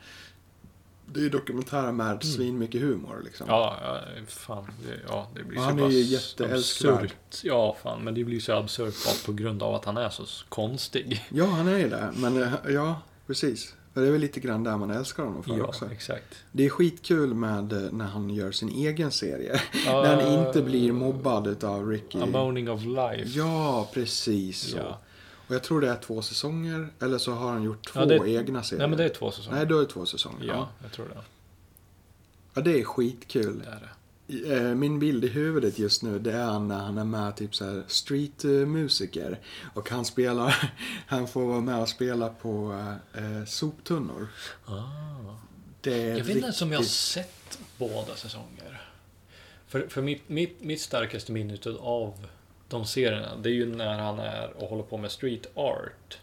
Det 1.06 1.20
är 1.20 1.24
ju 1.24 1.28
dokumentärer 1.30 1.92
med 1.92 2.24
svinmycket 2.24 2.80
humor 2.80 3.20
liksom. 3.24 3.48
Mm. 3.48 3.56
Ja, 3.56 3.78
ja, 3.82 4.00
fan. 4.28 4.64
Det, 4.86 5.00
ja, 5.08 5.28
det 5.34 5.44
blir 5.44 5.58
Och 5.58 5.64
så 5.64 5.70
han 5.70 5.78
är 5.78 5.88
ju 5.88 6.00
jätteälskvärd. 6.00 7.12
Ja, 7.42 7.76
fan. 7.82 8.04
Men 8.04 8.14
det 8.14 8.24
blir 8.24 8.40
så 8.40 8.52
absurt 8.52 8.94
bara 9.04 9.14
på 9.26 9.32
grund 9.32 9.62
av 9.62 9.74
att 9.74 9.84
han 9.84 9.96
är 9.96 10.08
så 10.10 10.24
konstig. 10.48 11.24
Ja, 11.30 11.46
han 11.46 11.68
är 11.68 11.78
ju 11.78 11.88
det. 11.88 12.12
Men 12.16 12.42
eh, 12.42 12.52
ja, 12.68 13.00
precis. 13.26 13.74
För 13.94 14.00
det 14.00 14.06
är 14.06 14.12
väl 14.12 14.20
lite 14.20 14.40
grann 14.40 14.64
där 14.64 14.76
man 14.76 14.90
älskar 14.90 15.22
honom 15.24 15.42
för 15.42 15.58
Ja, 15.58 15.64
också. 15.64 15.90
exakt. 15.92 16.34
Det 16.52 16.64
är 16.64 16.68
skitkul 16.70 17.34
med 17.34 17.72
eh, 17.72 17.92
när 17.92 18.04
han 18.04 18.30
gör 18.30 18.52
sin 18.52 18.68
egen 18.68 19.10
serie. 19.10 19.60
Ja, 19.86 20.02
när 20.02 20.22
han 20.22 20.46
inte 20.46 20.62
blir 20.62 20.92
mobbad 20.92 21.64
av 21.64 21.88
Ricky. 21.88 22.20
A 22.20 22.26
Moaning 22.26 22.70
of 22.70 22.84
Life. 22.84 23.38
Ja, 23.38 23.90
precis 23.94 24.60
så. 24.60 24.96
Och 25.52 25.56
jag 25.56 25.62
tror 25.62 25.80
det 25.80 25.88
är 25.88 25.96
två 25.96 26.22
säsonger, 26.22 26.88
eller 27.00 27.18
så 27.18 27.32
har 27.32 27.50
han 27.52 27.62
gjort 27.62 27.86
två 27.92 28.00
Ja, 28.00 28.06
det- 28.06 28.30
egna 28.30 28.62
serier. 28.62 28.78
Nej, 28.78 28.88
men 28.88 28.98
det 28.98 29.04
är 29.04 29.08
två 29.08 29.30
säsonger. 29.30 29.56
Nej, 29.58 29.66
då 29.66 29.76
är 29.78 29.80
det 29.80 29.86
två 29.92 30.06
säsonger. 30.06 30.44
ja, 30.46 30.54
Ja. 30.54 30.68
jag 30.82 30.92
tror 30.92 31.08
det. 31.08 31.16
ja, 32.54 32.60
det 32.62 32.80
är 32.80 32.84
skitkul. 32.84 33.58
Det 33.64 33.70
är 33.70 33.80
det. 33.80 33.88
Eh, 34.68 34.74
Min 34.74 34.98
bild 34.98 35.24
i 35.24 35.28
huvudet 35.28 35.78
just 35.78 36.02
nu, 36.02 36.18
det 36.18 36.32
är 36.32 36.58
när 36.58 36.78
han 36.78 36.98
är 36.98 37.04
med 37.04 37.36
typ 37.36 37.54
så 37.54 37.64
här 37.64 37.82
streetmusiker. 37.88 39.38
Och 39.74 39.90
han 39.90 40.04
spelar, 40.04 40.70
han 41.06 41.28
får 41.28 41.46
vara 41.46 41.60
med 41.60 41.80
och 41.80 41.88
spela 41.88 42.28
på 42.28 42.72
eh, 43.14 43.44
soptunnor. 43.46 44.28
Ah. 44.66 44.72
Det 45.80 46.02
är 46.02 46.08
Jag 46.08 46.24
vet 46.24 46.28
inte 46.28 46.40
ens 46.40 46.62
om 46.62 46.72
jag 46.72 46.78
har 46.78 46.84
sett 46.84 47.58
båda 47.78 48.14
säsonger. 48.16 48.82
För, 49.68 49.86
för 49.88 50.02
mitt, 50.02 50.28
mitt, 50.28 50.64
mitt 50.64 50.80
starkaste 50.80 51.32
minne 51.32 51.58
av 51.80 52.26
de 52.72 52.84
serierna, 52.84 53.36
det 53.42 53.48
är 53.48 53.52
ju 53.52 53.74
när 53.76 53.98
han 53.98 54.18
är 54.18 54.50
och 54.56 54.68
håller 54.68 54.82
på 54.82 54.96
med 54.96 55.10
street 55.10 55.46
art. 55.54 56.18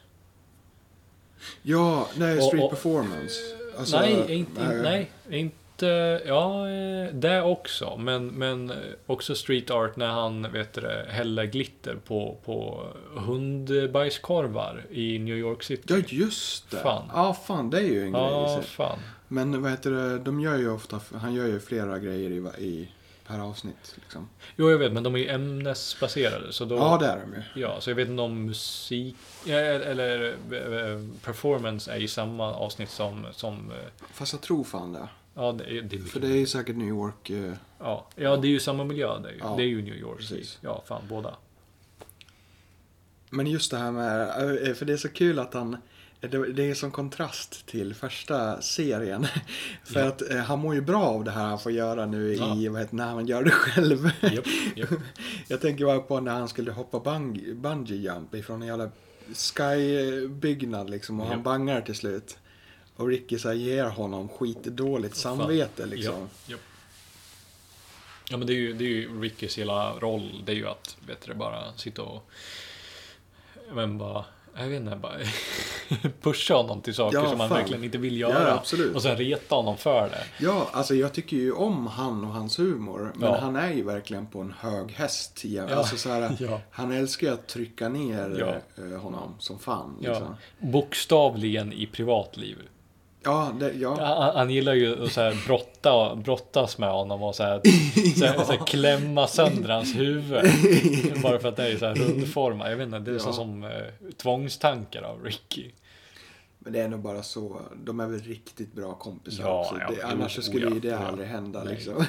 Ja, 1.61 2.07
nej, 2.17 2.37
Och- 2.37 2.43
street 2.43 2.63
och- 2.63 2.69
performance. 2.69 3.35
Alltså, 3.77 3.99
nej, 3.99 4.25
inte, 4.33 4.61
nej. 4.63 4.81
nej, 5.29 5.39
inte, 5.39 6.21
ja, 6.27 6.69
eh, 6.69 7.13
det 7.13 7.41
också. 7.41 7.97
Men, 7.97 8.27
men 8.27 8.69
eh, 8.69 8.75
också 9.05 9.35
street 9.35 9.71
art 9.71 9.95
när 9.95 10.07
han, 10.07 10.51
vet 10.51 10.73
du 10.73 11.05
häller 11.09 11.45
glitter 11.45 11.95
på, 11.95 12.37
på 12.45 12.87
hundbajskorvar 13.15 14.85
i 14.91 15.19
New 15.19 15.37
York 15.37 15.63
City. 15.63 15.83
Ja, 15.87 15.97
just 16.07 16.71
det. 16.71 16.77
Fan. 16.77 17.03
Ja, 17.13 17.33
fan, 17.33 17.69
det 17.69 17.77
är 17.77 17.81
ju 17.83 18.03
en 18.03 18.11
grej. 18.11 18.21
Ja, 18.21 18.61
fan. 18.65 18.99
Men 19.27 19.61
vad 19.61 19.71
heter 19.71 19.91
det, 19.91 20.19
de 20.19 20.39
gör 20.39 20.57
ju 20.57 20.69
ofta, 20.71 20.99
han 21.15 21.33
gör 21.33 21.47
ju 21.47 21.59
flera 21.59 21.99
grejer 21.99 22.29
i, 22.31 22.63
i 22.65 22.89
per 23.29 23.39
avsnitt. 23.39 23.95
Liksom. 23.95 24.29
Jo, 24.55 24.69
jag 24.71 24.77
vet, 24.77 24.93
men 24.93 25.03
de 25.03 25.15
är 25.15 25.19
ju 25.19 25.27
ämnesbaserade. 25.29 26.53
Så 26.53 26.65
då, 26.65 26.75
Ja, 26.75 26.97
det 27.01 27.05
är 27.07 27.19
de 27.19 27.33
ju. 27.33 27.61
Ja, 27.61 27.81
så 27.81 27.89
jag 27.89 27.95
vet 27.95 28.07
inte 28.09 28.21
om 28.21 28.45
musik 28.45 29.15
eller 29.47 30.27
eh, 30.31 31.01
performance 31.23 31.91
är 31.93 31.97
i 31.99 32.07
samma 32.07 32.53
avsnitt 32.53 32.89
som, 32.89 33.25
som 33.31 33.71
eh, 33.71 34.05
Fast 34.13 34.33
jag 34.33 34.41
tror 34.41 34.63
fan 34.63 34.93
det. 34.93 35.07
ja, 35.33 35.51
det 35.51 35.81
det 35.81 35.97
För 35.97 36.19
det 36.19 36.27
är 36.27 36.37
ju 36.37 36.45
säkert 36.45 36.75
New 36.75 36.87
York. 36.87 37.29
eh, 37.29 37.53
ja, 37.79 38.07
ja, 38.15 38.37
det 38.37 38.47
är 38.47 38.51
ju 38.51 38.59
samma 38.59 38.83
miljö. 38.83 39.19
Det 39.19 39.29
är 39.29 39.33
ju, 39.33 39.39
Ja, 39.39 39.53
det 39.57 39.63
är 39.63 39.67
ju 39.67 39.81
New 39.81 39.95
York. 39.95 40.17
precis. 40.17 40.57
Ja, 40.61 40.83
fan 40.87 41.01
båda. 41.09 41.35
Men 43.29 43.47
just 43.47 43.71
det 43.71 43.77
här 43.77 43.91
med, 43.91 44.21
eh, 44.67 44.73
för 44.73 44.85
det 44.85 44.93
är 44.93 44.97
så 44.97 45.09
kul 45.09 45.39
att 45.39 45.53
han, 45.53 45.77
det 46.21 46.69
är 46.69 46.73
som 46.73 46.91
kontrast 46.91 47.65
till 47.65 47.93
första 47.95 48.61
serien. 48.61 49.27
För 49.83 49.99
Ja. 49.99 50.07
att 50.07 50.29
eh, 50.31 50.37
han 50.37 50.59
mår 50.59 50.75
ju 50.75 50.81
bra 50.81 51.03
av 51.03 51.23
det 51.23 51.31
här 51.31 51.43
han 51.45 51.59
får 51.59 51.71
göra 51.71 52.05
nu 52.05 52.33
Ja. 52.33 52.55
i, 52.55 52.67
vad 52.67 52.81
heter, 52.81 52.95
när 52.95 53.05
han 53.07 53.27
gör 53.27 53.43
det 53.43 53.51
själv. 53.51 54.11
Japp, 54.21 54.45
japp. 54.75 54.89
Jag 55.47 55.61
tänker 55.61 55.85
bara 55.85 55.99
på 55.99 56.19
när 56.19 56.31
han 56.31 56.49
skulle 56.49 56.71
hoppa 56.71 56.99
bung, 56.99 57.41
bungee 57.61 57.95
jump 57.97 58.35
ifrån 58.35 58.61
en 58.61 58.67
jävla 58.67 58.91
skybyggnad 59.35 60.89
liksom 60.89 61.19
och 61.19 61.25
han 61.27 61.35
Japp. 61.37 61.43
bangar 61.43 61.81
till 61.81 61.95
slut. 61.95 62.37
Och 62.95 63.07
Ricky 63.07 63.39
så 63.39 63.53
ger 63.53 63.85
honom 63.85 64.29
skitdåligt 64.29 65.21
Fan. 65.21 65.37
samvete 65.37 65.85
liksom. 65.85 66.13
Ja, 66.15 66.27
japp. 66.51 66.59
ja 68.29 68.37
men 68.37 68.47
det 68.47 68.53
är, 68.53 68.57
ju, 68.59 68.73
det 68.73 68.83
är 68.83 68.89
ju 68.89 69.21
Rickys 69.21 69.57
hela 69.57 69.93
roll. 69.99 70.43
Det 70.45 70.51
är 70.51 70.55
ju 70.55 70.67
att, 70.67 70.97
vet 71.07 71.21
du, 71.21 71.33
bara 71.33 71.73
sitta 71.73 72.01
och... 72.01 72.29
Men 73.73 73.97
bara... 73.97 74.25
Jag 74.57 74.67
vet 74.67 74.81
inte, 74.81 74.95
bara 74.95 75.13
pusha 76.21 76.53
honom 76.53 76.81
till 76.81 76.93
saker 76.93 77.17
Ja, 77.17 77.29
som 77.29 77.39
han 77.39 77.49
verkligen 77.49 77.83
inte 77.83 77.97
vill 77.97 78.17
Ja, 78.19 78.29
göra. 78.29 78.53
absolut. 78.53 78.95
och 78.95 79.01
sen 79.01 79.17
reta 79.17 79.55
honom 79.55 79.77
för 79.77 80.09
det. 80.09 80.23
Ja, 80.45 80.69
alltså 80.71 80.95
jag 80.95 81.13
tycker 81.13 81.37
ju 81.37 81.51
om 81.51 81.87
han 81.87 82.23
och 82.23 82.29
hans 82.33 82.59
humor. 82.59 83.11
Men 83.15 83.29
Ja. 83.31 83.37
han 83.41 83.55
är 83.55 83.71
ju 83.71 83.83
verkligen 83.83 84.27
på 84.27 84.41
en 84.41 84.53
hög 84.59 84.91
häst. 84.91 85.41
Ja, 85.45 85.63
Ja. 85.69 85.75
Alltså 85.75 85.97
så 85.97 86.09
här, 86.09 86.35
Ja. 86.39 86.61
Han 86.71 86.91
älskar 86.91 87.27
ju 87.27 87.33
att 87.33 87.47
trycka 87.47 87.89
ner 87.89 88.35
Ja. 88.39 88.83
eh, 88.83 88.99
honom 89.01 89.35
som 89.39 89.59
fan. 89.59 89.97
Ja. 90.01 90.09
Liksom. 90.09 90.35
Bokstavligen 90.59 91.73
i 91.73 91.85
privatliv. 91.85 92.57
Ja, 93.23 93.51
det, 93.59 93.71
ja. 93.73 93.95
Ja, 93.99 94.05
Han, 94.05 94.35
han 94.35 94.49
gillar 94.49 94.73
ju 94.73 95.03
att 95.05 95.11
så 95.11 95.21
här 95.21 95.43
brotta, 95.47 96.15
brottas 96.15 96.77
med 96.77 96.89
honom 96.91 97.23
och 97.23 97.35
så 97.35 97.43
här, 97.43 97.61
så 98.19 98.25
här, 98.25 98.43
så 98.45 98.51
här 98.51 98.65
klämma 98.65 99.27
sönder 99.27 99.69
hans 99.69 99.95
huvud. 99.95 100.43
Bara 101.23 101.39
för 101.39 101.47
att 101.49 101.55
det 101.55 101.67
är 101.67 101.77
så 101.77 101.85
här 101.85 101.95
rundformat. 101.95 102.69
Jag 102.69 102.77
vet 102.77 102.85
inte, 102.85 102.99
det 102.99 103.11
är 103.11 103.19
så 103.19 103.29
Ja. 103.29 103.33
som 103.33 103.63
eh, 103.63 103.71
tvångstankar 104.17 105.01
av 105.01 105.23
Ricky. 105.23 105.71
Men 106.59 106.73
det 106.73 106.79
är 106.79 106.87
nog 106.87 106.99
bara 106.99 107.23
så. 107.23 107.61
De 107.83 107.99
är 107.99 108.07
väl 108.07 108.19
riktigt 108.19 108.73
bra 108.73 108.93
kompisar 108.93 109.43
Ja, 109.43 109.61
också. 109.61 109.75
ja, 109.79 109.91
det, 109.95 110.01
annars 110.03 110.35
så 110.35 110.41
skulle 110.41 110.65
ja, 110.65 110.73
ju 110.73 110.79
det 110.79 110.87
ja. 110.87 110.97
aldrig 110.97 111.27
hända 111.27 111.63
Nej, 111.63 111.73
liksom. 111.73 112.05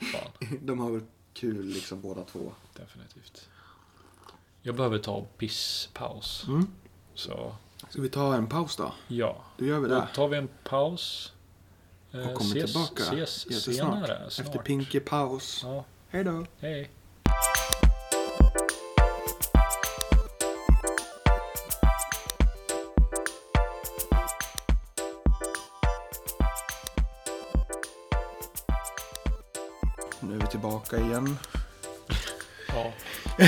De 0.62 0.80
har 0.80 0.90
väl 0.90 1.00
kul 1.34 1.66
liksom 1.66 2.00
båda 2.00 2.24
två. 2.24 2.52
definitivt. 2.76 3.48
Jag 4.62 4.74
behöver 4.74 4.98
ta 4.98 5.24
pisspaus. 5.38 6.44
Mm. 6.48 6.66
Så 7.14 7.52
Ska 7.90 8.02
vi 8.02 8.08
ta 8.08 8.34
en 8.34 8.46
paus 8.46 8.76
då? 8.76 8.92
ja, 9.08 9.44
Då 9.56 9.64
gör 9.64 9.80
vi 9.80 9.88
då 9.88 9.94
det. 9.94 10.08
tar 10.14 10.28
vi 10.28 10.36
en 10.36 10.48
paus. 10.64 11.32
Eh, 12.12 12.20
Och 12.20 12.34
kommer 12.34 12.56
ses, 12.56 12.72
tillbaka 12.72 13.22
ses 13.22 13.64
senare. 13.64 14.30
Snart. 14.30 14.46
Efter 14.46 14.58
Pinky 14.58 15.00
paus. 15.00 15.60
Ja, 15.64 15.84
Hej 16.08 16.24
då. 16.24 16.46
hej. 16.58 16.90
Nu 30.20 30.36
är 30.36 30.40
vi 30.40 30.46
tillbaka 30.46 30.98
igen. 30.98 31.38
Ja. 32.68 32.92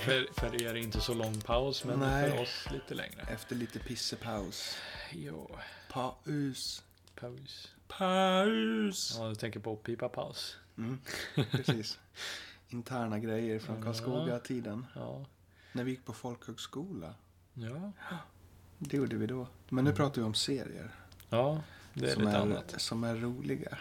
för, 0.00 0.26
för 0.40 0.62
er 0.62 0.74
inte 0.74 1.00
så 1.00 1.14
lång 1.14 1.40
paus, 1.40 1.84
men 1.84 1.98
Nej. 1.98 2.30
för 2.30 2.42
oss 2.42 2.66
lite 2.72 2.94
längre. 2.94 3.22
Efter 3.28 3.56
lite 3.56 3.78
pissepaus. 3.78 4.76
Jo, 5.12 5.58
Paus. 5.92 6.82
paus. 7.14 7.68
Paus. 7.88 9.14
Ja, 9.18 9.28
du 9.28 9.34
tänker 9.34 9.60
på 9.60 9.76
pipa 9.76 10.08
paus. 10.08 10.56
Mm, 10.78 10.98
precis. 11.50 11.98
Interna 12.68 13.18
grejer 13.18 13.58
från 13.58 13.76
Ja. 13.76 13.82
Karlskoga-tiden. 13.82 14.86
Ja. 14.94 15.24
När 15.72 15.84
vi 15.84 15.90
gick 15.90 16.04
på 16.04 16.12
folkhögskola. 16.12 17.14
Ja, 17.54 17.92
Det 18.78 18.96
gjorde 18.96 19.16
vi 19.16 19.26
då. 19.26 19.46
Men 19.68 19.84
nu 19.84 19.92
pratar 19.92 20.20
vi 20.22 20.26
om 20.26 20.34
serier. 20.34 20.94
ja 21.28 21.62
det 21.94 22.10
är 22.10 22.14
som, 22.14 22.22
lite 22.22 22.36
är, 22.36 22.40
annat. 22.40 22.74
som 22.80 23.04
är 23.04 23.14
roliga. 23.16 23.78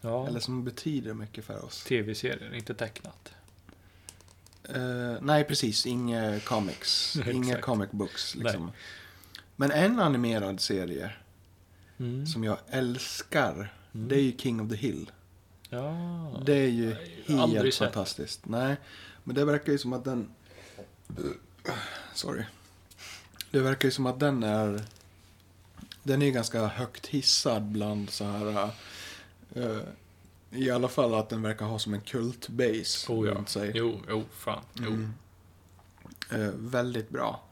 Ja. 0.00 0.26
Eller 0.28 0.40
som 0.40 0.64
betyder 0.64 1.14
mycket 1.14 1.44
för 1.44 1.64
oss. 1.64 1.84
Tv-serier, 1.84 2.54
inte 2.54 2.74
tecknat. 2.74 3.34
Eh, 4.68 5.16
nej, 5.22 5.44
precis. 5.44 5.86
Inga 5.86 6.40
comics. 6.40 7.16
Inga 7.32 7.60
comic 7.60 7.90
books. 7.90 8.34
Liksom. 8.34 8.70
Men 9.56 9.70
en 9.70 10.00
animerad 10.00 10.60
serie 10.60 11.10
Mm. 11.98 12.26
som 12.26 12.44
jag 12.44 12.58
älskar. 12.70 13.74
Det 13.92 14.14
är 14.14 14.20
ju 14.22 14.36
King 14.38 14.60
of 14.60 14.70
the 14.70 14.76
Hill. 14.76 15.10
Ja. 15.68 16.42
Det 16.46 16.52
är 16.54 16.68
ju 16.68 16.96
aldrig 17.28 17.62
helt 17.62 17.74
sett. 17.74 17.78
fantastiskt. 17.94 18.46
Nej, 18.46 18.76
men 19.24 19.34
det 19.34 19.44
verkar 19.44 19.72
ju 19.72 19.78
som 19.78 19.92
att 19.92 20.04
den... 20.04 20.28
Sorry. 22.14 22.44
Det 23.50 23.60
verkar 23.60 23.88
ju 23.88 23.92
som 23.92 24.06
att 24.06 24.20
den 24.20 24.42
är... 24.42 24.84
Den 26.02 26.22
är 26.22 26.30
ganska 26.30 26.66
högt 26.66 27.06
hissad 27.06 27.62
bland 27.62 28.10
så 28.10 28.24
här... 28.24 28.70
eh, 29.54 29.78
I 30.50 30.70
alla 30.70 30.88
fall 30.88 31.14
att 31.14 31.28
den 31.28 31.42
verkar 31.42 31.66
ha 31.66 31.78
som 31.78 31.94
en 31.94 32.00
kultbase 32.00 33.12
Oh 33.12 33.26
ja. 33.28 33.34
runt 33.34 33.48
sig. 33.48 33.72
Jo, 33.74 34.00
jo, 34.08 34.24
fan. 34.30 34.62
Jo. 34.74 34.86
Mm. 34.86 35.12
Eh, 36.32 36.50
väldigt 36.56 37.08
bra. 37.10 37.42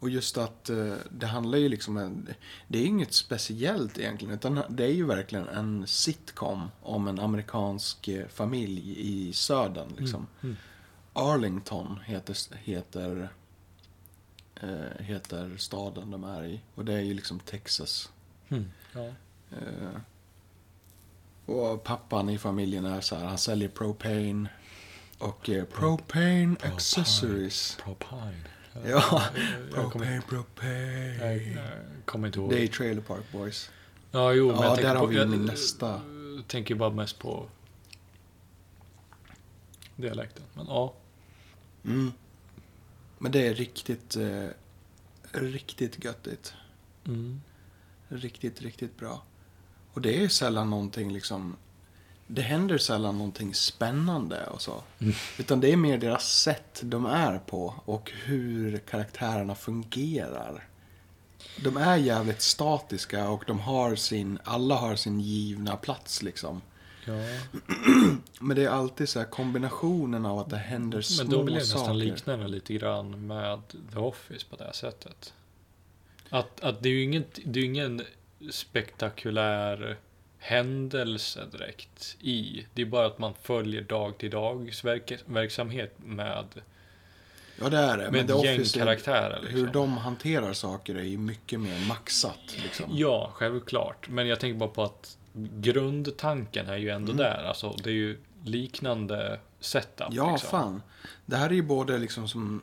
Och 0.00 0.10
just 0.10 0.38
att 0.38 0.70
eh, 0.70 0.94
det 1.10 1.26
handlar 1.26 1.58
ju 1.58 1.68
liksom 1.68 1.96
en, 1.96 2.28
Det 2.68 2.78
är 2.78 2.86
inget 2.86 3.12
speciellt 3.12 3.98
egentligen. 3.98 4.34
Utan 4.34 4.62
det 4.68 4.84
är 4.84 4.92
ju 4.92 5.06
verkligen 5.06 5.48
en 5.48 5.86
sitcom 5.86 6.70
om 6.82 7.08
en 7.08 7.18
amerikansk 7.18 8.08
eh, 8.08 8.26
familj 8.28 8.94
i 8.98 9.32
södern. 9.32 9.88
Liksom. 9.98 10.26
Mm. 10.42 10.56
Arlington 11.12 12.00
heter, 12.04 12.36
heter, 12.56 13.28
eh, 14.54 15.04
heter 15.04 15.56
staden 15.56 16.10
de 16.10 16.24
är 16.24 16.44
i. 16.44 16.60
Och 16.74 16.84
det 16.84 16.92
är 16.92 17.00
ju 17.00 17.14
liksom 17.14 17.40
Texas. 17.40 18.10
Mm. 18.48 18.70
Ja. 18.92 19.12
Och 21.46 21.84
pappan 21.84 22.28
i 22.28 22.38
familjen 22.38 22.84
är 22.84 23.00
så 23.00 23.16
här, 23.16 23.26
han 23.26 23.38
säljer 23.38 23.68
propane. 23.68 24.48
Och 25.18 25.50
eh, 25.50 25.64
propane 25.64 26.56
accessories. 26.62 27.78
Propine. 27.84 28.44
Ja, 28.86 29.22
Jag 29.74 29.92
kommer, 29.92 30.20
propane, 30.20 30.22
propane. 30.28 31.16
jag, 31.16 31.36
jag 31.36 32.04
kommer 32.04 32.26
inte 32.28 32.38
ihåg. 32.38 32.50
Det 32.50 32.62
är 32.62 32.66
Trailer 32.66 33.02
Park 33.02 33.24
Boys. 33.32 33.70
Ja, 34.10 34.32
jo, 34.32 34.46
men 34.52 34.56
Ja, 34.56 34.66
jag 34.68 34.76
där 34.78 34.94
har 34.94 35.00
på, 35.00 35.06
vi 35.06 35.16
jag, 35.16 35.28
min 35.28 35.44
nästa. 35.44 36.00
tänker 36.46 36.74
bara 36.74 36.90
mest 36.90 37.18
på 37.18 37.48
dialekten. 39.96 40.44
Men 40.54 40.66
ja. 40.66 40.94
Mm. 41.84 42.12
Men 43.18 43.32
det 43.32 43.46
är 43.46 43.54
riktigt, 43.54 44.16
eh, 44.16 44.46
riktigt 45.32 46.04
göttigt. 46.04 46.54
Mm. 47.06 47.40
Riktigt, 48.08 48.62
riktigt 48.62 48.96
bra. 48.98 49.22
Och 49.94 50.00
det 50.00 50.24
är 50.24 50.28
sällan 50.28 50.70
någonting 50.70 51.12
liksom... 51.12 51.56
Det 52.26 52.42
händer 52.42 52.78
sällan 52.78 53.18
någonting 53.18 53.54
spännande 53.54 54.46
och 54.46 54.62
så. 54.62 54.82
Mm. 54.98 55.14
Utan 55.38 55.60
det 55.60 55.72
är 55.72 55.76
mer 55.76 55.98
deras 55.98 56.32
sätt 56.42 56.80
de 56.84 57.06
är 57.06 57.38
på 57.38 57.74
och 57.84 58.12
hur 58.24 58.78
karaktärerna 58.78 59.54
fungerar. 59.54 60.68
De 61.64 61.76
är 61.76 61.96
jävligt 61.96 62.42
statiska 62.42 63.28
och 63.28 63.44
de 63.46 63.60
har 63.60 63.96
sin, 63.96 64.38
alla 64.44 64.74
har 64.74 64.96
sin 64.96 65.20
givna 65.20 65.76
plats 65.76 66.22
liksom. 66.22 66.62
Ja. 67.04 67.12
Men 68.40 68.56
det 68.56 68.64
är 68.64 68.68
alltid 68.68 69.08
så 69.08 69.18
här 69.18 69.26
kombinationen 69.26 70.26
av 70.26 70.38
att 70.38 70.50
det 70.50 70.56
händer 70.56 71.00
små 71.00 71.24
Men 71.24 71.30
då 71.30 71.38
jag 71.52 71.66
saker. 71.66 71.78
nästan 71.78 71.98
likna 71.98 72.36
det 72.36 72.48
lite 72.48 72.74
grann 72.74 73.26
med 73.26 73.62
The 73.92 73.98
Office 73.98 74.46
på 74.50 74.56
det 74.56 74.64
här 74.64 74.72
sättet. 74.72 75.32
Att, 76.30 76.60
att 76.60 76.82
det 76.82 76.88
är 76.88 76.92
ju 76.92 77.02
inget, 77.02 77.38
det 77.44 77.60
är 77.60 77.64
ingen 77.64 78.02
spektakulär 78.50 79.96
händelse 80.38 81.46
direkt 81.52 82.16
i. 82.20 82.66
Det 82.74 82.82
är 82.82 82.86
bara 82.86 83.06
att 83.06 83.18
man 83.18 83.34
följer 83.42 83.82
dag 83.82 84.18
till 84.18 84.30
dags 84.30 84.84
verk, 84.84 85.12
verksamhet 85.26 85.94
med, 86.04 86.44
Ja, 87.60 87.68
det 87.68 87.76
är 87.78 87.96
det. 87.98 88.02
med 88.04 88.12
Men 88.12 88.26
The 88.26 88.32
ett 88.32 88.44
gäng 88.44 88.54
Office, 88.60 88.78
är- 88.78 88.84
karaktärer. 88.84 89.40
Liksom. 89.42 89.60
hur 89.60 89.66
de 89.66 89.96
hanterar 89.98 90.52
saker 90.52 90.94
är 90.94 91.02
ju 91.02 91.18
mycket 91.18 91.60
mer 91.60 91.86
maxat. 91.88 92.38
Liksom. 92.62 92.86
Ja, 92.92 93.30
självklart. 93.34 94.08
Men 94.08 94.26
jag 94.28 94.40
tänker 94.40 94.58
bara 94.58 94.68
på 94.68 94.82
att 94.82 95.18
grundtanken 95.60 96.68
är 96.68 96.76
ju 96.76 96.90
ändå 96.90 97.12
Mm. 97.12 97.24
där. 97.24 97.44
Alltså, 97.44 97.76
det 97.84 97.90
är 97.90 97.94
ju 97.94 98.18
liknande 98.44 99.38
setup. 99.60 100.06
Ja, 100.10 100.30
liksom. 100.32 100.50
fan. 100.50 100.82
Det 101.26 101.36
här 101.36 101.50
är 101.50 101.54
ju 101.54 101.62
både 101.62 101.98
liksom 101.98 102.28
som 102.28 102.60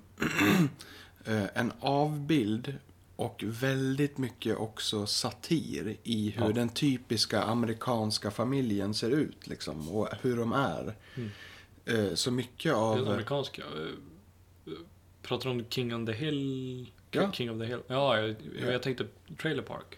eh, 1.26 1.44
en 1.54 1.72
avbild 1.80 2.74
och 3.22 3.44
väldigt 3.48 4.18
mycket 4.18 4.58
också 4.58 5.06
satir 5.06 5.98
i 6.04 6.30
hur 6.30 6.46
Ja. 6.46 6.52
den 6.52 6.70
typiska 6.70 7.42
amerikanska 7.42 8.32
familjen 8.32 8.94
ser 8.94 9.10
ut 9.12 9.48
liksom 9.48 9.90
och 9.90 10.08
hur 10.22 10.38
de 10.38 10.54
är. 10.54 10.96
Mm. 11.16 11.30
Eh, 11.86 12.14
Så 12.16 12.32
mycket 12.32 12.72
Den 12.72 12.76
av... 12.82 13.08
amerikanska. 13.10 13.62
eh, 13.62 14.74
Pratar 15.22 15.44
du 15.46 15.50
om 15.60 15.66
King 15.70 15.96
on 15.96 16.06
the 16.06 16.12
Hill? 16.12 16.92
Ja. 17.12 17.32
King 17.32 17.52
of 17.52 17.60
the 17.60 17.66
Hill? 17.66 17.80
Ja, 17.88 18.18
jag, 18.18 18.30
Ja. 18.60 18.72
jag 18.72 18.84
tänkte 18.84 19.06
Trailer 19.42 19.64
Park. 19.64 19.98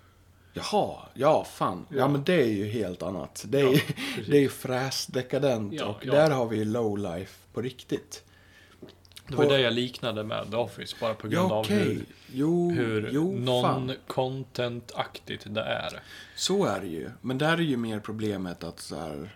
Jaha, 0.53 0.97
ja 1.13 1.43
fan. 1.43 1.86
Ja, 1.89 1.97
Ja. 1.97 2.07
men 2.07 2.24
det 2.24 2.34
är 2.41 2.47
ju 2.51 2.65
helt 2.65 3.03
annat. 3.03 3.45
Det 3.47 3.59
är, 3.59 3.63
Ja, 3.63 3.71
ju 3.71 3.78
precis. 4.15 4.28
det 4.32 4.38
är 4.38 4.41
ju 4.41 4.49
fräsdekadent 4.49 5.74
Ja, 5.74 5.86
och 5.86 6.05
ja. 6.05 6.11
där 6.13 6.32
har 6.32 6.45
vi 6.47 6.57
ju 6.57 6.65
lowlife 6.65 7.34
på 7.53 7.61
riktigt. 7.61 8.24
Det 9.28 9.36
var 9.36 9.43
På- 9.45 9.51
det 9.51 9.59
jag 9.61 9.74
liknade 9.74 10.24
med 10.24 10.51
The 10.51 10.57
Office, 10.57 10.95
bara 10.99 11.13
på 11.13 11.28
Ja, 11.28 11.32
grund 11.32 11.51
av 11.51 11.67
hur, 11.69 12.05
Jo, 12.34 12.71
hur 12.71 13.09
jo, 13.13 13.36
non-content-aktigt 13.39 15.53
det 15.53 15.61
är. 15.61 15.99
Så 16.36 16.65
är 16.65 16.82
det 16.82 16.88
ju. 16.88 17.09
Men 17.21 17.38
där 17.38 17.53
är 17.53 17.57
ju 17.61 17.78
mer 17.78 17.99
problemet 17.99 18.63
att 18.63 18.80
så 18.80 18.95
här... 18.99 19.30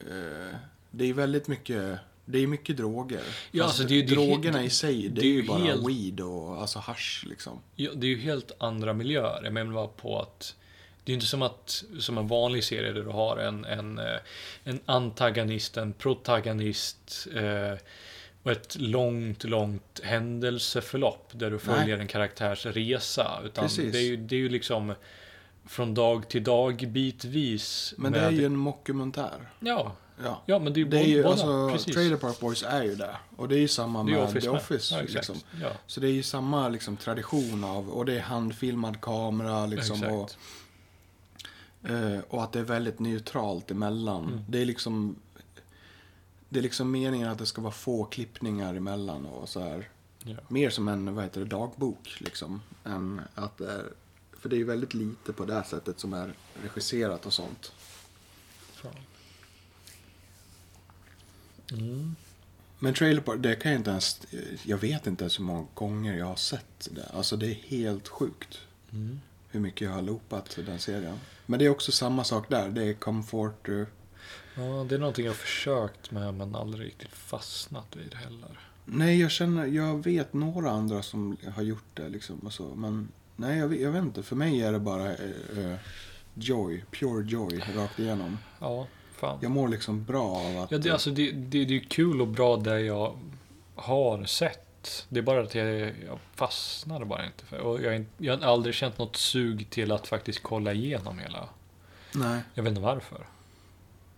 Eh, 0.00 0.54
det 0.90 1.04
är 1.04 1.12
väldigt 1.12 1.48
mycket... 1.48 1.98
Det 2.24 2.38
är 2.38 2.46
mycket 2.46 2.76
droger. 2.76 3.22
Ja, 3.50 3.64
Fast 3.64 3.80
alltså, 3.80 3.94
det 3.94 3.98
är 3.98 4.02
det 4.06 4.14
drogerna 4.14 4.58
helt- 4.58 4.72
i 4.72 4.76
sig, 4.76 5.08
det, 5.08 5.20
det 5.20 5.26
är 5.26 5.32
ju 5.32 5.42
bara 5.46 5.58
helt- 5.58 5.88
weed 5.88 6.20
och 6.20 6.60
alltså 6.60 6.78
hash 6.78 7.24
liksom. 7.28 7.58
Ja, 7.74 7.90
det 7.94 8.06
är 8.06 8.10
ju 8.10 8.18
helt 8.18 8.52
andra 8.58 8.92
miljöer. 8.92 9.40
Jag 9.44 9.52
menar 9.52 9.72
bara 9.72 9.86
på 9.86 10.20
att 10.20 10.54
det 11.04 11.12
är 11.12 11.14
inte 11.14 11.26
som 11.26 11.42
att 11.42 11.84
som 12.00 12.18
en 12.18 12.28
vanlig 12.28 12.64
serie 12.64 12.92
där 12.92 13.02
du 13.02 13.10
har 13.10 13.36
en, 13.36 13.64
en, 13.64 13.98
eh, 13.98 14.16
en 14.64 14.80
antagonist, 14.86 15.76
en 15.76 15.92
protagonist 15.92 17.26
eh, 17.34 17.78
och 18.48 18.52
ett 18.52 18.76
långt, 18.80 19.44
långt 19.44 20.00
händelseförlopp 20.04 21.30
där 21.32 21.50
du 21.50 21.58
följer 21.58 21.98
en 21.98 22.06
karaktärs 22.06 22.66
resa. 22.66 23.40
Utan 23.44 23.64
Precis. 23.64 23.92
det 23.92 23.98
är, 23.98 24.02
ju, 24.02 24.16
det 24.16 24.34
är 24.36 24.40
ju 24.40 24.48
liksom 24.48 24.94
från 25.66 25.94
dag 25.94 26.28
till 26.28 26.44
dag 26.44 26.84
bitvis. 26.88 27.94
Men 27.96 28.12
det 28.12 28.20
är 28.20 28.30
ju 28.30 28.44
en 28.46 28.56
mockumentär. 28.56 29.50
Ja, 29.60 29.92
Ja. 30.24 30.42
ja 30.46 30.58
men 30.58 30.72
det 30.72 30.80
är 30.80 30.84
ju 30.84 30.88
Det 30.90 30.98
är 30.98 31.04
ju, 31.04 31.22
båda. 31.22 31.28
alltså, 31.32 31.70
precis. 31.72 31.94
Trailer 31.94 32.16
Park 32.16 32.40
Boys 32.40 32.62
är 32.68 32.82
ju 32.82 32.94
det. 32.94 33.16
Och 33.36 33.48
det 33.48 33.54
är 33.56 33.60
ju 33.60 33.68
samma 33.68 34.02
med 34.02 34.18
Office 34.22 34.40
The. 34.40 34.48
Office. 34.48 34.94
Ja, 34.94 35.02
liksom. 35.02 35.36
Ja, 35.62 35.70
Så 35.86 36.00
det 36.00 36.08
är 36.08 36.12
ju 36.12 36.22
samma 36.22 36.68
liksom, 36.68 36.96
tradition 36.96 37.64
av, 37.64 37.88
och 37.90 38.06
det 38.06 38.16
är 38.16 38.20
handfilmad 38.20 39.00
kamera 39.00 39.66
liksom. 39.66 40.02
Och, 40.04 40.24
exakt. 40.24 40.38
Eh, 41.84 42.18
och 42.28 42.42
att 42.42 42.52
det 42.52 42.58
är 42.58 42.62
väldigt 42.64 42.98
neutralt 42.98 43.70
emellan. 43.70 44.24
Mm. 44.24 44.44
Det 44.48 44.62
är 44.62 44.64
liksom 44.64 45.16
Det 46.48 46.58
är 46.58 46.62
liksom 46.62 46.90
meningen 46.90 47.28
att 47.28 47.38
det 47.38 47.46
ska 47.46 47.60
vara 47.60 47.72
få 47.72 48.04
klippningar 48.04 48.74
emellan 48.74 49.26
och 49.26 49.48
så 49.48 49.60
här. 49.60 49.88
Ja. 50.24 50.36
Mer 50.48 50.70
som 50.70 50.88
en, 50.88 51.14
vad 51.14 51.24
heter 51.24 51.40
det, 51.40 51.46
dagbok 51.46 52.16
liksom. 52.20 52.62
Än 52.84 53.20
att 53.34 53.58
det 53.58 53.72
är, 53.72 53.84
för 54.32 54.48
det 54.48 54.56
är 54.56 54.58
ju 54.58 54.64
väldigt 54.64 54.94
lite 54.94 55.32
på 55.32 55.44
det 55.44 55.54
här 55.54 55.62
sättet 55.62 56.00
som 56.00 56.12
är 56.12 56.34
regisserat 56.62 57.26
och 57.26 57.32
sånt. 57.32 57.72
Fan. 58.72 58.92
Mm. 61.72 62.16
Men 62.78 62.94
Trailer 62.94 63.20
Park, 63.20 63.40
det 63.40 63.54
kan 63.54 63.72
jag 63.72 63.80
inte 63.80 63.90
ens, 63.90 64.20
jag 64.62 64.78
vet 64.78 65.06
inte 65.06 65.24
ens 65.24 65.38
hur 65.38 65.44
många 65.44 65.66
gånger 65.74 66.18
jag 66.18 66.26
har 66.26 66.36
sett 66.36 66.88
det. 66.90 67.04
Alltså 67.14 67.36
det 67.36 67.46
är 67.46 67.54
helt 67.54 68.08
sjukt. 68.08 68.58
Mm. 68.92 69.20
Hur 69.50 69.60
mycket 69.60 69.80
jag 69.80 69.90
har 69.90 70.02
loopat 70.02 70.58
den 70.66 70.78
serien. 70.78 71.18
Men 71.46 71.58
det 71.58 71.64
är 71.64 71.70
också 71.70 71.92
samma 71.92 72.24
sak 72.24 72.48
där. 72.48 72.68
Det 72.68 72.84
är 72.84 72.94
comfort. 72.94 73.68
Ja, 74.58 74.86
det 74.88 74.94
är 74.94 74.98
någonting 74.98 75.24
jag 75.24 75.32
har 75.32 75.36
försökt 75.36 76.10
med 76.10 76.34
men 76.34 76.54
aldrig 76.54 76.86
riktigt 76.86 77.12
fastnat 77.12 77.96
vid 77.96 78.14
heller. 78.14 78.58
Nej, 78.84 79.20
jag 79.20 79.30
känner, 79.30 79.66
jag 79.66 80.04
vet 80.04 80.32
några 80.32 80.70
andra 80.70 81.02
som 81.02 81.36
har 81.54 81.62
gjort 81.62 81.84
det 81.94 82.08
liksom 82.08 82.38
och 82.38 82.52
så. 82.52 82.74
Men 82.74 83.08
nej, 83.36 83.58
jag, 83.58 83.68
vet- 83.68 83.80
jag 83.80 83.90
vet 83.90 84.02
inte. 84.02 84.22
För 84.22 84.36
mig 84.36 84.62
är 84.62 84.72
det 84.72 84.78
bara 84.78 85.06
eh, 85.14 85.20
eh, 85.58 85.74
joy, 86.34 86.84
pure 86.90 87.24
joy 87.26 87.62
rakt 87.74 87.98
igenom. 87.98 88.38
Ja, 88.60 88.86
fan. 89.16 89.38
Jag 89.42 89.50
mår 89.50 89.68
liksom 89.68 90.04
bra 90.04 90.24
av 90.36 90.58
att... 90.62 90.70
Ja, 90.70 90.78
det, 90.78 90.90
alltså, 90.90 91.10
det, 91.10 91.30
det, 91.32 91.64
det 91.64 91.76
är 91.76 91.80
kul 91.80 92.20
och 92.20 92.28
bra 92.28 92.56
det 92.56 92.80
jag 92.80 93.18
har 93.74 94.24
sett. 94.24 95.06
Det 95.08 95.18
är 95.18 95.22
bara 95.22 95.40
att 95.42 95.54
jag, 95.54 95.68
jag 95.80 96.18
fastnar 96.34 97.04
bara 97.04 97.26
inte 97.26 97.44
för 97.44 97.58
och 97.58 97.82
jag, 97.82 98.04
jag 98.18 98.36
har 98.36 98.46
aldrig 98.46 98.74
känt 98.74 98.98
något 98.98 99.16
sug 99.16 99.70
till 99.70 99.92
att 99.92 100.06
faktiskt 100.06 100.42
kolla 100.42 100.72
igenom 100.72 101.18
hela. 101.18 101.48
Nej. 102.14 102.40
Jag 102.54 102.62
vet 102.62 102.70
inte 102.70 102.80
varför. 102.82 103.26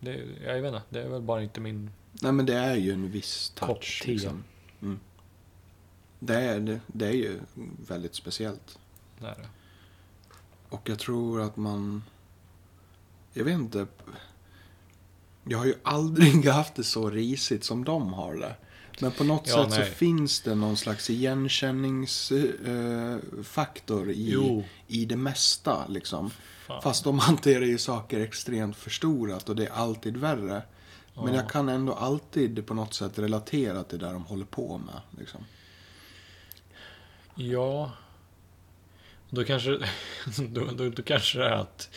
Det, 0.01 0.25
jag 0.45 0.63
vet 0.63 0.75
inte, 0.75 0.83
det 0.89 1.03
är 1.03 1.09
väl 1.09 1.23
bara 1.23 1.43
inte 1.43 1.61
min... 1.61 1.91
nej, 2.13 2.33
men 2.33 2.47
det 2.47 2.55
är 2.55 2.77
ju 2.77 2.93
en 2.93 3.11
viss 3.11 3.53
touch. 3.55 4.03
Liksom. 4.07 4.45
Mm. 4.83 5.01
Det, 6.19 6.35
är, 6.35 6.61
det, 6.61 6.81
det 6.87 7.07
är 7.07 7.13
ju 7.13 7.41
väldigt 7.89 8.15
speciellt. 8.15 8.79
Där. 9.19 9.49
Och 10.69 10.89
jag 10.89 10.99
tror 10.99 11.41
att 11.41 11.57
man... 11.57 12.03
Jag 13.33 13.45
vet 13.45 13.55
inte. 13.55 13.87
Jag 15.45 15.59
har 15.59 15.67
ju 15.67 15.75
aldrig 15.83 16.47
haft 16.49 16.75
det 16.75 16.85
så 16.85 17.11
risigt 17.11 17.65
som 17.65 17.85
de 17.85 18.13
har 18.13 18.35
det. 18.35 18.57
Men 19.01 19.13
på 19.13 19.25
något 19.25 19.49
Ja, 19.49 19.65
sätt 19.65 19.73
så 19.73 19.81
nej. 19.81 19.91
finns 19.91 20.41
det 20.41 20.55
någon 20.55 20.77
slags 20.77 21.11
igenkänningsfaktor 21.11 24.11
i, 24.11 24.31
Jo, 24.33 24.65
i 24.87 25.05
det 25.05 25.17
mesta. 25.17 25.87
Liksom. 25.87 26.31
Fan. 26.71 26.83
Fast 26.83 27.05
de 27.05 27.19
hanterar 27.19 27.65
ju 27.65 27.79
saker 27.79 28.21
extremt 28.21 28.77
förstorat 28.77 29.49
och 29.49 29.57
det 29.57 29.67
är 29.67 29.71
alltid 29.73 30.17
värre. 30.17 30.63
Men 31.15 31.27
Ja. 31.27 31.35
jag 31.41 31.51
kan 31.51 31.69
ändå 31.69 31.93
alltid 31.93 32.67
på 32.67 32.75
något 32.75 32.95
sätt 32.95 33.19
relatera 33.19 33.85
till 33.85 33.99
det 33.99 34.07
de 34.13 34.25
håller 34.25 34.45
på 34.45 34.79
med. 34.79 35.01
Liksom. 35.19 35.45
Ja. 37.35 37.91
Då 39.31 39.45
kanske, 39.45 39.71
då, 40.49 40.65
då, 40.77 40.89
då 40.91 41.03
kanske 41.03 41.39
det 41.39 41.45
är 41.45 41.51
att 41.53 41.91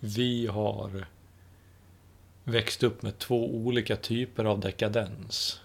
vi 0.00 0.46
har 0.46 1.06
växt 2.44 2.82
upp 2.82 3.02
med 3.02 3.18
två 3.18 3.54
olika 3.54 3.96
typer 3.96 4.44
av 4.44 4.60
dekadens. 4.60 5.60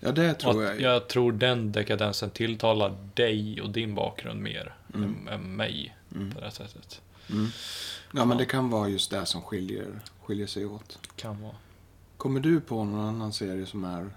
Ja, 0.00 0.12
det 0.12 0.34
tror 0.34 0.64
jag. 0.64 0.80
jag 0.80 1.08
tror 1.08 1.32
den 1.32 1.72
dekadensen 1.72 2.30
tilltalar 2.30 2.96
dig 3.14 3.60
och 3.62 3.70
din 3.70 3.94
bakgrund 3.94 4.40
mer 4.42 4.74
Mm. 4.94 5.04
än, 5.04 5.28
än 5.34 5.56
mig 5.56 5.96
Mm. 6.14 6.30
på 6.32 6.38
det 6.40 6.44
här 6.46 6.52
sättet. 6.52 7.00
Mm. 7.30 7.48
Ja, 8.12 8.24
men 8.24 8.38
det 8.38 8.46
kan 8.46 8.70
vara 8.70 8.88
just 8.88 9.10
det 9.10 9.26
som 9.26 9.42
skiljer, 9.42 10.00
skiljer 10.22 10.46
sig 10.46 10.66
åt. 10.66 10.98
Kan 11.16 11.42
vara. 11.42 11.54
Kommer 12.16 12.40
du 12.40 12.60
på 12.60 12.84
någon 12.84 13.00
annan 13.08 13.32
serie 13.32 13.66
som 13.66 13.84
är, 13.84 14.10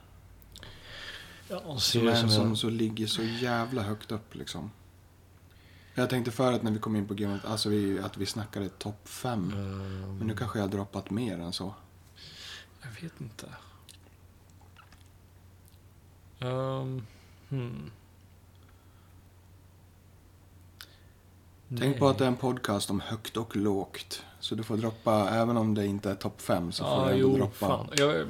Ja, 1.49 1.57
och 1.57 1.82
som, 1.82 2.16
som 2.16 2.30
som, 2.30 2.47
jag- 2.49 2.57
så 2.57 2.70
ligger 2.70 3.07
så 3.07 3.24
jävla 3.24 3.82
högt 3.82 4.12
upp 4.12 4.36
liksom? 4.36 4.72
Jag 5.95 6.09
tänkte 6.09 6.32
förut 6.32 6.64
när 6.64 6.72
vi 6.72 6.80
kom 6.80 6.95
in 6.95 7.07
på 7.07 7.14
Game 7.14 7.36
of, 7.36 7.45
alltså 7.45 7.70
vi, 7.70 7.99
att 7.99 8.18
vi 8.18 8.26
snackade 8.26 8.70
topp 8.70 9.07
fem. 9.07 9.53
Ehm, 9.53 10.18
Men 10.18 10.28
nu 10.28 10.36
kanske 10.36 10.59
jag 10.59 10.64
har 10.64 10.72
droppat 10.72 11.09
mer 11.09 11.39
än 11.39 11.53
så. 11.53 11.74
Jag 12.82 13.01
vet 13.01 13.22
inte. 13.22 13.45
Um, 16.39 17.05
hmm. 17.49 17.91
Tänk 21.80 21.99
på 21.99 22.07
att 22.09 22.17
det 22.17 22.24
är 22.24 22.28
en 22.28 22.36
podcast 22.36 22.89
om 22.89 22.99
högt 22.99 23.38
och 23.38 23.55
lågt. 23.55 24.24
Så 24.39 24.55
du 24.55 24.63
får 24.63 24.78
droppa, 24.78 25.30
även 25.30 25.57
om 25.57 25.74
det 25.76 25.86
inte 25.86 26.11
är 26.11 26.15
topp 26.15 26.41
fem, 26.41 26.72
så 26.72 26.84
får 26.84 26.93
Ja, 26.93 27.05
du 27.05 27.11
ändå 27.13 27.17
jo, 27.30 27.38
droppa. 27.38 27.51
fan. 27.67 27.88
Jag, 27.97 28.26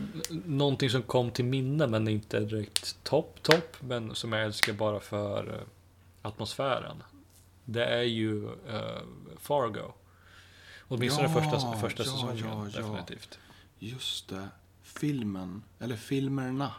någonting 0.46 0.90
som 0.90 1.02
kom 1.02 1.32
till 1.32 1.46
minne, 1.46 1.88
men 1.88 2.08
inte 2.08 2.40
direkt 2.40 3.04
topp, 3.04 3.40
topp, 3.44 3.78
men 3.80 4.16
som 4.16 4.34
jag 4.34 4.44
älskar 4.46 4.74
bara 4.74 5.00
för 5.00 5.48
eh, 5.54 5.62
atmosfären. 6.22 7.04
Det 7.66 7.86
är 7.86 8.02
ju 8.04 8.46
eh, 8.48 9.02
Fargo. 9.38 9.94
Åtminstone 10.88 11.28
Ja, 11.34 11.42
första, 11.42 11.74
första 11.74 12.04
ja, 12.04 12.10
säsongen, 12.12 12.38
ja, 12.38 12.68
ja. 12.76 12.82
definitivt. 12.82 13.40
Just 13.80 14.30
det. 14.30 14.48
Filmen, 14.84 15.64
eller 15.80 15.96
filmerna. 15.96 16.72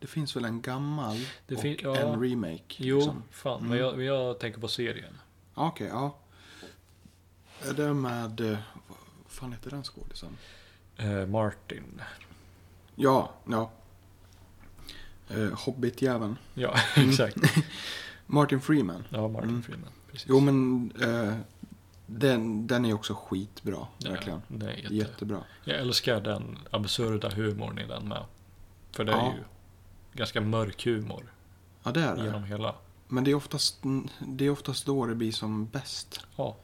Det 0.00 0.06
finns 0.06 0.36
väl 0.36 0.44
en 0.44 0.60
gammal 0.60 1.16
Det 1.46 1.56
och 1.56 1.96
ja. 1.96 1.96
en 1.96 2.22
remake? 2.22 2.74
Jo, 2.76 2.96
liksom. 2.96 3.22
fan, 3.30 3.58
Mm. 3.58 3.68
men 3.70 3.78
jag, 3.78 3.96
men 3.96 4.06
jag 4.06 4.38
tänker 4.38 4.60
på 4.60 4.68
serien. 4.68 5.14
Okej, 5.58 5.86
ja. 5.86 6.16
Är 7.62 7.72
det 7.72 7.94
med... 7.94 8.40
eh, 8.40 8.58
Vad 9.22 9.32
fan 9.32 9.52
heter 9.52 9.70
den 9.70 9.84
skådisen? 9.84 10.36
Eh, 10.96 11.26
Martin. 11.26 12.00
Ja, 12.94 13.30
ja. 13.50 13.70
Eh, 15.28 15.52
Hobbit-jäveln. 15.52 16.36
Ja, 16.54 16.74
Mm. 16.96 17.08
exakt. 17.10 17.36
Martin 18.26 18.60
Freeman. 18.60 19.04
Ja, 19.10 19.28
Martin 19.28 19.48
Mm. 19.50 19.62
Freeman. 19.62 19.90
Precis. 20.10 20.26
Jo, 20.28 20.40
men 20.40 20.92
eh, 21.02 21.34
den, 22.06 22.66
den 22.66 22.84
är 22.84 22.92
också 22.94 23.14
skitbra. 23.14 23.86
Ja, 23.98 24.10
verkligen. 24.10 24.42
det 24.48 24.66
är 24.66 24.76
jätte... 24.76 24.94
Jättebra. 24.94 25.40
Jag 25.64 25.76
älskar 25.76 26.20
den 26.20 26.58
absurda 26.70 27.28
humorn 27.30 27.78
i 27.78 27.86
den 27.86 28.08
med. 28.08 28.24
För 28.92 29.04
det 29.04 29.12
är 29.12 29.16
Ja. 29.16 29.34
ju 29.36 29.42
ganska 30.18 30.40
mörk 30.40 30.84
humor 30.86 31.32
Ja, 31.82 31.90
det 31.92 32.00
är 32.02 32.16
det. 32.16 32.24
genom 32.24 32.44
hela. 32.44 32.74
Men 33.08 33.24
det 33.24 33.30
är, 33.30 33.34
oftast, 33.34 33.78
det 34.20 34.44
är 34.46 34.50
oftast 34.50 34.86
då 34.86 35.06
det 35.06 35.14
blir 35.14 35.32
som 35.32 35.66
bäst. 35.66 36.20
Ja, 36.36 36.56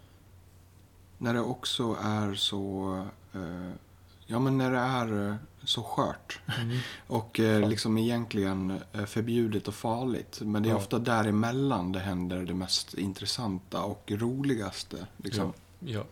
när 1.18 1.34
det 1.34 1.40
också 1.40 1.96
är 2.02 2.34
så... 2.34 2.94
Eh, 3.32 3.70
ja, 4.26 4.38
men 4.38 4.58
när 4.58 4.70
det 4.70 4.78
är 4.78 5.28
eh, 5.30 5.36
så 5.64 5.82
skört. 5.82 6.40
Mm. 6.60 6.78
Och 7.06 7.40
eh, 7.40 7.68
liksom 7.68 7.98
egentligen 7.98 8.80
eh, 8.92 9.04
förbjudet 9.04 9.68
och 9.68 9.74
farligt. 9.74 10.40
Men 10.42 10.62
det 10.62 10.68
är 10.68 10.70
Ja. 10.70 10.76
ofta 10.76 10.98
däremellan 10.98 11.92
det 11.92 12.00
händer 12.00 12.42
det 12.42 12.54
mest 12.54 12.94
intressanta 12.94 13.82
och 13.82 14.12
roligaste. 14.14 15.06
Liksom. 15.16 15.52
Ja. 15.78 16.04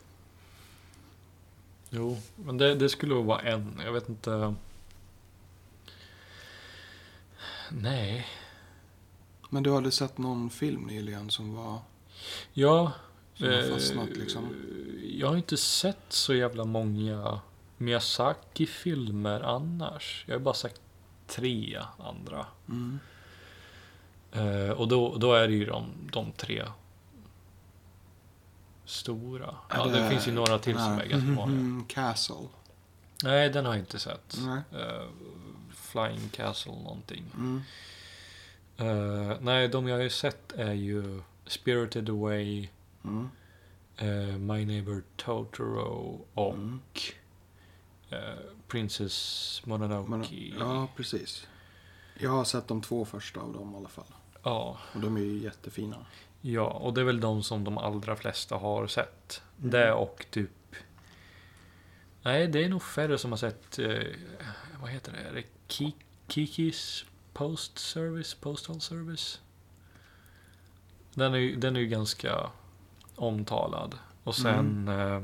Jo, 1.91 2.19
men 2.37 2.59
det, 2.59 2.75
det 2.75 2.89
skulle 2.89 3.15
vara 3.15 3.41
en. 3.41 3.81
Jag 3.85 3.93
vet 3.93 4.09
inte. 4.09 4.55
Nej. 7.71 8.27
Men 9.51 9.63
du 9.63 9.73
hade 9.73 9.91
sett 9.91 10.19
någon 10.19 10.51
film 10.51 10.83
nyligen 10.83 11.31
som 11.31 11.55
var... 11.55 11.79
Ja. 12.53 12.93
Som 13.35 13.47
har 13.47 13.55
eh, 13.55 13.71
fastnat, 13.71 14.09
liksom. 14.09 14.55
Jag 15.13 15.29
har 15.29 15.37
inte 15.37 15.57
sett 15.57 16.05
så 16.09 16.35
jävla 16.35 16.65
många 16.65 17.41
Miyazaki-filmer 17.77 19.41
annars. 19.41 20.25
Jag 20.27 20.35
har 20.35 20.41
bara 20.41 20.55
sett 20.55 20.81
tre 21.27 21.81
andra. 21.99 22.47
Mm. 22.69 22.99
Eh, 24.33 24.71
och 24.71 24.89
då, 24.89 25.17
då 25.17 25.35
är 25.35 25.49
det 25.49 25.55
ju 25.55 25.65
de, 25.67 25.87
de 26.13 26.33
tre 26.33 26.65
stora. 28.85 29.55
Ja, 29.69 29.89
Är 29.89 29.93
det, 29.93 30.09
finns 30.09 30.29
ju 30.29 30.33
några 30.33 30.59
till 30.59 30.75
som 30.75 30.93
är 30.93 31.07
ganska 31.07 31.31
vanliga. 31.31 31.61
Mhm, 31.61 31.85
Castle. 31.89 32.49
Nej, 33.23 33.51
den 33.51 33.65
har 33.65 33.73
jag 33.73 33.83
inte 33.83 33.99
sett. 33.99 34.39
Eh, 34.73 35.07
Flying 35.75 36.29
Castle 36.29 36.73
någonting. 36.73 37.25
Mm. 37.35 37.63
Eh, 38.81 39.37
nej, 39.41 39.69
de 39.69 39.89
jag 39.89 39.99
har 40.03 40.09
sett 40.09 40.53
är 40.53 40.73
ju 40.73 41.23
Spirited 41.47 42.11
Away, 42.11 42.69
Mm. 43.05 43.29
eh, 43.97 44.39
My 44.39 44.65
Neighbor 44.65 45.03
Totoro 45.17 46.27
och 46.35 46.55
Mm. 46.55 46.81
eh, 48.11 48.19
Princess 48.69 49.63
Mononoke. 49.65 50.11
Men, 50.11 50.25
ja, 50.59 50.89
precis. 50.97 51.47
Jag 52.19 52.31
har 52.31 52.45
sett 52.45 52.69
de 52.69 52.83
två 52.83 53.05
första 53.05 53.41
av 53.41 53.53
dem 53.53 53.75
i 53.75 53.77
alla 53.77 53.89
fall. 53.89 54.05
ja, 54.43 54.79
Och 54.95 55.01
de 55.01 55.17
är 55.17 55.21
ju 55.21 55.39
jättefina. 55.39 55.97
ja, 56.41 56.67
och 56.71 56.95
det 56.95 57.01
är 57.01 57.05
väl 57.05 57.21
de 57.21 57.43
som 57.43 57.65
de 57.65 57.79
allra 57.79 58.17
flesta 58.17 58.57
har 58.57 58.87
sett. 58.87 59.43
Mm. 59.59 59.71
Det 59.71 59.93
och 59.93 60.27
typ... 60.31 60.51
Nej, 62.23 62.49
det 62.49 62.65
är 62.65 62.69
nog 62.69 62.83
färre 62.83 63.19
som 63.19 63.31
har 63.33 63.39
sett... 63.39 63.79
Vad 64.81 64.91
heter 64.91 65.13
det? 65.13 65.19
Är 65.19 65.33
det 65.35 65.45
Ki- 65.69 65.93
Kikis 66.29 67.05
Post 67.41 67.79
Service? 67.79 68.35
Postal 68.35 68.81
Service? 68.81 69.41
Den 71.15 71.35
är, 71.35 71.39
ju- 71.39 71.57
den 71.57 71.77
är 71.77 71.81
ju 71.81 71.87
ganska 71.87 72.51
omtalad. 73.17 73.95
Och 74.25 74.35
sen... 74.35 74.89
Eh, 74.89 75.23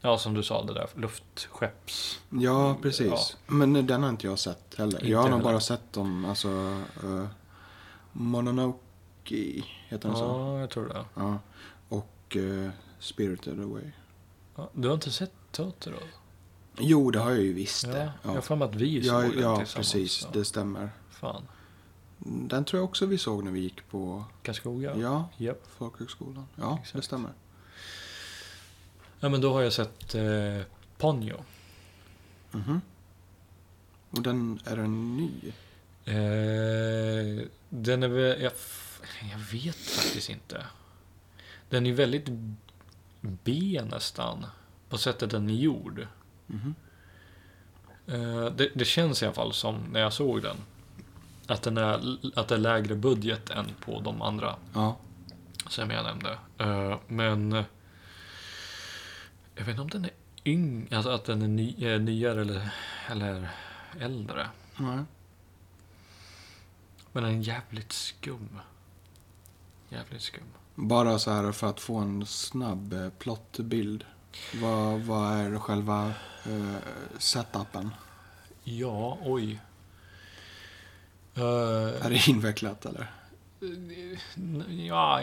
ja, 0.00 0.18
som 0.18 0.34
du 0.34 0.42
sa, 0.42 0.64
det 0.64 0.74
där 0.74 0.88
luftskepps... 0.94 2.20
Ja, 2.30 2.76
precis. 2.82 3.36
Men 3.46 3.86
den 3.86 4.02
har 4.02 4.10
inte 4.10 4.26
jag 4.26 4.38
sett 4.38 4.74
heller. 4.78 4.98
Inte 4.98 5.08
jag 5.10 5.18
har 5.18 5.28
nog 5.28 5.38
heller. 5.38 5.52
bara 5.52 5.60
sett 5.60 5.92
dem, 5.92 6.24
alltså... 6.24 6.48
Uh, 7.04 7.26
Mononoke 8.12 9.62
heter 9.88 10.08
den 10.08 10.16
så. 10.16 10.24
Ja, 10.24 10.60
jag 10.60 10.70
tror 10.70 10.88
det. 10.88 11.04
Ja. 11.14 11.38
Och 11.88 12.36
eh, 12.36 12.70
Spirited 12.98 13.60
Away. 13.60 13.90
Ja, 14.56 14.70
du 14.72 14.88
har 14.88 14.94
inte 14.94 15.10
sett 15.10 15.32
Totoro? 15.52 15.98
Jo, 16.78 17.10
det 17.10 17.18
har 17.18 17.30
jag 17.30 17.40
ju 17.42 17.52
visst 17.52 17.86
Ja, 17.86 17.92
det. 17.92 18.12
jag 18.22 18.30
har 18.30 18.40
för 18.40 18.56
mig 18.56 18.68
att 18.68 18.74
vi 18.74 19.02
såg 19.02 19.14
ja, 19.14 19.20
den 19.20 19.30
ja 19.30 19.56
tillsammans. 19.56 19.74
precis. 19.74 20.22
Ja. 20.22 20.28
Det 20.32 20.44
stämmer. 20.44 20.90
Fan. 21.10 21.42
Den 22.18 22.64
tror 22.64 22.80
jag 22.80 22.84
också 22.88 23.06
vi 23.06 23.18
såg 23.18 23.44
när 23.44 23.50
vi 23.50 23.60
gick 23.60 23.88
på 23.88 24.24
Karlskoga? 24.42 24.96
ja. 24.96 25.28
Japp. 25.36 25.66
folkhögskolan. 25.78 26.46
Ja, 26.56 26.70
det 26.76 26.80
Exakt. 26.82 27.04
stämmer. 27.04 27.30
Ja, 29.20 29.28
men 29.28 29.40
då 29.40 29.52
har 29.52 29.62
jag 29.62 29.72
sett 29.72 30.14
eh, 30.14 30.60
Ponyo. 30.98 31.36
Mhm. 32.50 32.80
Och 34.10 34.22
den, 34.22 34.60
är 34.64 34.76
den 34.76 35.16
ny? 35.16 35.52
Eh, 36.04 37.46
den 37.68 38.02
är 38.02 38.08
väl... 38.08 38.42
Jag, 38.42 38.52
jag 39.32 39.38
vet 39.38 39.76
faktiskt 39.76 40.30
inte. 40.30 40.64
Den 41.68 41.86
är 41.86 41.92
väldigt 41.92 42.24
B 43.20 43.80
nästan. 43.90 44.46
På 44.88 44.98
sättet 44.98 45.30
den 45.30 45.50
är 45.50 45.54
gjord. 45.54 46.06
Mhm. 46.46 46.74
Eh, 48.06 48.44
det, 48.46 48.70
det 48.74 48.84
känns 48.84 49.22
i 49.22 49.24
alla 49.26 49.34
fall 49.34 49.52
som, 49.52 49.76
när 49.92 50.00
jag 50.00 50.12
såg 50.12 50.42
den, 50.42 50.56
att, 51.48 51.62
den 51.62 51.76
är, 51.76 52.16
att 52.36 52.48
det 52.48 52.54
är 52.54 52.58
lägre 52.58 52.94
budget 52.94 53.50
än 53.50 53.66
på 53.84 54.00
de 54.00 54.22
andra 54.22 54.56
Ja. 54.74 54.96
som 55.68 55.90
jag 55.90 56.04
nämnde. 56.04 56.38
Eh, 56.58 56.98
men 57.06 57.52
jag 59.54 59.64
vet 59.64 59.68
inte 59.68 59.82
om 59.82 59.90
den 59.90 60.04
är 60.04 60.10
yng, 60.44 60.88
alltså 60.92 61.10
att 61.10 61.24
den 61.24 61.42
är 61.42 61.48
ny, 61.48 61.74
eh, 61.86 62.00
nyare 62.00 62.40
eller, 62.40 62.70
eller 63.08 63.48
äldre. 64.00 64.48
Nej. 64.76 64.98
Men 67.12 67.22
den 67.22 67.34
är 67.38 67.42
jävligt 67.42 67.92
skum. 67.92 68.60
Jävligt 69.88 70.22
skum. 70.22 70.44
Bara 70.74 71.18
så 71.18 71.30
här 71.30 71.52
för 71.52 71.66
att 71.66 71.80
få 71.80 71.96
en 71.96 72.26
snabb 72.26 72.92
eh, 72.92 73.08
plottbild. 73.10 74.04
Vad, 74.62 75.00
vad 75.00 75.32
är 75.32 75.58
själva 75.58 76.06
eh, 76.46 76.76
setupen? 77.18 77.90
Ja, 78.64 79.18
oj. 79.22 79.60
Eh, 81.34 82.06
Är 82.06 82.10
det 82.10 82.28
invecklat 82.28 82.86
eller? 82.86 83.10
ja, 84.68 85.22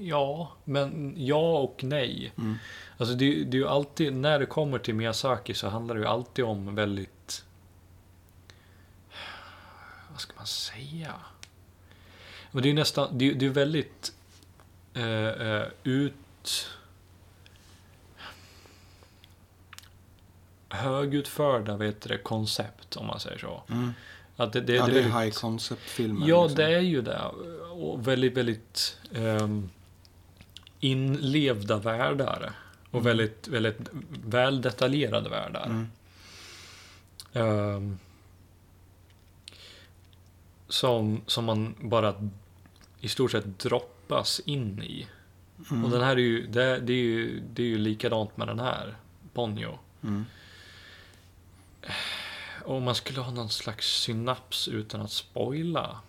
ja, 0.00 0.52
men 0.64 1.14
ja 1.16 1.58
och 1.58 1.84
nej. 1.84 2.32
Mm. 2.38 2.56
Alltså 2.98 3.14
det, 3.14 3.44
det 3.44 3.56
är 3.56 3.60
ju 3.60 3.68
alltid, 3.68 4.12
när 4.12 4.38
det 4.38 4.46
kommer 4.46 4.78
till 4.78 4.94
Miyazaki 4.94 5.54
så 5.54 5.68
handlar 5.68 5.94
det 5.94 6.00
ju 6.00 6.06
alltid 6.06 6.44
om 6.44 6.74
väldigt... 6.74 7.44
Vad 10.10 10.20
ska 10.20 10.32
man 10.36 10.46
säga? 10.46 11.14
Men 12.50 12.62
det 12.62 12.66
är 12.66 12.70
ju 12.70 12.76
nästan, 12.76 13.18
det 13.18 13.30
är, 13.30 13.34
det 13.34 13.46
är 13.46 13.50
väldigt 13.50 14.12
eh, 14.94 15.28
eh, 15.28 15.66
ut... 15.82 16.68
Högutförda, 20.68 21.76
vet 21.76 22.00
du 22.00 22.08
det, 22.08 22.18
koncept 22.18 22.96
om 22.96 23.06
man 23.06 23.20
säger 23.20 23.38
så. 23.38 23.62
Mm. 23.68 23.92
Att 24.40 24.52
det, 24.52 24.60
det, 24.60 24.72
ja, 24.74 24.86
det 24.86 24.92
det 24.92 24.98
är 24.98 25.02
väldigt- 25.02 25.22
high 25.22 25.30
concept-filmer. 25.40 26.28
Ja, 26.28 26.42
liksom. 26.42 26.56
det 26.56 26.74
är 26.74 26.80
ju 26.80 27.02
det. 27.02 27.20
Och 27.72 28.08
väldigt, 28.08 28.36
väldigt 28.36 28.98
ehm, 29.14 29.70
inlevda 30.80 31.78
världar. 31.78 32.52
Och 32.90 33.00
Mm. 33.00 33.04
väldigt, 33.04 33.48
väldigt 33.48 33.78
väl 34.24 34.62
detaljerade 34.62 35.28
världar. 35.28 35.66
Mm. 35.66 35.86
Ehm, 37.32 37.98
som, 40.68 41.20
som 41.26 41.44
man 41.44 41.74
bara 41.80 42.14
i 43.00 43.08
stort 43.08 43.30
sett 43.30 43.58
droppas 43.58 44.40
in 44.44 44.82
i. 44.82 45.06
Mm. 45.70 45.84
Och 45.84 45.90
den 45.90 46.00
här 46.02 46.12
är 46.12 46.16
ju, 46.20 46.46
det, 46.46 46.78
det, 46.78 46.92
är 46.92 46.96
ju, 46.96 47.40
det 47.52 47.62
är 47.62 47.66
ju 47.66 47.78
likadant 47.78 48.36
med 48.36 48.46
den 48.48 48.60
här, 48.60 48.94
Ponyo. 49.34 49.78
Mm. 50.02 50.26
Om 52.64 52.82
man 52.82 52.94
skulle 52.94 53.20
ha 53.20 53.32
någon 53.32 53.48
slags 53.48 53.86
synaps 53.86 54.68
utan 54.68 55.00
att 55.00 55.10
spoila. 55.10 56.00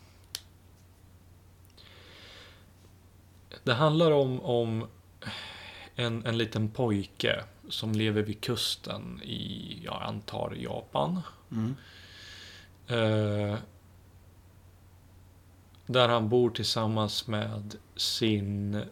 Det 3.64 3.74
handlar 3.74 4.12
om, 4.12 4.42
om 4.42 4.88
en, 5.96 6.26
en 6.26 6.38
liten 6.38 6.70
pojke 6.70 7.44
som 7.70 7.92
lever 7.92 8.22
vid 8.22 8.42
kusten 8.42 9.22
i, 9.24 9.80
jag 9.84 10.02
antar, 10.02 10.56
Japan. 10.58 11.22
Mm. 11.52 11.76
Eh, 12.88 13.58
där 15.86 16.10
han 16.10 16.30
bor 16.30 16.50
tillsammans 16.50 17.28
med 17.28 17.76
sin 17.96 18.84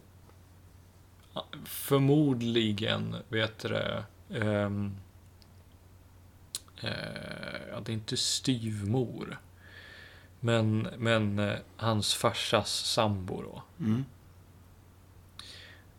förmodligen, 1.65 3.15
vet 3.29 3.59
du 3.59 3.69
det, 3.69 4.03
eh, 4.29 4.69
ja, 7.71 7.79
det 7.85 7.91
är 7.91 7.93
inte 7.93 8.17
styvmor. 8.17 9.37
Men, 10.39 10.87
men 10.97 11.39
eh, 11.39 11.57
hans 11.75 12.13
farsas 12.13 12.69
sambo 12.71 13.41
då. 13.41 13.63
Mm. 13.79 14.05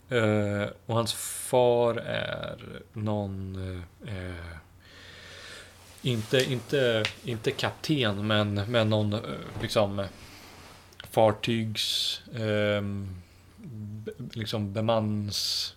Eh, 0.08 0.68
och 0.86 0.94
hans 0.94 1.12
far 1.14 1.94
är 1.96 2.82
någon... 2.92 3.56
Eh, 4.06 4.14
eh, 4.16 4.56
inte, 6.02 6.52
inte, 6.52 7.04
inte 7.24 7.50
kapten, 7.50 8.26
men, 8.26 8.54
men 8.54 8.90
någon 8.90 9.12
eh, 9.12 9.20
liksom 9.62 9.98
eh, 9.98 10.06
fartygs... 11.10 12.20
ehm, 12.34 13.22
be, 14.04 14.12
liksom 14.32 14.72
bemans... 14.72 15.74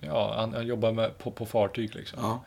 Ja, 0.00 0.34
han, 0.36 0.54
han 0.54 0.66
jobbar 0.66 0.92
med, 0.92 1.18
på, 1.18 1.30
på 1.30 1.46
fartyg 1.46 1.94
liksom. 1.94 2.18
Ja, 2.22 2.44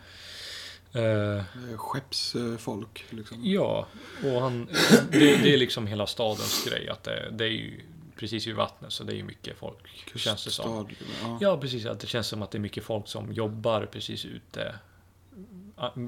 Eh, 0.93 1.43
skeppsfolk 1.77 3.05
liksom. 3.09 3.37
ja, 3.45 3.87
och 4.23 4.41
han... 4.41 4.65
Det, 5.11 5.19
det 5.43 5.53
är 5.53 5.57
liksom 5.57 5.87
hela 5.87 6.07
stadens 6.07 6.65
grej, 6.65 6.89
att 6.89 7.03
det, 7.03 7.29
det 7.31 7.43
är 7.45 7.49
ju 7.49 7.81
precis 8.15 8.47
vid 8.47 8.55
vattnet 8.55 8.93
så 8.93 9.03
det 9.03 9.13
är 9.13 9.17
ju 9.17 9.23
mycket 9.23 9.57
folk. 9.57 9.87
Känns 10.15 10.45
det 10.45 10.51
som. 10.51 10.87
Kuststad. 10.87 11.05
Ja. 11.23 11.37
Ja, 11.41 11.57
precis. 11.57 11.85
Att 11.85 11.99
det 11.99 12.07
känns 12.07 12.27
som 12.27 12.41
att 12.41 12.51
det 12.51 12.57
är 12.57 12.59
mycket 12.59 12.83
folk 12.83 13.07
som 13.07 13.33
jobbar 13.33 13.85
precis 13.85 14.25
ute. 14.25 14.75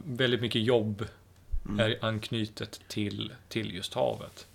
Väldigt 0.06 0.42
mycket 0.42 0.62
jobb 0.62 1.06
Mm. 1.66 1.80
är 1.80 2.06
anknutet 2.06 2.82
till, 2.88 3.34
till 3.48 3.76
just 3.76 3.94
havet. 3.94 4.48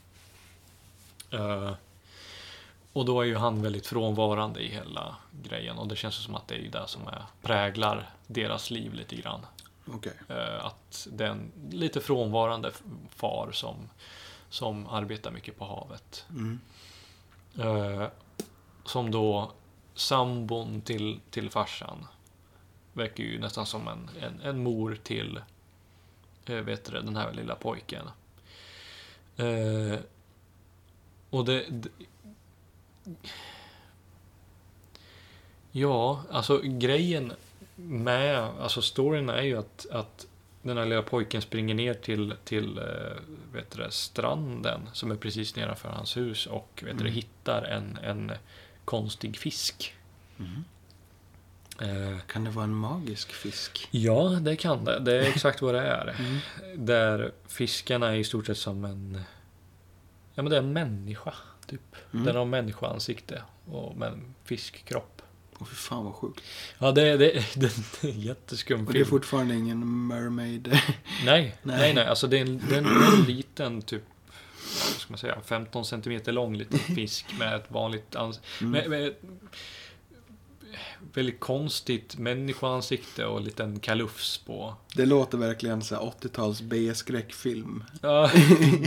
Eh, 1.31 1.73
och 2.93 3.05
då 3.05 3.21
är 3.21 3.25
ju 3.25 3.37
han 3.37 3.63
väldigt 3.63 3.87
frånvarande 3.87 4.61
i 4.61 4.69
hela 4.69 5.17
grejen 5.43 5.79
och 5.79 5.89
det 5.89 5.97
känns 5.97 6.15
som 6.15 6.35
att 6.35 6.49
det 6.49 6.55
är 6.55 6.71
det 6.71 6.89
som 6.89 7.07
är, 7.07 7.23
präglar 7.43 8.11
deras 8.27 8.71
liv 8.71 8.95
lite 8.95 9.17
grann. 9.17 9.41
Okej. 9.87 10.13
Eh, 10.29 10.67
att 10.67 11.09
det 11.13 11.25
är 11.25 11.31
en 11.31 11.53
lite 11.71 12.01
frånvarande 12.01 12.73
far 13.11 13.53
som, 13.53 13.77
som 14.49 14.87
arbetar 14.87 15.31
mycket 15.31 15.59
på 15.59 15.65
havet. 15.65 16.27
Mm. 16.31 16.61
Eh, 17.59 18.09
som 18.85 19.11
då 19.11 19.53
sambon 19.95 20.81
till, 20.81 21.21
till 21.31 21.51
farsan 21.51 22.07
verkar 22.93 23.25
ju 23.25 23.39
nästan 23.39 23.67
som 23.67 23.89
en, 23.89 24.11
en, 24.21 24.41
en 24.41 24.63
mor 24.63 24.99
till 25.03 25.41
eh, 26.47 26.57
vet 26.57 26.85
du, 26.85 26.93
den 26.93 27.17
här 27.17 27.33
lilla 27.33 27.55
pojken. 27.55 28.09
Eh, 29.37 29.99
och 31.31 31.45
det, 31.45 31.65
det... 31.69 31.89
Ja, 35.73 36.23
alltså 36.31 36.61
grejen 36.65 37.33
med, 37.77 38.39
alltså 38.39 38.83
storyn 38.83 39.29
är 39.29 39.43
ju 39.43 39.59
att, 39.59 39.87
att 39.91 40.27
den 40.63 40.77
här 40.77 40.87
lilla 40.87 41.03
pojken 41.03 41.43
springer 41.43 41.75
ner 41.75 41.95
till, 41.95 42.35
till 42.45 42.79
eh, 42.79 42.85
vet 43.53 43.71
du, 43.71 43.83
det, 43.83 43.91
stranden 43.91 44.81
som 44.93 45.11
är 45.11 45.17
precis 45.17 45.57
nedanför 45.57 45.89
hans 45.89 46.17
hus 46.17 46.47
och 46.47 46.83
vet 46.85 46.99
du, 46.99 47.05
det, 47.05 47.11
Mm. 47.11 47.13
hittar 47.15 47.63
en, 47.63 47.99
en 48.03 48.33
konstig 48.85 49.37
fisk. 49.39 49.95
Mm. 50.39 50.65
Eh, 51.81 52.19
Kan 52.27 52.45
det 52.45 52.51
vara 52.51 52.65
en 52.65 52.75
magisk 52.75 53.33
fisk? 53.33 53.89
ja, 53.91 54.29
det 54.41 54.57
kan 54.57 54.85
det. 54.85 54.99
Det 55.01 55.17
är 55.17 55.29
exakt 55.29 55.63
vad 55.63 55.75
det 55.75 55.81
är. 55.81 56.17
Mm. 56.19 56.39
Där 56.87 57.33
fiskarna 57.49 58.09
är 58.13 58.17
i 58.17 58.25
stort 58.25 58.47
sett 58.47 58.59
som 58.59 58.85
en... 58.85 59.21
Ja, 60.35 60.43
men 60.43 60.51
det 60.51 60.57
är 60.57 60.63
en 60.63 60.73
människa, 60.73 61.35
typ. 61.67 61.97
Mm. 62.13 62.25
Den 62.27 62.37
har 62.37 62.45
människoansikte 62.45 63.43
och 63.65 63.97
med 63.97 64.09
en 64.13 64.35
fiskkropp. 64.45 65.16
Åh, 65.59 65.67
fy 65.67 65.75
fan 65.75 66.05
vad 66.05 66.15
sjukt. 66.15 66.41
Ja, 66.79 66.93
det, 66.93 67.17
det, 67.17 67.45
det 67.57 68.09
är 68.09 68.13
en 68.13 68.21
jätteskum 68.21 68.87
Och 68.87 68.93
det 68.93 68.99
är 68.99 69.05
film. 69.05 69.11
fortfarande 69.11 69.55
ingen 69.55 70.07
mermaid. 70.07 70.69
Nej, 71.25 71.57
Nej. 71.63 71.95
nej. 71.95 72.07
Alltså 72.07 72.27
det 72.27 72.39
är 72.39 72.43
en, 72.43 72.63
det 72.69 72.75
är 72.75 72.79
en, 72.79 72.87
en 72.87 73.23
liten, 73.25 73.83
typ, 73.83 74.03
vad 74.93 75.01
ska 75.01 75.13
man 75.13 75.19
säga, 75.19 75.41
15 75.45 75.85
centimeter 75.85 76.33
lång 76.33 76.57
liten 76.57 76.79
fisk 76.97 77.27
med 77.39 77.55
ett 77.57 77.71
vanligt 77.71 78.17
ansikte. 78.17 78.49
Mm. 78.61 78.71
Med, 78.73 78.91
med 78.91 79.07
ett 79.09 79.21
väldigt 81.13 81.41
konstigt 81.41 82.19
människoansikte 82.19 83.27
och 83.27 83.39
en 83.39 83.45
liten 83.45 83.81
kalufs 83.81 84.39
på. 84.39 84.75
Det 84.95 85.07
låter 85.07 85.39
verkligen 85.39 85.83
så 85.83 85.95
här 85.95 86.03
80-tals 86.03 86.63
B-skräckfilm. 86.63 87.85
Ja, 88.03 88.31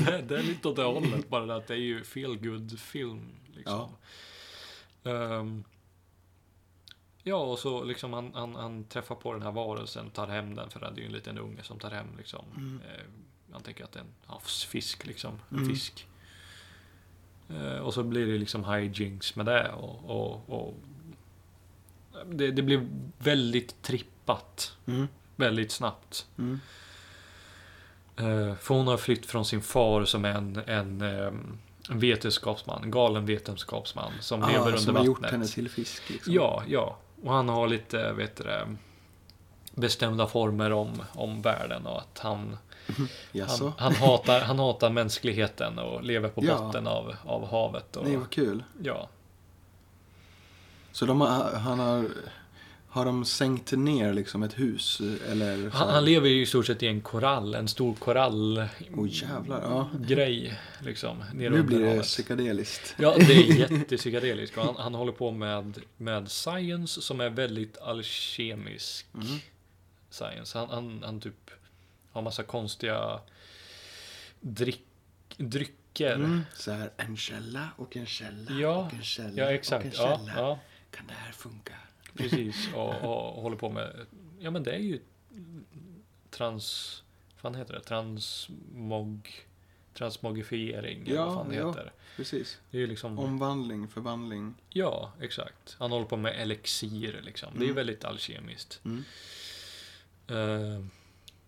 det, 0.06 0.22
det 0.28 0.38
är 0.38 0.44
lite 0.44 0.68
åt 0.68 0.76
det 0.76 0.84
hållet. 0.84 1.30
Bara 1.30 1.46
det 1.46 1.56
att 1.56 1.68
det 1.68 1.74
är 1.74 1.78
ju 1.78 2.04
feel 2.04 2.38
good 2.38 2.80
film 2.80 3.26
liksom. 3.56 3.90
Ehm, 5.04 5.64
ja, 7.24 7.36
och 7.36 7.60
så 7.60 7.84
liksom 7.84 8.14
han, 8.14 8.32
han, 8.34 8.56
han 8.56 8.84
träffar 8.84 9.16
på 9.16 9.34
den 9.34 9.42
här 9.42 9.52
varelsen, 9.52 10.10
tar 10.10 10.28
hem 10.28 10.56
den, 10.56 10.70
för 10.70 10.80
det 10.80 10.86
är 10.88 10.96
ju 10.98 11.06
en 11.06 11.12
liten 11.12 11.38
unge 11.38 11.64
som 11.64 11.80
tar 11.80 11.92
hem 11.92 12.08
liksom. 12.18 12.46
Mm. 12.58 12.82
Eh, 12.88 13.04
han 13.52 13.62
tänker 13.62 13.84
att 13.84 13.92
det 13.92 14.00
är 14.00 14.04
en 14.04 14.10
havsfisk 14.26 15.06
liksom, 15.06 15.40
en 15.50 15.58
Mm. 15.58 15.70
fisk. 15.70 16.08
Eh, 17.50 17.78
och 17.80 17.94
så 17.94 18.04
blir 18.04 18.26
det 18.28 18.38
liksom 18.38 18.66
hijinks 18.66 19.36
med 19.36 19.46
det 19.46 19.70
och, 19.72 20.10
och, 20.10 20.50
och 20.50 20.74
det, 22.26 22.52
det 22.52 22.62
blir 22.62 22.88
väldigt 23.18 23.82
trippat, 23.82 24.78
Mm. 24.86 25.08
väldigt 25.36 25.72
snabbt. 25.72 26.28
Mm. 26.38 26.60
Eh, 28.18 28.56
För 28.56 28.74
hon 28.76 28.88
har 28.88 28.98
flytt 28.98 29.26
från 29.26 29.46
sin 29.46 29.62
far 29.62 30.06
som 30.06 30.26
är 30.26 30.30
en, 30.34 30.56
en, 30.68 31.02
ehm, 31.02 31.58
en 31.90 32.00
vetenskapsman, 32.00 32.92
galen 32.92 33.26
vetenskapsman 33.26 34.12
som 34.20 34.40
lever 34.42 34.54
Ah, 34.60 34.66
under 34.66 34.78
som 34.78 34.96
har 34.96 35.06
gjort 35.06 35.18
vattnet. 35.18 35.32
henne 35.32 35.46
till 35.46 35.70
fisk. 35.70 36.10
Liksom. 36.10 36.34
Ja, 36.34 36.64
ja. 36.68 36.98
Och 37.24 37.34
han 37.34 37.50
har 37.50 37.68
lite, 37.68 38.12
vet 38.14 38.36
du 38.36 38.44
det, 38.44 38.76
bestämda 39.76 40.28
former 40.28 40.72
om, 40.74 41.02
om 41.14 41.42
världen 41.42 41.86
och 41.86 41.98
att 41.98 42.20
han, 42.20 42.58
han, 43.48 43.74
han, 43.78 43.96
hatar, 43.96 44.40
han 44.42 44.60
hatar 44.60 44.90
mänskligheten 44.90 45.80
och 45.80 46.04
lever 46.04 46.30
på 46.30 46.46
Ja. 46.46 46.58
botten 46.58 46.88
av, 46.88 47.16
av 47.26 47.48
havet. 47.48 47.96
Och, 47.96 48.06
Nej, 48.06 48.18
vad 48.18 48.30
kul. 48.30 48.64
ja. 48.84 49.08
Så 50.92 51.06
de 51.06 51.22
har, 51.22 51.54
han 51.54 51.80
har, 51.80 52.06
har 52.92 53.06
de 53.06 53.26
sänkt 53.26 53.72
ner 53.72 54.14
liksom 54.14 54.44
ett 54.44 54.60
hus? 54.60 55.02
Eller 55.30 55.70
så 55.70 55.78
han, 55.78 55.90
han 55.90 56.06
lever 56.06 56.30
ju 56.30 56.42
i 56.42 56.46
stort 56.46 56.66
sett 56.66 56.84
i 56.84 56.88
en 56.88 57.02
korall, 57.02 57.56
en 57.56 57.68
stor 57.68 57.96
korall 57.96 58.58
Åh 58.98 59.08
jävlar, 59.10 59.62
ja. 59.62 59.90
grej 60.08 60.60
liksom. 60.80 61.24
Nu 61.34 61.64
blir 61.64 61.80
det 61.80 62.02
psykedeliskt. 62.02 62.96
Ja, 62.98 63.16
det 63.18 63.34
är 63.34 63.54
jättepsykedeliskt. 63.72 64.56
Han, 64.58 64.76
han 64.78 64.94
håller 64.94 65.12
på 65.12 65.32
med, 65.32 65.78
med 65.98 66.32
science 66.32 67.02
som 67.02 67.22
är 67.22 67.30
väldigt 67.30 67.78
alkemisk 67.78 69.06
Mm. 69.14 69.28
science. 70.10 70.58
Han, 70.58 70.70
han, 70.70 71.04
han 71.06 71.20
typ 71.20 71.52
har 72.12 72.22
massa 72.22 72.44
konstiga 72.44 73.20
drick, 74.42 74.84
drycker. 75.38 76.16
Mm. 76.16 76.42
Så 76.56 76.72
här, 76.72 76.92
en 76.98 77.18
källa 77.18 77.70
och 77.76 77.98
en 77.98 78.06
källa 78.06 78.52
Ja, 78.60 78.86
och 78.86 78.94
en 78.94 79.04
källa 79.04 79.30
Ja, 79.38 79.44
och 79.44 79.50
en 79.50 79.56
exakt. 79.56 79.96
källa. 79.98 80.20
Ja, 80.28 80.30
ja, 80.36 80.60
Kan 80.92 81.08
det 81.08 81.14
här 81.14 81.32
funka? 81.32 81.74
Precis. 82.20 82.70
Och, 82.74 82.90
och 82.90 83.42
håller 83.42 83.58
på 83.58 83.70
med... 83.70 84.06
Ja, 84.40 84.52
men 84.52 84.64
det 84.64 84.72
är 84.72 84.80
ju 84.80 85.00
trans... 86.30 87.04
Vad 87.34 87.42
fan 87.42 87.56
heter 87.56 87.74
det? 87.74 87.82
Transmog... 87.82 89.30
Transmogifiering, 89.94 91.02
eller 91.02 91.16
Ja, 91.16 91.26
vad 91.26 91.34
fan 91.36 91.50
det 91.50 91.56
ja. 91.56 91.68
heter. 91.68 91.92
Precis. 92.16 92.60
Det 92.72 92.78
är 92.78 92.82
ju 92.82 92.88
liksom... 92.88 93.20
Omvandling, 93.20 93.88
förvandling. 93.88 94.54
Ja, 94.70 95.12
exakt. 95.22 95.76
Han 95.80 95.92
håller 95.92 96.06
på 96.06 96.18
med 96.18 96.42
elixir 96.42 97.22
liksom. 97.24 97.50
Det 97.54 97.60
är 97.60 97.62
ju 97.62 97.66
Mm. 97.66 97.76
väldigt 97.76 98.06
alkemiskt. 98.06 98.82
Mm. 98.86 99.04
Eh, 100.28 100.86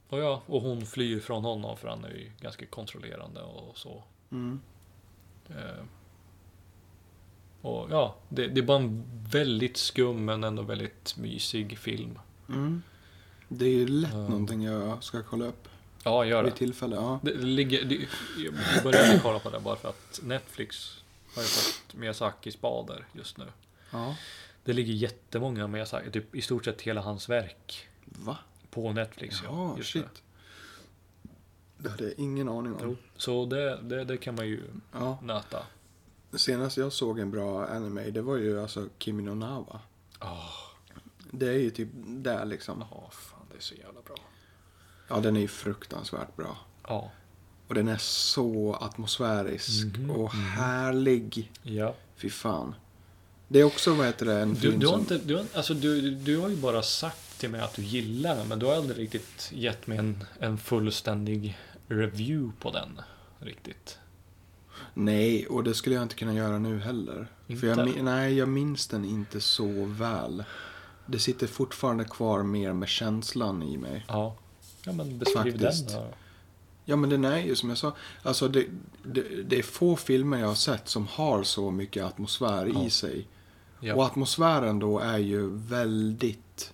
och 0.08 0.20
ja, 0.20 0.42
och 0.46 0.62
hon 0.62 0.86
flyr 0.86 1.20
från 1.20 1.44
honom 1.44 1.78
för 1.78 1.88
han 1.88 2.06
är 2.06 2.10
ju 2.10 2.32
ganska 2.40 2.66
kontrollerande 2.66 3.42
och 3.42 3.78
så. 3.78 4.04
Mm. 4.32 4.62
Eh, 5.50 5.84
och 7.62 7.88
ja, 7.92 8.16
det, 8.30 8.48
det 8.48 8.62
är 8.62 8.66
bara 8.66 8.78
en 8.78 9.04
väldigt 9.32 9.78
skum 9.78 10.26
men 10.26 10.44
ändå 10.44 10.62
väldigt 10.62 11.18
mysig 11.18 11.78
film. 11.78 12.20
Mm. 12.50 12.82
Det 13.48 13.66
är 13.66 13.70
ju 13.70 13.88
lätt 13.88 14.12
Ja. 14.14 14.18
någonting 14.18 14.64
jag 14.64 15.04
ska 15.04 15.24
kolla 15.24 15.46
upp 15.46 15.68
Ja, 16.04 16.26
gör 16.26 16.44
vid 16.44 16.54
det. 16.54 16.58
tillfälle. 16.58 16.96
Ja. 16.96 17.20
det 17.24 17.34
ligger, 17.34 17.86
det 17.86 17.96
jag 18.46 18.84
började 18.84 19.20
kolla 19.24 19.40
på 19.40 19.50
det 19.50 19.60
bara 19.60 19.76
för 19.76 19.90
att 19.90 20.20
Netflix 20.24 20.98
har 21.36 21.42
ju 21.42 21.48
fått 21.48 21.94
Miyazaki 21.94 22.52
spader 22.52 23.06
just 23.14 23.38
nu. 23.38 23.46
ja. 23.92 24.16
Det 24.64 24.74
ligger 24.74 24.94
jättemånga 24.94 25.68
Miyazaki, 25.68 26.12
typ 26.12 26.36
i 26.36 26.42
stort 26.42 26.66
sett 26.66 26.82
hela 26.82 27.02
hans 27.02 27.30
verk 27.30 27.88
Va? 28.06 28.38
på 28.72 28.94
Netflix. 28.94 29.42
Ja, 29.44 29.76
nu. 29.78 29.84
shit. 29.84 30.24
Det 31.78 31.90
hade 31.90 32.04
jag 32.04 32.14
ingen 32.18 32.50
aning 32.50 32.74
om. 32.74 32.80
Jo, 32.84 32.96
så 33.18 33.46
det, 33.46 33.80
det, 33.82 34.04
det 34.04 34.18
kan 34.18 34.36
man 34.36 34.48
ju 34.48 34.64
Ja. 34.92 35.18
nöta. 35.24 35.66
Senast 36.36 36.78
jag 36.78 36.94
såg 36.94 37.20
en 37.20 37.32
bra 37.32 37.66
anime, 37.68 38.10
det 38.10 38.22
var 38.22 38.36
ju 38.38 38.62
alltså 38.62 38.90
Kimi 39.00 39.24
no 39.24 39.36
Nawa. 39.36 39.80
Oh, 40.22 40.50
Det 41.32 41.48
är 41.48 41.58
ju 41.60 41.70
typ 41.70 41.90
där 42.06 42.46
liksom. 42.46 42.84
ja, 42.92 43.10
fan 43.12 43.46
det 43.52 43.58
är 43.58 43.62
så 43.62 43.76
jävla 43.76 44.02
bra. 44.02 44.16
Ja, 45.08 45.20
den 45.20 45.36
är 45.36 45.42
ju 45.42 45.48
fruktansvärt 45.48 46.36
bra. 46.36 46.58
Ja, 46.88 47.12
Och 47.68 47.76
den 47.76 47.88
är 47.88 47.98
så 47.98 48.74
atmosfärisk 48.82 49.86
Mhm, 49.98 50.10
och 50.12 50.36
mhm. 50.36 50.44
härlig. 50.44 51.52
ja. 51.64 51.96
Fy 52.16 52.30
fan. 52.30 52.76
Det 53.48 53.60
är 53.60 53.64
också, 53.64 53.94
vad 53.94 54.06
heter 54.06 54.26
det, 54.26 54.40
en 54.40 54.54
Du, 54.54 54.60
film 54.60 54.80
du, 54.80 54.86
har 54.88 54.94
som... 54.94 55.02
inte, 55.02 55.18
du, 55.18 55.36
har, 55.36 55.46
alltså, 55.56 55.74
du, 55.74 56.12
du 56.16 56.38
har 56.38 56.50
ju 56.50 56.56
bara 56.56 56.84
sagt 56.84 57.40
till 57.40 57.50
mig 57.50 57.62
att 57.62 57.74
du 57.76 57.82
gillar 57.84 58.36
den, 58.36 58.48
men 58.48 58.60
du 58.60 58.66
har 58.66 58.74
aldrig 58.76 59.00
riktigt 59.00 59.50
gett 59.54 59.88
mig 59.88 59.98
en, 59.98 60.24
en 60.40 60.58
fullständig 60.58 61.58
review 61.88 62.52
på 62.60 62.72
den. 62.72 63.02
Riktigt. 63.40 63.98
Nej, 64.94 65.48
och 65.48 65.64
det 65.64 65.74
skulle 65.74 65.96
jag 65.96 66.04
inte 66.04 66.16
kunna 66.16 66.34
göra 66.34 66.60
nu 66.60 66.80
heller. 66.80 67.28
För 67.60 67.68
jag, 67.68 67.88
Inte? 67.88 68.02
nej, 68.04 68.38
jag 68.38 68.48
minns 68.50 68.88
den 68.88 69.06
inte 69.06 69.42
så 69.42 69.86
väl. 69.86 70.44
Det 71.06 71.20
sitter 71.20 71.48
fortfarande 71.48 72.04
kvar 72.06 72.44
mer 72.44 72.74
med 72.74 72.88
känslan 72.90 73.64
i 73.64 73.78
mig. 73.78 74.06
Ja. 74.08 74.36
Ja, 74.86 74.92
men 74.92 75.20
beskriv 75.20 75.52
Faktiskt. 75.60 75.88
den 75.88 75.98
då. 75.98 76.08
Ja, 76.86 76.96
men 76.96 77.10
den 77.10 77.26
är 77.26 77.38
ju 77.38 77.56
som 77.56 77.70
jag 77.70 77.78
sa. 77.78 77.96
Alltså, 78.24 78.48
det, 78.48 78.66
det, 79.04 79.44
det 79.44 79.60
är 79.60 79.64
få 79.64 79.96
filmer 79.96 80.40
jag 80.40 80.48
har 80.48 80.56
sett 80.56 80.88
som 80.90 81.08
har 81.08 81.44
så 81.44 81.72
mycket 81.72 82.04
atmosfär 82.04 82.72
Ja. 82.74 82.86
i 82.86 82.90
sig. 82.90 83.28
Ja. 83.80 83.96
Och 83.96 84.06
atmosfären 84.06 84.80
då 84.80 85.00
är 85.00 85.18
ju 85.18 85.50
väldigt... 85.50 86.74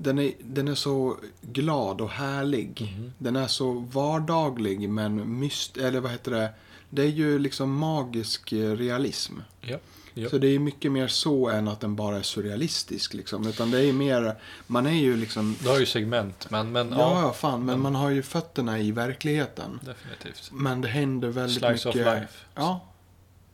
Den 0.00 0.18
är, 0.18 0.32
den 0.40 0.68
är 0.68 0.74
så 0.74 1.16
glad 1.42 2.00
och 2.00 2.10
härlig. 2.10 2.94
Mhm. 2.96 3.12
Den 3.18 3.36
är 3.36 3.46
så 3.46 3.72
vardaglig 3.72 4.88
men 4.88 5.38
myst... 5.38 5.76
Eller 5.76 6.00
vad 6.00 6.10
heter 6.10 6.30
det? 6.30 6.50
Det 6.90 7.02
är 7.02 7.06
ju 7.10 7.38
liksom 7.38 7.74
magisk 7.74 8.52
eh, 8.52 8.76
realism. 8.76 9.34
Ja. 9.60 9.78
Ja. 10.14 10.28
Så 10.28 10.38
det 10.38 10.48
är 10.48 10.58
mycket 10.58 10.92
mer 10.92 11.08
så 11.08 11.48
än 11.48 11.68
att 11.68 11.80
den 11.80 11.96
bara 11.96 12.16
är 12.16 12.22
surrealistisk 12.22 13.14
liksom. 13.14 13.46
Utan 13.46 13.70
det 13.70 13.84
är 13.84 13.92
mer, 13.92 14.34
man 14.66 14.86
är 14.86 14.90
ju 14.90 15.16
liksom... 15.16 15.56
Du 15.62 15.68
har 15.68 15.78
ju 15.78 15.86
segment, 15.86 16.50
men, 16.50 16.72
men 16.72 16.90
Ja, 16.92 17.22
ja 17.22 17.32
fan, 17.32 17.64
men 17.64 17.80
man 17.80 17.94
har 17.94 18.10
ju 18.10 18.22
fötterna 18.22 18.78
i 18.78 18.92
verkligheten. 18.92 19.80
definitivt. 19.84 20.50
Men 20.52 20.80
det 20.80 20.88
händer 20.88 21.28
väldigt 21.28 21.58
Slice 21.58 21.88
mycket... 21.88 22.06
of 22.06 22.14
life. 22.14 22.44
Ja. 22.54 22.80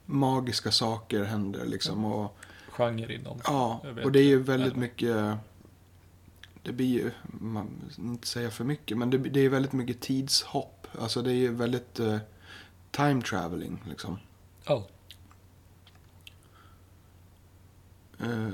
Magiska 0.06 0.72
saker 0.72 1.24
händer 1.24 1.64
liksom. 1.66 2.04
Och, 2.04 2.36
Genre 2.70 3.14
inom. 3.14 3.40
ja, 3.44 3.82
och 4.04 4.12
det 4.12 4.18
är 4.18 4.26
ju 4.26 4.42
väldigt 4.42 4.76
mycket... 4.76 5.16
Det 6.64 6.72
blir 6.72 6.86
ju, 6.86 7.10
man 7.40 7.92
inte 7.98 8.28
säga 8.28 8.50
för 8.50 8.64
mycket, 8.64 8.98
men 8.98 9.10
det, 9.10 9.18
det 9.18 9.40
är 9.40 9.48
väldigt 9.48 9.72
mycket 9.72 10.00
tidshopp. 10.00 10.86
Alltså 10.98 11.22
det 11.22 11.30
är 11.30 11.34
ju 11.34 11.54
väldigt 11.54 12.00
eh, 12.00 12.18
time 12.90 13.22
traveling 13.22 13.82
liksom. 13.88 14.18
Ja. 14.64 14.86
Eh, 18.20 18.48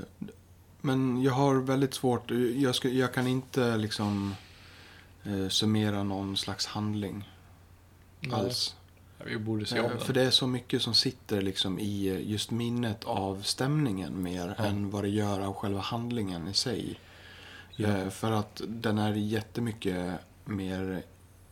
Men 0.81 1.21
jag 1.21 1.33
har 1.33 1.55
väldigt 1.55 1.93
svårt, 1.93 2.31
jag, 2.55 2.75
ska, 2.75 2.89
jag 2.89 3.13
kan 3.13 3.27
inte 3.27 3.77
liksom 3.77 4.35
eh, 5.23 5.47
summera 5.47 6.03
någon 6.03 6.37
slags 6.37 6.65
handling 6.65 7.29
Nej. 8.19 8.33
alls. 8.33 8.75
Vi 9.25 9.37
borde 9.37 9.65
se 9.65 9.79
om 9.79 9.85
Eh, 9.85 9.91
den. 9.91 9.99
För 9.99 10.13
det 10.13 10.21
är 10.23 10.31
så 10.31 10.47
mycket 10.47 10.81
som 10.81 10.93
sitter 10.93 11.41
liksom 11.41 11.79
i 11.79 12.07
eh, 12.07 12.29
just 12.31 12.51
minnet 12.51 13.03
av 13.03 13.41
stämningen 13.41 14.23
mer 14.23 14.55
Ja. 14.57 14.63
än 14.65 14.89
vad 14.89 15.03
det 15.03 15.09
gör 15.09 15.39
av 15.39 15.53
själva 15.53 15.79
handlingen 15.79 16.47
i 16.47 16.53
sig. 16.53 16.99
Eh, 17.77 18.09
För 18.09 18.31
att 18.31 18.61
den 18.67 18.97
är 18.97 19.13
jättemycket 19.13 20.19
mer, 20.45 21.03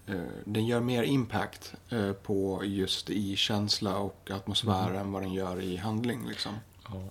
eh, 0.08 0.16
den 0.46 0.66
gör 0.66 0.80
mer 0.82 1.04
impact 1.04 1.74
eh, 1.90 2.12
på 2.14 2.62
just 2.66 3.10
i 3.10 3.36
känsla 3.36 3.98
och 3.98 4.32
atmosfär 4.32 4.90
Mhm. 4.90 4.96
än 4.98 5.12
vad 5.12 5.22
den 5.22 5.34
gör 5.34 5.62
i 5.62 5.78
handling 5.78 6.28
liksom. 6.28 6.52
Ja. 6.86 7.04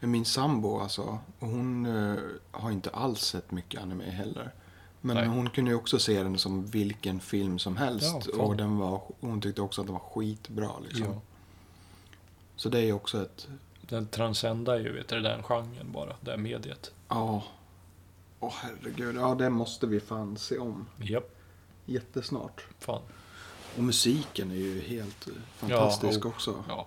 Min 0.00 0.24
sambo 0.24 0.78
alltså, 0.80 1.18
hon 1.40 1.86
har 2.50 2.70
inte 2.70 2.90
alls 2.90 3.20
sett 3.20 3.50
mycket 3.50 3.82
anime 3.82 4.04
heller. 4.10 4.52
Men 5.00 5.16
Nej. 5.16 5.26
hon 5.26 5.50
kunde 5.50 5.70
ju 5.70 5.76
också 5.76 5.98
se 5.98 6.22
den 6.22 6.38
som 6.38 6.66
vilken 6.66 7.20
film 7.20 7.58
som 7.58 7.76
helst. 7.76 8.28
Ja, 8.36 8.42
och 8.42 8.56
den 8.56 8.76
var, 8.78 9.02
hon 9.20 9.40
tyckte 9.40 9.62
också 9.62 9.80
att 9.80 9.86
den 9.86 9.94
var 9.94 10.00
skitbra 10.14 10.70
liksom. 10.84 11.04
Ja. 11.06 11.20
Så 12.56 12.68
det 12.68 12.80
är 12.80 12.92
också 12.92 13.22
ett, 13.22 13.48
Den 13.80 14.06
transcendar 14.06 14.76
ju 14.78 14.92
vet 14.92 15.08
du, 15.08 15.20
den 15.20 15.42
genren 15.42 15.92
bara, 15.92 16.16
det 16.20 16.36
mediet. 16.36 16.92
ja. 17.08 17.42
Åh 18.40 18.52
herregud, 18.56 19.16
ja 19.16 19.34
det 19.34 19.50
måste 19.50 19.86
vi 19.86 20.00
fan 20.00 20.36
se 20.36 20.58
om. 20.58 20.86
Japp, 20.98 21.36
Jättesnart. 21.84 22.64
fan. 22.78 23.02
Och 23.76 23.82
musiken 23.82 24.50
är 24.50 24.54
ju 24.54 24.80
helt 24.80 25.28
eh, 25.28 25.34
fantastisk 25.56 26.24
oh. 26.24 26.30
också. 26.30 26.64
Ja. 26.68 26.86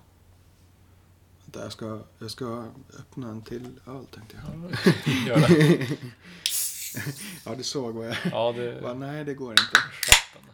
Vänta, 1.45 1.59
Jag 1.59 1.71
ska, 1.71 1.99
jag 2.19 2.31
ska 2.31 2.65
öppna 2.99 3.29
en 3.29 3.41
till 3.41 3.79
öl 3.87 4.05
tänkte 4.05 4.37
jag. 4.43 4.71
Gör 5.27 5.47
det. 5.47 5.87
Ja, 7.45 7.55
du 7.55 7.63
såg 7.63 7.95
vad 7.95 8.07
jag... 8.07 8.17
Ja, 8.31 8.51
det... 8.51 8.81
Va, 8.81 8.93
nej, 8.93 9.25
det 9.25 9.33
går 9.33 9.51
inte. 9.51 9.77
Chatten. 9.91 10.49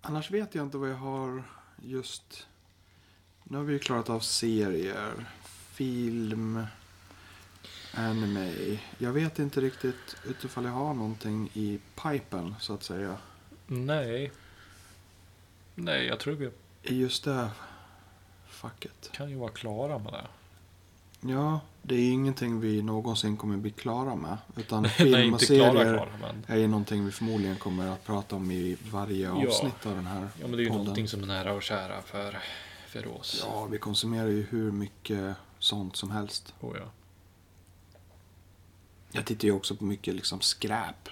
Annars 0.00 0.30
vet 0.30 0.54
jag 0.54 0.64
inte 0.64 0.76
vad 0.76 0.90
jag 0.90 0.96
har 0.96 1.42
just... 1.82 2.46
Nu 3.44 3.56
har 3.56 3.64
vi 3.64 3.72
ju 3.72 3.78
klarat 3.78 4.10
av 4.10 4.20
serier, 4.20 5.28
film, 5.72 6.66
anime. 7.96 8.78
Jag 8.98 9.12
vet 9.12 9.38
inte 9.38 9.60
riktigt 9.60 10.16
utifall 10.24 10.64
jag 10.64 10.70
har 10.72 10.94
någonting 10.94 11.50
i 11.54 11.78
pipen, 12.02 12.54
så 12.60 12.74
att 12.74 12.82
säga. 12.82 13.16
Nej. 13.66 14.32
Nej, 15.74 16.06
jag 16.06 16.20
tror 16.20 16.34
vi 16.34 16.50
I 16.82 17.00
just 17.00 17.24
det 17.24 17.48
facket. 18.48 19.10
kan 19.12 19.30
ju 19.30 19.36
vara 19.36 19.50
klara 19.50 19.98
med 19.98 20.12
det. 20.12 20.26
Ja, 21.32 21.60
det 21.82 21.94
är 21.94 22.10
ingenting 22.12 22.60
vi 22.60 22.82
någonsin 22.82 23.36
kommer 23.36 23.56
bli 23.56 23.70
klara 23.70 24.14
med. 24.14 24.36
Utan 24.56 24.82
Nej, 24.82 24.90
film 24.90 25.14
och 25.14 25.20
inte 25.42 25.46
klara, 25.46 25.72
serier 25.72 25.94
klara, 25.94 26.08
men... 26.20 26.44
är 26.46 26.56
ju 26.60 26.66
någonting 26.68 27.04
vi 27.04 27.12
förmodligen 27.12 27.56
kommer 27.56 27.86
att 27.88 28.04
prata 28.04 28.36
om 28.36 28.50
i 28.50 28.76
varje 28.90 29.26
Ja. 29.26 29.46
avsnitt 29.48 29.86
av 29.86 29.94
den 29.94 30.06
här 30.06 30.20
Ja, 30.40 30.46
men 30.46 30.50
det 30.50 30.56
är 30.56 30.60
ju 30.60 30.66
podden. 30.68 30.84
någonting 30.84 31.08
som 31.08 31.22
är 31.22 31.26
nära 31.26 31.52
och 31.52 31.62
kära 31.62 32.02
för, 32.02 32.38
för 32.86 33.06
oss. 33.18 33.44
Ja, 33.48 33.64
vi 33.70 33.78
konsumerar 33.78 34.28
ju 34.28 34.42
hur 34.42 34.72
mycket 34.72 35.36
sånt 35.58 35.96
som 35.96 36.10
helst. 36.10 36.54
Oh, 36.60 36.76
ja. 36.78 36.84
Jag 39.16 39.24
tittar 39.24 39.44
ju 39.48 39.52
också 39.54 39.76
på 39.76 39.84
mycket 39.84 40.14
liksom 40.14 40.40
skräp. 40.40 41.08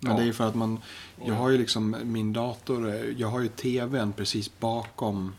Men 0.00 0.10
Ja. 0.12 0.16
det 0.16 0.22
är 0.22 0.26
ju 0.26 0.32
för 0.32 0.48
att 0.48 0.54
man, 0.54 0.80
jag 1.18 1.28
Ja. 1.28 1.34
har 1.34 1.50
ju 1.50 1.58
liksom 1.58 1.96
min 2.04 2.32
dator, 2.32 2.94
jag 3.16 3.28
har 3.28 3.40
ju 3.40 3.48
tvn 3.48 4.12
precis 4.12 4.58
bakom, 4.60 5.34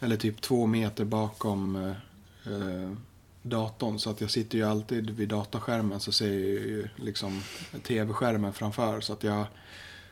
eller 0.00 0.16
typ 0.16 0.40
två 0.40 0.66
meter 0.66 1.04
bakom 1.04 1.76
eh, 2.46 2.92
datorn. 3.42 3.98
Så 3.98 4.10
att 4.10 4.20
jag 4.20 4.30
sitter 4.30 4.58
ju 4.58 4.64
alltid 4.64 5.10
vid 5.10 5.28
dataskärmen 5.28 6.00
så 6.00 6.12
ser 6.12 6.26
jag 6.28 6.36
ju 6.40 6.88
liksom 6.96 7.42
tv-skärmen 7.82 8.52
framför. 8.52 9.00
Så 9.00 9.12
att 9.12 9.24
jag, 9.24 9.40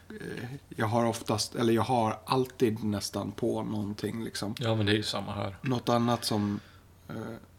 eh, 0.08 0.44
jag 0.68 0.86
har 0.86 1.04
oftast, 1.04 1.54
eller 1.54 1.72
jag 1.72 1.82
har 1.82 2.18
alltid 2.24 2.84
nästan 2.84 3.32
på 3.32 3.62
någonting 3.62 4.24
liksom. 4.24 4.54
ja, 4.58 4.74
men 4.74 4.86
det 4.86 4.92
är 4.92 4.96
ju 4.96 5.02
samma 5.02 5.32
här. 5.32 5.56
Något 5.62 5.88
annat 5.88 6.24
som 6.24 6.60
eh, 7.08 7.14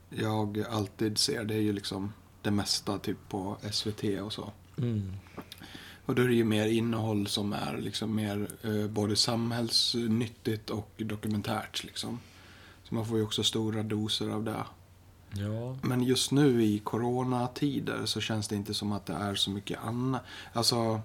jag 0.10 0.66
alltid 0.72 1.18
ser 1.18 1.44
det 1.44 1.54
är 1.56 1.62
ju 1.62 1.74
liksom 1.74 2.14
det 2.42 2.52
mesta 2.52 3.00
typ 3.00 3.18
på 3.30 3.58
SVT 3.72 4.04
och 4.22 4.34
så. 4.34 4.52
Mm. 4.78 5.14
Och 6.06 6.16
då 6.16 6.22
är 6.22 6.28
det 6.28 6.34
ju 6.34 6.44
mer 6.44 6.68
innehåll 6.68 7.28
som 7.28 7.54
är 7.54 7.78
liksom 7.78 8.16
mer 8.16 8.48
eh, 8.62 8.88
både 8.88 9.16
samhällsnyttigt 9.16 10.70
och 10.70 10.92
dokumentärt 10.98 11.84
liksom. 11.84 12.20
Så 12.84 12.96
man 12.96 13.06
får 13.06 13.18
ju 13.18 13.24
också 13.24 13.44
stora 13.44 13.84
doser 13.84 14.30
av 14.30 14.44
det. 14.44 14.64
Ja. 15.32 15.78
Men 15.82 16.04
just 16.04 16.32
nu 16.32 16.64
i 16.64 16.80
coronatider 16.80 18.06
så 18.06 18.22
känns 18.22 18.48
det 18.48 18.56
inte 18.56 18.74
som 18.74 18.92
att 18.92 19.06
det 19.06 19.14
är 19.14 19.36
så 19.36 19.52
mycket 19.52 19.80
annat. 19.84 20.22
Alltså... 20.54 21.02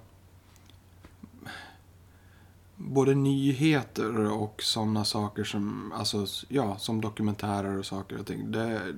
Både 2.77 3.15
nyheter 3.15 4.31
och 4.31 4.63
sådana 4.63 5.05
saker 5.05 5.45
som, 5.45 5.93
alltså, 5.93 6.27
ja, 6.49 6.79
som 6.79 7.01
dokumentärer 7.01 7.79
och 7.79 7.87
saker 7.87 8.21
och 8.21 8.27
ting. 8.27 8.53
Det, 8.53 8.95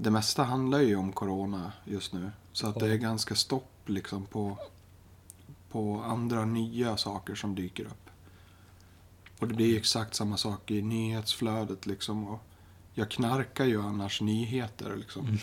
det 0.00 0.10
mesta 0.10 0.44
handlar 0.44 0.80
ju 0.80 0.96
om 0.96 1.12
corona 1.12 1.72
just 1.84 2.12
nu. 2.12 2.30
Så 2.52 2.66
att 2.66 2.80
det 2.80 2.92
är 2.92 2.96
ganska 2.96 3.34
stopp 3.34 3.70
liksom 3.86 4.26
på, 4.26 4.58
på 5.70 6.02
andra 6.06 6.44
nya 6.44 6.96
saker 6.96 7.34
som 7.34 7.54
dyker 7.54 7.84
upp. 7.84 8.10
Och 9.38 9.48
det 9.48 9.54
blir 9.54 9.78
exakt 9.78 10.14
samma 10.14 10.36
sak 10.36 10.70
i 10.70 10.82
nyhetsflödet 10.82 11.86
liksom. 11.86 12.28
Och 12.28 12.40
jag 12.94 13.10
knarkar 13.10 13.64
ju 13.64 13.82
annars 13.82 14.20
nyheter 14.20 14.96
liksom. 14.96 15.38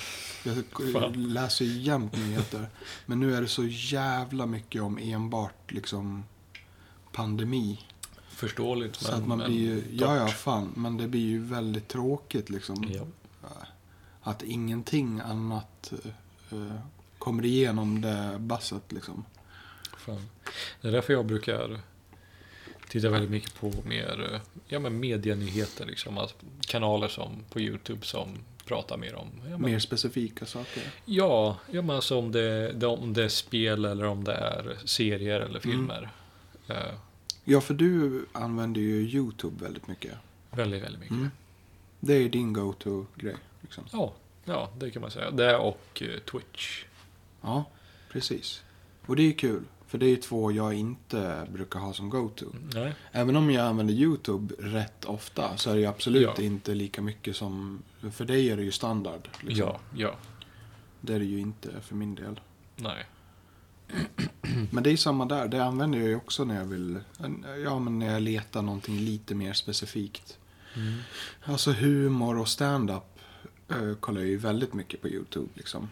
Mm. 0.45 0.63
Jag 0.93 1.15
läser 1.15 1.65
ju 1.65 1.81
jämt 1.81 2.17
nyheter. 2.17 2.69
Men 3.05 3.19
nu 3.19 3.35
är 3.35 3.41
det 3.41 3.47
så 3.47 3.63
jävla 3.65 4.45
mycket 4.45 4.81
om 4.81 4.97
enbart 4.97 5.71
liksom 5.71 6.23
pandemi. 7.11 7.79
Förståeligt, 8.29 8.95
Så 8.95 9.11
men... 9.11 9.21
att 9.21 9.27
man 9.27 9.37
men 9.37 9.47
blir 9.47 9.59
ju, 9.59 9.83
ja 9.91 10.15
ja 10.15 10.27
fan, 10.27 10.73
men 10.75 10.97
det 10.97 11.07
blir 11.07 11.25
ju 11.25 11.39
väldigt 11.39 11.87
tråkigt 11.87 12.49
liksom. 12.49 12.89
Ja. 12.93 13.05
Att 14.27 14.43
ingenting 14.43 15.19
annat 15.19 15.93
eh, 16.51 16.75
kommer 17.17 17.45
igenom 17.45 18.01
det 18.01 18.35
basset 18.39 18.91
liksom. 18.91 19.25
Fan. 19.97 20.21
Det 20.81 20.87
är 20.87 20.91
därför 20.91 21.13
jag 21.13 21.25
brukar 21.25 21.79
titta 22.89 23.09
väldigt 23.09 23.29
mycket 23.29 23.59
på 23.59 23.71
mer 23.85 24.29
eh, 24.33 24.39
ja, 24.67 24.79
men 24.79 24.99
medienyheter. 24.99 25.85
Liksom. 25.85 26.17
Alltså, 26.17 26.35
kanaler 26.59 27.07
som 27.07 27.43
på 27.49 27.59
YouTube 27.59 28.05
som 28.05 28.27
pratar 28.65 28.97
mer 28.97 29.15
om... 29.15 29.27
Ja, 29.43 29.57
men, 29.57 29.71
Mer 29.71 29.79
specifika 29.79 30.45
saker. 30.45 30.83
ja, 31.05 31.57
ja 31.71 31.81
men 31.81 31.95
alltså 31.95 32.17
om 32.19 32.31
det, 32.31 32.71
det, 32.71 32.87
om 32.87 33.13
det 33.13 33.23
är 33.23 33.29
spel 33.29 33.85
eller 33.85 34.05
om 34.05 34.23
det 34.23 34.33
är 34.33 34.77
serier 34.85 35.39
eller 35.41 35.59
filmer. 35.59 36.09
Eh, 36.67 36.75
Ja, 37.47 37.61
för 37.61 37.73
du 37.73 38.25
använder 38.31 38.81
ju 38.81 39.01
YouTube 39.09 39.63
väldigt 39.63 39.87
mycket. 39.87 40.13
väldigt, 40.51 40.83
väldigt 40.83 40.99
mycket. 40.99 41.15
Mm. 41.17 41.31
Det 41.99 42.13
är 42.13 42.29
din 42.29 42.53
go-to-grej. 42.53 43.35
Liksom. 43.65 43.83
Ja, 43.91 44.13
ja, 44.45 44.69
det 44.77 44.91
kan 44.91 45.01
man 45.01 45.11
säga. 45.11 45.31
Det 45.31 45.57
och 45.57 46.01
eh, 46.01 46.19
Twitch. 46.19 46.83
Ja, 47.41 47.63
precis. 48.11 48.63
Och 49.05 49.15
det 49.15 49.23
är 49.23 49.31
kul. 49.33 49.63
För 49.87 49.97
det 49.97 50.05
är 50.05 50.15
två 50.15 50.51
jag 50.51 50.73
inte 50.73 51.47
brukar 51.49 51.79
ha 51.79 51.93
som 51.93 52.09
go-to. 52.09 52.45
Nej, 52.73 52.93
Även 53.11 53.35
om 53.35 53.51
jag 53.51 53.65
använder 53.65 53.93
YouTube 53.93 54.55
rätt 54.59 55.05
ofta 55.05 55.57
så 55.57 55.69
är 55.69 55.73
det 55.73 55.79
ju 55.79 55.85
absolut 55.85 56.29
Ja. 56.37 56.43
inte 56.43 56.73
lika 56.75 57.01
mycket 57.01 57.35
som... 57.35 57.83
För 58.11 58.25
dig 58.25 58.49
är 58.51 58.57
det 58.57 58.63
ju 58.63 58.71
standard. 58.71 59.27
Liksom. 59.41 59.67
ja, 59.67 59.79
ja, 59.95 60.15
Det 61.01 61.13
är 61.13 61.19
det 61.19 61.25
ju 61.25 61.39
inte 61.39 61.81
för 61.81 61.95
min 61.95 62.15
del. 62.15 62.39
nej. 62.75 63.05
Men 64.71 64.83
det 64.83 64.91
är 64.91 64.97
samma 64.97 65.25
där. 65.25 65.47
Det 65.47 65.63
använder 65.63 65.99
jag 65.99 66.07
ju 66.07 66.15
också 66.15 66.43
när 66.43 66.55
jag 66.55 66.65
vill... 66.65 66.99
Ja, 67.63 67.79
men 67.79 67.99
när 67.99 68.13
jag 68.13 68.21
letar 68.21 68.61
någonting 68.61 68.99
lite 68.99 69.35
mer 69.35 69.53
specifikt. 69.53 70.37
Mm. 70.75 70.99
Alltså 71.43 71.71
humor 71.71 72.37
och 72.39 72.47
stand-up 72.47 73.14
eh, 73.69 73.95
kollar 73.99 74.21
jag 74.21 74.29
ju 74.29 74.37
väldigt 74.37 74.73
mycket 74.73 75.01
på 75.01 75.09
YouTube 75.09 75.49
liksom. 75.53 75.89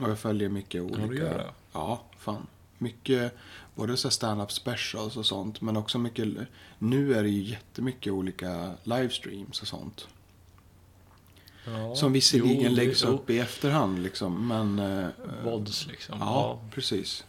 Och 0.00 0.10
jag 0.10 0.18
följer 0.18 0.48
mycket 0.48 0.82
olika... 0.82 1.06
du 1.06 1.16
gör 1.18 1.38
det? 1.38 1.50
Ja, 1.72 2.02
fan. 2.18 2.46
Mycket, 2.78 3.36
både 3.74 3.96
så 3.96 4.10
stand-up 4.10 4.52
specials 4.52 5.16
och 5.16 5.26
sånt, 5.26 5.60
men 5.60 5.76
också 5.76 5.98
mycket, 5.98 6.28
nu 6.78 7.14
är 7.14 7.22
det 7.22 7.28
ju 7.28 7.42
jättemycket 7.42 8.12
olika 8.12 8.72
livestreams 8.82 9.62
och 9.62 9.68
sånt. 9.68 10.08
Ja, 11.66 11.94
Som 11.96 12.12
visserligen 12.12 12.56
jo, 12.56 12.62
det- 12.62 12.68
läggs 12.74 13.04
jo, 13.04 13.08
upp 13.10 13.30
i 13.30 13.38
efterhand 13.38 14.02
liksom, 14.02 14.48
men... 14.48 14.78
eh, 14.78 15.08
Vods 15.44 15.86
liksom. 15.86 16.18
Ja, 16.20 16.60
precis. 16.70 17.24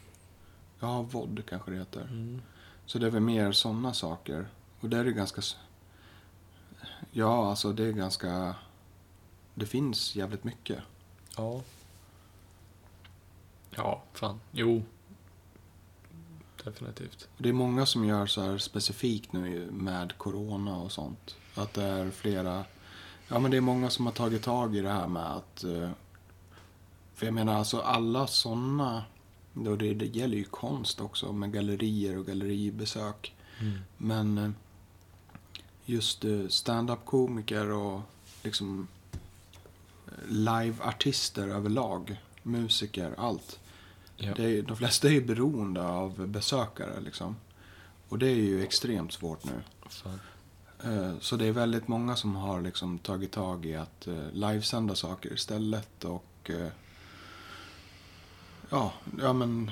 Ja, 0.80 1.02
VOD 1.02 1.42
kanske 1.50 1.72
det 1.72 1.78
heter. 1.78 2.02
Mm. 2.02 2.42
Så 2.86 3.00
det 3.00 3.06
är 3.06 3.10
väl 3.10 3.22
mer 3.22 3.52
sådana 3.52 3.94
saker. 3.94 4.48
Och 4.80 4.90
där 4.90 5.00
är 5.00 5.04
det 5.04 5.12
ganska... 5.12 5.42
Ja, 7.12 7.50
alltså 7.50 7.74
det 7.74 7.84
är 7.86 7.92
ganska... 7.92 8.56
Det 9.60 9.66
finns 9.66 10.16
jävligt 10.16 10.43
mycket. 10.43 10.80
Ja. 11.38 11.62
Ja, 13.70 14.03
fan. 14.14 14.39
Jo. 14.51 14.84
Definitivt. 16.64 17.28
Det 17.38 17.49
är 17.49 17.53
många 17.53 17.86
som 17.86 18.05
gör 18.05 18.26
så 18.26 18.41
här 18.41 18.58
specifikt 18.58 19.34
nu 19.34 19.72
med 19.72 20.18
corona 20.18 20.78
och 20.78 20.91
sånt. 20.91 21.36
Att 21.55 21.74
det 21.74 21.84
är 21.84 22.12
flera... 22.12 22.66
Ja, 23.28 23.39
men 23.39 23.51
det 23.51 23.58
är 23.58 23.62
många 23.62 23.89
som 23.89 24.05
har 24.05 24.14
tagit 24.14 24.43
tag 24.43 24.76
i 24.76 24.82
det 24.82 24.89
här 24.91 25.08
med 25.08 25.36
att... 25.36 25.64
eh, 25.64 25.89
För 27.16 27.26
jag 27.26 27.34
menar, 27.34 27.53
alltså 27.53 27.80
alla 27.80 28.28
sådana... 28.28 29.03
Det, 29.53 29.93
det 29.93 30.05
gäller 30.05 30.38
ju 30.38 30.43
konst 30.43 31.01
också 31.01 31.34
med 31.34 31.53
gallerier 31.53 32.18
och 32.18 32.26
galleribesök. 32.26 33.36
Mm. 33.60 33.80
Men 33.97 34.38
eh, 34.38 34.49
just 35.86 36.26
eh, 36.26 36.47
stand-up-komiker 36.47 37.72
och 37.72 38.01
liksom 38.43 38.88
live-artister 40.30 41.47
överlag, 41.47 42.22
musiker, 42.43 43.14
allt. 43.18 43.60
Ja. 44.16 44.32
Är, 44.36 44.62
de 44.62 44.78
flesta 44.78 45.08
är 45.08 45.12
ju 45.12 45.26
beroende 45.26 45.88
av 45.88 46.28
besökare 46.28 46.99
liksom. 46.99 47.36
Och 48.10 48.20
det 48.20 48.28
är 48.28 48.36
ju 48.36 48.64
extremt 48.64 49.14
svårt 49.14 49.43
nu. 49.45 49.51
Fan. 49.89 50.20
Eh, 50.84 51.14
Så 51.20 51.36
det 51.36 51.45
är 51.45 51.51
väldigt 51.51 51.88
många 51.88 52.16
som 52.16 52.36
har 52.36 52.62
liksom 52.62 52.97
tagit 52.99 53.32
tag 53.32 53.66
i 53.66 53.76
att 53.76 54.08
eh, 54.08 54.32
livesända 54.34 54.95
saker 54.95 55.34
istället 55.34 56.05
och 56.05 56.49
eh, 56.49 56.68
ja, 58.70 58.93
ja 59.22 59.34
men 59.34 59.72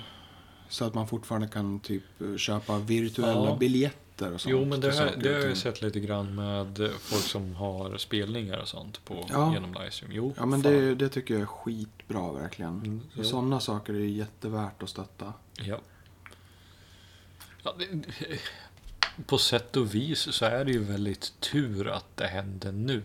så 0.70 0.86
att 0.86 0.94
man 0.94 1.08
fortfarande 1.08 1.48
kan 1.48 1.80
typ 1.80 2.04
köpa 2.38 2.78
virtuella 2.80 3.50
Ja. 3.50 3.56
biljetter 3.56 4.05
och 4.22 4.42
sånt. 4.42 4.52
Jo, 4.52 4.66
men 4.66 4.80
det, 4.80 4.94
saker 4.94 5.18
det 5.18 5.30
har 5.30 5.36
jag 5.36 5.44
ting. 5.44 5.56
sett 5.56 5.82
lite 5.82 6.00
grann 6.00 6.36
med 6.36 6.90
folk 7.00 7.24
som 7.24 7.56
har 7.56 7.98
spelningar 7.98 8.58
och 8.58 8.68
sånt 8.68 9.06
på, 9.06 9.26
Ja. 9.30 9.54
genom 9.54 9.74
livestream. 9.74 10.12
Jo, 10.12 10.34
Ja, 10.38 10.46
men 10.46 10.62
det, 10.62 10.96
det 10.96 11.10
tycker 11.10 11.34
jag 11.34 11.42
är 11.42 11.46
skitbra 11.48 12.32
verkligen. 12.32 12.72
Mm, 12.80 13.02
Så. 13.16 13.24
Sådana 13.24 13.60
saker 13.60 13.94
är 13.94 14.00
jättevärt 14.00 14.84
att 14.84 14.90
stötta. 14.90 15.34
Ja. 15.62 15.78
ja 17.64 17.76
det, 17.80 17.88
på 19.26 19.38
sätt 19.38 19.76
och 19.76 19.96
vis 19.96 20.20
så 20.20 20.46
är 20.46 20.66
det 20.66 20.72
ju 20.72 20.84
väldigt 20.84 21.34
tur 21.40 21.88
att 21.90 22.18
det 22.18 22.28
händer 22.28 22.72
nu. 22.72 23.02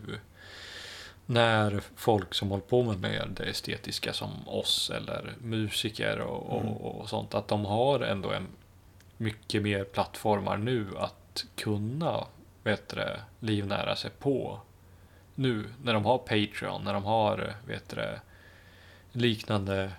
När 1.27 1.83
folk 1.97 2.35
som 2.35 2.49
håller 2.51 2.63
på 2.65 2.83
med 2.83 3.01
mer 3.01 3.31
det 3.37 3.45
estetiska 3.45 4.13
som 4.13 4.49
oss 4.49 4.91
eller 4.91 5.35
musiker 5.43 6.21
och, 6.21 6.61
Mm. 6.61 6.73
och, 6.73 7.01
och 7.01 7.09
sånt. 7.09 7.35
Att 7.35 7.49
de 7.49 7.65
har 7.65 8.01
ändå 8.01 8.31
en 8.31 8.47
mycket 9.21 9.63
mer 9.63 9.85
plattformar 9.85 10.57
nu 10.57 10.87
att 10.99 11.45
kunna 11.57 12.25
bättre 12.63 13.21
livnära 13.41 13.97
sig 13.97 14.11
på. 14.11 14.61
Nu 15.35 15.65
när 15.83 15.95
de 15.95 16.05
har 16.05 16.19
Patreon, 16.19 16.85
när 16.85 16.93
de 16.95 17.05
har 17.05 17.55
vet 17.67 17.89
du, 17.89 18.19
liknande 19.13 19.91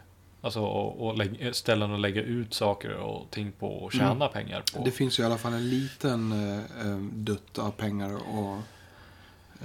Alltså 0.44 0.62
och, 0.62 1.08
och 1.08 1.18
lägg, 1.18 1.56
ställen 1.56 1.94
att 1.94 2.00
lägga 2.00 2.22
ut 2.22 2.54
saker 2.54 2.94
och 2.94 3.30
ting 3.32 3.52
på 3.52 3.68
och 3.68 3.92
tjäna 3.92 4.12
Mm. 4.12 4.30
pengar 4.32 4.64
på. 4.76 4.84
Det 4.84 4.92
finns 4.92 5.20
ju 5.20 5.24
i 5.24 5.26
alla 5.26 5.38
fall 5.38 5.54
en 5.54 5.70
liten 5.70 6.32
eh, 6.32 6.88
eh, 6.88 6.98
dutt 6.98 7.58
av 7.60 7.72
pengar 7.72 8.16
att, 8.16 8.64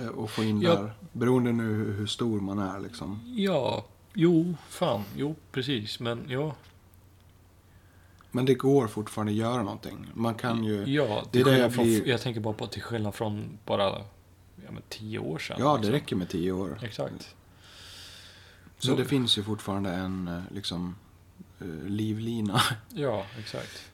eh, 0.01 0.25
att 0.25 0.31
få 0.31 0.45
in 0.45 0.61
Ja. 0.61 0.75
där. 0.75 0.93
Beroende 1.13 1.53
nu 1.53 1.63
hur, 1.63 1.93
hur 1.93 2.07
stor 2.07 2.41
man 2.41 2.59
är 2.59 2.81
liksom. 2.81 3.35
Ja, 3.37 3.85
jo, 4.15 4.55
fan, 4.69 5.05
jo, 5.17 5.35
precis. 5.53 6.01
Men 6.01 6.25
ja, 6.29 6.55
Men 8.37 8.45
det 8.45 8.55
går 8.55 8.87
fortfarande 8.87 9.33
att 9.33 9.37
göra 9.39 9.63
någonting. 9.63 10.11
Man 10.15 10.35
kan 10.35 10.65
ju... 10.65 10.85
ja 10.85 11.25
det 11.31 11.41
är 11.41 11.45
det 11.45 11.59
jag 11.59 11.75
från, 11.75 11.85
blir- 11.85 12.09
jag 12.09 12.21
tänker 12.21 12.41
bara 12.41 12.55
på 12.55 12.67
till 12.67 12.83
skillnad 12.83 13.15
från 13.15 13.59
bara 13.65 13.85
ja, 14.65 14.71
men 14.71 14.83
tio 14.89 15.19
år 15.19 15.39
sedan. 15.39 15.57
Ja, 15.61 15.71
det 15.73 15.77
liksom. 15.77 15.93
räcker 15.93 16.17
med 16.17 16.29
tio 16.29 16.53
år. 16.53 16.79
Exakt. 16.83 17.35
Så 18.79 18.91
Jo. 18.91 18.97
det 18.97 19.05
finns 19.05 19.39
ju 19.39 19.43
fortfarande 19.43 19.91
en 19.91 20.29
eh, 20.29 20.43
liksom 20.55 20.95
eh, 21.61 21.67
livlina. 21.87 22.61
Ja, 22.95 23.27
exakt. 23.39 23.91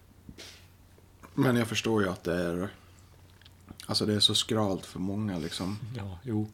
Men 1.35 1.57
jag 1.57 1.69
förstår 1.69 2.03
ju 2.03 2.09
att 2.09 2.25
det 2.25 2.35
är... 2.35 2.69
Alltså 3.87 4.07
det 4.07 4.15
är 4.15 4.21
så 4.21 4.35
skralt 4.35 4.87
för 4.87 4.99
många 5.01 5.39
liksom. 5.39 5.79
Ja, 5.97 6.19
jo. 6.23 6.49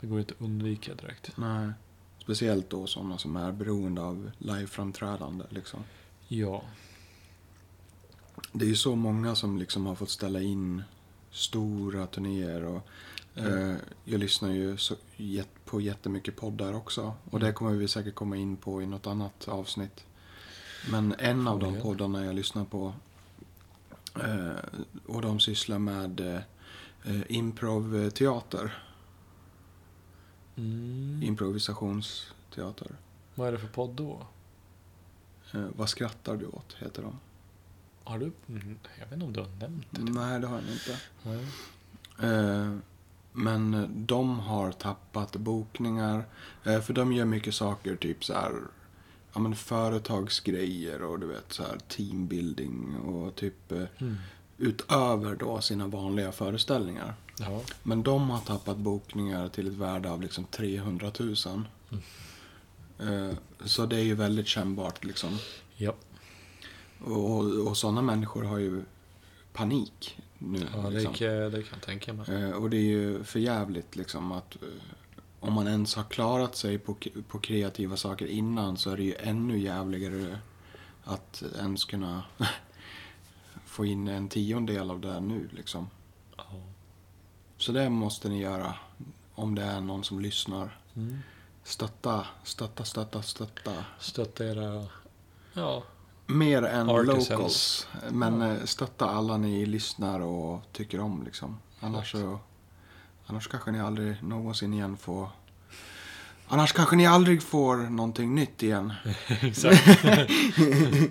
Det 0.00 0.06
går 0.06 0.20
inte 0.20 0.34
att 0.34 0.40
undvika 0.40 0.94
direkt. 0.94 1.36
Nej. 1.36 1.70
Speciellt 2.18 2.70
då 2.70 2.86
sådana 2.86 3.18
som 3.18 3.36
är 3.36 3.52
beroende 3.52 4.00
av 4.02 4.30
liveframträdande 4.38 5.44
liksom. 5.50 5.80
Ja, 6.34 6.62
Det 8.52 8.64
är 8.64 8.68
ju 8.68 8.76
så 8.76 8.96
många 8.96 9.34
som 9.34 9.58
liksom 9.58 9.86
har 9.86 9.94
fått 9.94 10.10
ställa 10.10 10.40
in 10.40 10.82
stora 11.30 12.06
turnéer 12.06 12.64
och 12.64 12.88
eh, 13.34 13.74
jag 14.04 14.20
lyssnar 14.20 14.50
ju 14.50 14.76
så, 14.76 14.94
jät- 15.16 15.58
på 15.64 15.80
jättemycket 15.80 16.36
poddar 16.36 16.72
också. 16.72 17.14
Och 17.30 17.40
det 17.40 17.46
Mm. 17.46 17.54
kommer 17.54 17.72
vi 17.72 17.88
säkert 17.88 18.14
komma 18.14 18.36
in 18.36 18.56
på 18.56 18.82
i 18.82 18.86
något 18.86 19.06
annat 19.06 19.48
avsnitt. 19.48 20.04
Men 20.90 21.14
en 21.18 21.48
av 21.48 21.58
de 21.58 21.80
poddarna 21.80 22.24
jag 22.24 22.34
lyssnar 22.34 22.64
på 22.64 22.94
eh, 24.20 24.80
och 25.06 25.22
de 25.22 25.40
sysslar 25.40 25.78
med 25.78 26.20
eh, 27.04 27.22
improvteater, 27.28 28.84
mm. 30.56 31.20
improvisationsteater. 31.22 32.96
vad 33.34 33.48
är 33.48 33.52
det 33.52 33.58
för 33.58 33.68
podd 33.68 33.90
då? 33.90 34.26
Eh, 35.54 35.64
vad 35.76 35.88
skrattar 35.88 36.36
du 36.36 36.46
åt, 36.46 36.76
heter 36.78 37.02
de. 37.02 37.18
Har 38.04 38.18
du? 38.18 38.32
Mm, 38.48 38.78
jag 38.98 39.04
vet 39.06 39.12
inte 39.12 39.24
om 39.26 39.32
du 39.32 39.40
har 39.40 39.48
nämnt 39.60 39.86
det. 39.90 40.02
Nej, 40.02 40.40
det 40.40 40.46
har 40.46 40.60
jag 40.60 40.64
inte. 40.72 40.98
Eh, 42.26 42.76
Men 43.32 43.88
de 44.06 44.38
har 44.40 44.72
tappat 44.72 45.36
bokningar. 45.36 46.24
Eh, 46.64 46.80
För 46.80 46.92
de 46.92 47.12
gör 47.12 47.24
mycket 47.24 47.54
saker, 47.54 47.96
typ 47.96 48.24
så 48.24 48.34
här, 48.34 48.52
ja 49.32 49.40
men 49.40 49.54
företagsgrejer 49.56 51.02
och 51.02 51.18
du 51.20 51.26
vet 51.26 51.52
så 51.52 51.62
här 51.62 51.78
teambuilding 51.88 52.96
och 52.96 53.34
typ 53.34 53.72
eh, 53.72 53.82
Mm. 53.98 54.16
utöver 54.58 55.36
då 55.36 55.60
sina 55.60 55.86
vanliga 55.86 56.32
föreställningar. 56.32 57.14
Ja. 57.38 57.60
Men 57.82 58.02
de 58.02 58.30
har 58.30 58.40
tappat 58.40 58.76
bokningar 58.76 59.48
till 59.48 59.66
ett 59.66 59.72
värde 59.74 60.10
av 60.10 60.22
liksom 60.22 60.44
300 60.44 61.10
000. 61.18 61.34
Eh, 61.90 61.98
Så 63.64 63.86
det 63.86 63.96
är 63.96 64.02
ju 64.04 64.14
väldigt 64.14 64.46
kännbart 64.46 65.04
liksom. 65.04 65.38
Ja. 65.76 65.94
Och, 67.04 67.68
och 67.68 67.76
sådana 67.76 68.02
människor 68.02 68.42
har 68.42 68.58
ju 68.58 68.82
panik 69.52 70.18
nu. 70.38 70.66
ja, 70.74 70.80
det, 70.82 70.90
liksom. 70.90 71.14
kan, 71.14 71.28
det 71.28 71.62
kan 71.62 71.78
jag 71.78 71.82
tänka 71.82 72.12
mig. 72.12 72.42
Eh, 72.42 72.50
Och 72.50 72.70
det 72.70 72.76
är 72.76 72.80
ju 72.90 73.24
för 73.24 73.38
jävligt 73.38 73.96
liksom 73.96 74.32
att 74.32 74.62
eh, 74.62 74.68
om 75.40 75.52
man 75.52 75.68
ens 75.68 75.94
har 75.94 76.04
klarat 76.04 76.56
sig 76.56 76.78
på, 76.78 76.96
på 77.28 77.38
kreativa 77.38 77.96
saker 77.96 78.26
innan 78.26 78.76
så 78.76 78.90
är 78.90 78.96
det 78.96 79.02
ju 79.02 79.14
ännu 79.14 79.58
jävligare 79.58 80.38
att 81.04 81.42
ens 81.58 81.84
kunna 81.84 82.22
få 83.66 83.84
in 83.86 84.08
en 84.08 84.28
tiondel 84.28 84.90
av 84.90 85.00
det 85.00 85.20
nu 85.20 85.48
liksom. 85.52 85.90
Ja. 86.36 86.44
Så 87.56 87.72
det 87.72 87.90
måste 87.90 88.28
ni 88.28 88.40
göra 88.40 88.74
om 89.34 89.54
det 89.54 89.62
är 89.62 89.80
någon 89.80 90.04
som 90.04 90.20
lyssnar. 90.20 90.78
Mm. 90.94 91.18
Stötta, 91.64 92.26
stötta, 92.44 92.84
stötta, 92.84 93.22
stötta. 93.22 93.84
Stötta 93.98 94.44
era... 94.44 94.86
Ja. 95.54 95.82
Mer 96.26 96.62
än 96.62 96.90
Artisans. 96.90 97.30
locals. 97.30 97.86
Men 98.10 98.40
Ja. 98.40 98.52
eh, 98.54 98.64
stötta 98.64 99.10
alla 99.10 99.36
ni 99.36 99.66
lyssnar 99.66 100.20
och 100.20 100.60
tycker 100.72 101.00
om 101.00 101.22
liksom. 101.24 101.58
Annars 101.80 102.12
så... 102.12 102.38
Annars 103.26 103.48
kanske 103.48 103.70
ni 103.70 103.80
aldrig 103.80 104.22
någonsin 104.22 104.74
igen 104.74 104.96
får... 104.96 105.28
Annars 106.48 106.72
kanske 106.72 106.96
ni 106.96 107.06
aldrig 107.06 107.42
får 107.42 107.76
någonting 107.76 108.34
nytt 108.34 108.62
igen. 108.62 108.92
Exakt. 109.28 109.86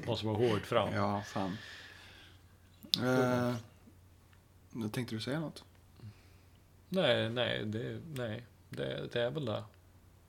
Måste 0.07 0.25
vara 0.25 0.37
hårt 0.37 0.61
fram. 0.65 0.93
Ja, 0.93 1.21
fan. 1.27 1.57
Eh, 3.03 3.55
tänkte 4.91 5.15
du 5.15 5.21
säga 5.21 5.39
något? 5.39 5.63
Nej, 6.89 7.29
nej, 7.29 7.65
det, 7.65 8.01
nej. 8.15 8.43
Det, 8.69 9.07
det 9.13 9.21
är 9.21 9.31
väl 9.31 9.45
det. 9.45 9.63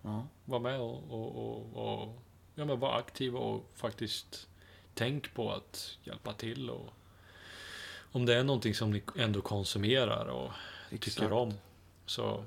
Ja. 0.02 0.26
Var 0.44 0.58
med 0.60 0.80
och, 0.80 1.10
och, 1.10 1.36
och, 1.36 2.02
och 2.02 2.22
ja, 2.54 2.64
men 2.64 2.80
vara 2.80 2.94
aktiv 2.96 3.36
och 3.36 3.70
faktiskt 3.74 4.48
tänk 4.94 5.34
på 5.34 5.52
att 5.52 5.98
hjälpa 6.04 6.32
till. 6.32 6.70
Och, 6.70 6.88
om 8.12 8.26
det 8.26 8.34
är 8.34 8.44
någonting 8.44 8.74
som 8.74 8.90
ni 8.90 9.02
ändå 9.18 9.40
konsumerar 9.40 10.26
och 10.26 10.50
tycker 10.90 11.06
Exakt. 11.06 11.32
om. 11.32 11.54
Så 12.06 12.44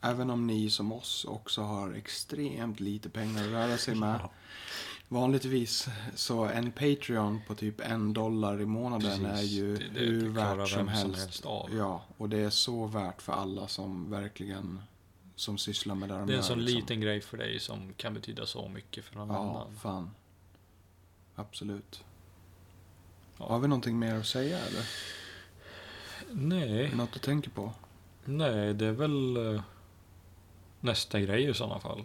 Även 0.00 0.30
om 0.30 0.46
ni 0.46 0.70
som 0.70 0.92
oss 0.92 1.24
också 1.24 1.62
har 1.62 1.92
extremt 1.92 2.80
lite 2.80 3.10
pengar 3.10 3.44
att 3.44 3.50
röra 3.50 3.76
sig 3.78 3.94
med. 3.94 4.20
Ja. 4.22 4.30
vanligtvis 5.08 5.88
så 6.14 6.44
en 6.44 6.72
Patreon 6.72 7.40
på 7.46 7.54
typ 7.54 7.80
en 7.80 8.12
dollar 8.12 8.60
i 8.60 8.66
månaden 8.66 9.10
Precis. 9.24 9.26
är 9.26 9.42
ju 9.56 9.76
Det- 9.76 9.84
det- 9.94 10.00
hur 10.00 10.22
det 10.22 10.28
värt 10.28 10.68
som 10.68 10.86
vem 10.86 10.86
som 10.86 10.88
helst. 10.88 11.20
helst 11.24 11.46
av. 11.46 11.70
Ja, 11.74 12.02
och 12.16 12.28
det 12.28 12.38
är 12.38 12.50
så 12.50 12.86
värt 12.86 13.22
för 13.22 13.32
alla 13.32 13.68
som 13.68 14.10
verkligen 14.10 14.80
som 15.36 15.58
sysslar 15.58 15.94
med 15.94 16.08
det 16.08 16.14
de 16.18 16.26
Det 16.26 16.32
är 16.32 16.36
en 16.36 16.42
sån 16.42 16.58
liksom. 16.64 16.80
liten 16.80 17.00
grej 17.00 17.20
för 17.20 17.36
dig 17.36 17.60
som 17.60 17.92
kan 17.96 18.14
betyda 18.14 18.46
så 18.46 18.68
mycket 18.68 19.04
för 19.04 19.16
någon 19.16 19.28
Ja, 19.28 19.36
annan. 19.38 19.76
fan. 19.76 20.10
Absolut. 21.34 22.04
Ja. 23.38 23.48
Har 23.48 23.58
vi 23.58 23.68
någonting 23.68 23.98
mer 23.98 24.14
att 24.14 24.26
säga 24.26 24.58
eller? 24.58 24.86
Nej, 26.30 26.94
något 26.94 27.12
du 27.12 27.18
tänker 27.18 27.50
på? 27.50 27.72
nej, 28.24 28.74
det 28.74 28.86
är 28.86 28.92
väl 28.92 29.36
eh, 29.54 29.62
nästa 30.80 31.20
grej 31.20 31.44
i 31.50 31.54
sådana 31.54 31.80
fall. 31.80 32.04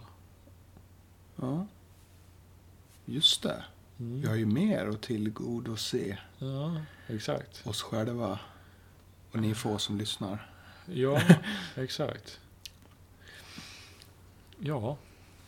Ja. 1.36 1.68
Just 3.06 3.44
det. 3.44 3.64
Mm. 4.00 4.22
Vi 4.22 4.28
har 4.28 4.36
ju 4.36 4.46
mer 4.46 4.88
att 4.88 5.02
tillgodose 5.02 6.18
Ja, 6.38 6.82
exakt. 7.08 7.68
oss 7.68 7.82
själva. 7.82 8.40
Och 9.32 9.40
ni 9.40 9.56
få 9.56 9.78
som 9.78 9.98
lyssnar. 9.98 10.52
Ja, 10.86 11.22
exakt. 11.76 12.40
Ja, 14.60 14.98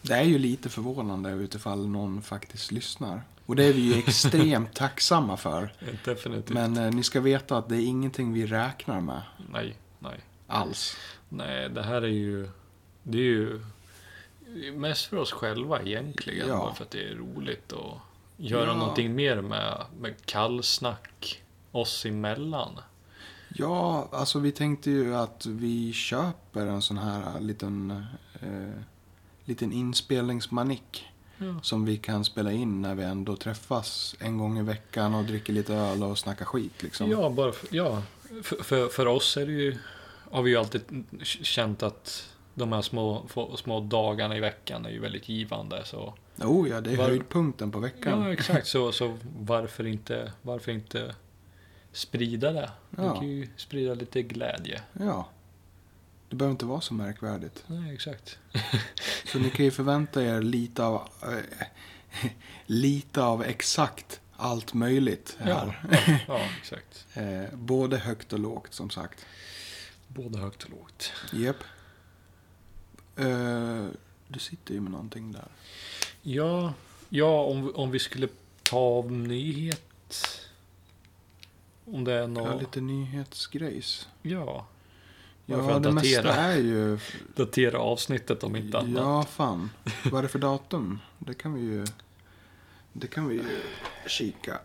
Det 0.02 0.14
är 0.14 0.24
ju 0.24 0.38
lite 0.38 0.70
förvånande 0.70 1.30
utifall 1.32 1.88
någon 1.88 2.22
faktiskt 2.22 2.72
lyssnar. 2.72 3.22
Och 3.46 3.56
det 3.56 3.64
är 3.64 3.74
vi 3.74 3.82
ju 3.82 3.94
extremt 4.00 4.74
tacksamma 4.76 5.38
för. 5.38 5.74
definitivt. 6.06 6.50
Men 6.54 6.78
eh, 6.78 6.92
ni 6.92 7.04
ska 7.04 7.20
veta 7.22 7.58
att 7.58 7.70
det 7.70 7.76
är 7.76 7.86
ingenting 7.86 8.34
vi 8.34 8.46
räknar 8.46 9.02
med 9.02 9.22
Nej, 9.54 9.76
nej. 10.00 10.20
alls. 10.48 10.98
Nej, 11.30 11.70
det 11.70 11.84
här 11.84 12.02
är 12.02 12.08
ju... 12.08 12.50
Det 13.04 13.18
är 13.18 13.22
ju 13.22 13.60
mest 14.76 15.06
för 15.06 15.18
oss 15.18 15.32
själva 15.32 15.82
egentligen. 15.82 16.48
Ja. 16.48 16.58
Bara 16.58 16.74
för 16.74 16.84
att 16.84 16.92
det 16.92 17.08
är 17.10 17.16
roligt 17.16 17.74
att 17.74 17.98
göra 18.38 18.68
Ja. 18.68 18.74
någonting 18.76 19.16
mer 19.16 19.42
med, 19.42 19.86
med 20.00 20.26
kallsnack 20.26 21.42
oss 21.72 22.06
emellan. 22.06 22.80
Ja, 23.56 24.08
alltså 24.12 24.40
vi 24.40 24.52
tänkte 24.52 24.92
ju 24.92 25.16
att 25.16 25.46
vi 25.46 25.94
köper 25.94 26.66
en 26.66 26.82
sån 26.82 26.98
här 26.98 27.40
liten, 27.40 28.06
eh, 28.42 28.82
liten 29.52 29.72
inspelningsmanik. 29.74 31.08
Ja. 31.38 31.60
Som 31.64 31.86
vi 31.86 31.98
kan 31.98 32.26
spela 32.26 32.52
in 32.52 32.82
när 32.82 32.96
vi 32.96 33.04
ändå 33.04 33.36
träffas 33.36 34.16
en 34.20 34.38
gång 34.38 34.60
i 34.60 34.64
veckan 34.64 35.16
och 35.16 35.24
dricker 35.24 35.54
lite 35.54 35.74
öl 35.74 36.04
och 36.04 36.18
snackar 36.18 36.46
skit 36.46 36.84
liksom. 36.84 37.12
Ja, 37.12 37.30
bara 37.30 37.52
för, 37.52 37.76
ja. 37.76 38.02
För, 38.44 38.64
för, 38.64 38.88
för 38.88 39.06
oss 39.06 39.38
är 39.38 39.46
det 39.46 39.52
ju, 39.52 39.78
har 40.32 40.42
vi 40.44 40.52
ju 40.52 40.58
alltid 40.58 40.82
känt 41.24 41.84
att 41.84 42.30
de 42.54 42.72
här 42.72 42.82
små, 42.82 43.26
små 43.56 43.80
dagarna 43.80 44.38
i 44.38 44.40
veckan 44.40 44.86
är 44.86 44.90
ju 44.90 45.00
väldigt 45.00 45.30
givande. 45.30 45.82
Så, 45.86 46.14
Oh 46.38 46.70
ja, 46.70 46.82
det 46.82 46.92
är 46.94 46.98
Var- 46.98 47.06
höjdpunkten 47.06 47.72
på 47.72 47.80
veckan. 47.80 48.22
ja, 48.24 48.34
exakt. 48.34 48.68
Så, 48.76 48.92
så 48.92 49.18
varför, 49.40 49.88
inte, 49.88 50.32
varför 50.42 50.72
inte 50.72 51.16
sprida 51.92 52.52
det? 52.52 52.70
Ja. 52.98 53.16
kan 53.16 53.28
ju 53.28 53.48
sprida 53.58 53.94
lite 53.94 54.22
glädje. 54.22 54.82
Ja. 54.94 55.28
Det 56.32 56.36
behöver 56.38 56.52
inte 56.52 56.66
vara 56.66 56.82
så 56.82 56.94
märkvärdigt. 56.94 57.64
Nej, 57.68 57.94
exakt. 57.94 58.40
Så 59.32 59.40
ni 59.40 59.50
kan 59.50 59.66
ju 59.66 59.72
förvänta 59.72 60.24
er 60.24 60.42
lite 60.42 60.84
av, 60.84 61.10
eh, 61.24 62.30
lite 62.66 63.24
av 63.24 63.44
exakt 63.44 64.22
allt 64.36 64.74
möjligt 64.74 65.38
Ja, 65.40 65.46
här. 65.46 65.86
ja, 65.92 66.18
ja, 66.28 66.40
exakt. 66.62 67.06
Eh, 67.14 67.44
både 67.54 67.98
högt 67.98 68.34
och 68.34 68.40
lågt 68.40 68.74
som 68.74 68.90
sagt. 68.90 69.26
Både 70.08 70.40
högt 70.40 70.64
och 70.64 70.70
lågt. 70.70 71.12
Japp. 71.34 71.64
Eh, 73.16 73.86
du 74.28 74.40
sitter 74.40 74.74
ju 74.74 74.82
med 74.82 74.92
någonting 74.92 75.32
där. 75.32 75.48
Ja, 76.22 76.74
ja 77.10 77.42
om, 77.44 77.76
om 77.76 77.92
vi 77.92 78.00
skulle 78.00 78.28
ta 78.64 78.78
av 78.78 79.12
nyhet. 79.12 80.38
Om 81.86 82.04
det 82.04 82.14
är 82.14 82.20
Ja, 82.20 82.28
något. 82.28 82.60
lite 82.62 82.82
nyhetsgrejs. 82.82 84.08
Ja. 84.22 84.68
Ja, 85.58 85.80
det 85.80 85.92
datera. 85.92 85.94
mesta 85.94 86.34
är 86.36 86.58
ju... 86.58 87.00
Datera 87.36 87.78
avsnittet 87.80 88.44
om 88.44 88.56
inte 88.56 88.80
annat. 88.80 88.92
Ja, 89.04 89.24
fan. 89.24 89.70
Vad 90.12 90.20
är 90.20 90.22
det 90.24 90.30
för 90.30 90.40
datum? 90.50 91.00
Det 91.20 91.34
kan 91.34 91.54
vi 91.54 91.62
ju... 91.62 91.86
Det 92.94 93.08
kan 93.08 93.28
vi 93.28 93.36
ju 93.36 93.44
kika. 94.08 94.60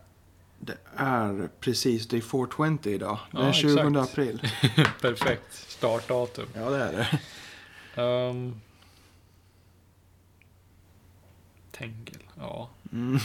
Det 0.58 0.76
är 0.96 1.48
precis, 1.60 2.08
det 2.08 2.16
är 2.16 2.20
420 2.20 2.78
idag. 2.90 3.18
Det 3.32 3.38
är 3.38 3.46
Ja, 3.46 3.52
20 3.52 3.72
exakt. 3.72 3.96
april. 4.10 4.40
Perfekt 5.00 5.54
startdatum. 5.68 6.46
Ja, 6.54 6.70
det 6.70 6.82
är 6.84 6.92
det. 6.92 8.02
Um, 8.02 8.60
Tengil, 11.70 12.22
ja. 12.38 12.70
Mm. 12.92 13.18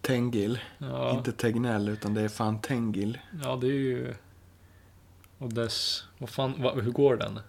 Tengil. 0.00 0.58
Ja, 0.78 1.16
Inte 1.16 1.32
Tegnell, 1.32 1.88
utan 1.88 2.14
det 2.14 2.20
är 2.20 2.28
fan 2.28 2.60
Tengil. 2.60 3.18
ja 3.44 3.56
det 3.56 3.66
är 3.66 3.70
ju... 3.72 4.14
Och 5.44 5.52
dess... 5.52 6.04
Vad 6.18 6.30
fan, 6.30 6.54
vad, 6.58 6.84
hur 6.84 6.90
går 6.92 7.16
den? 7.16 7.40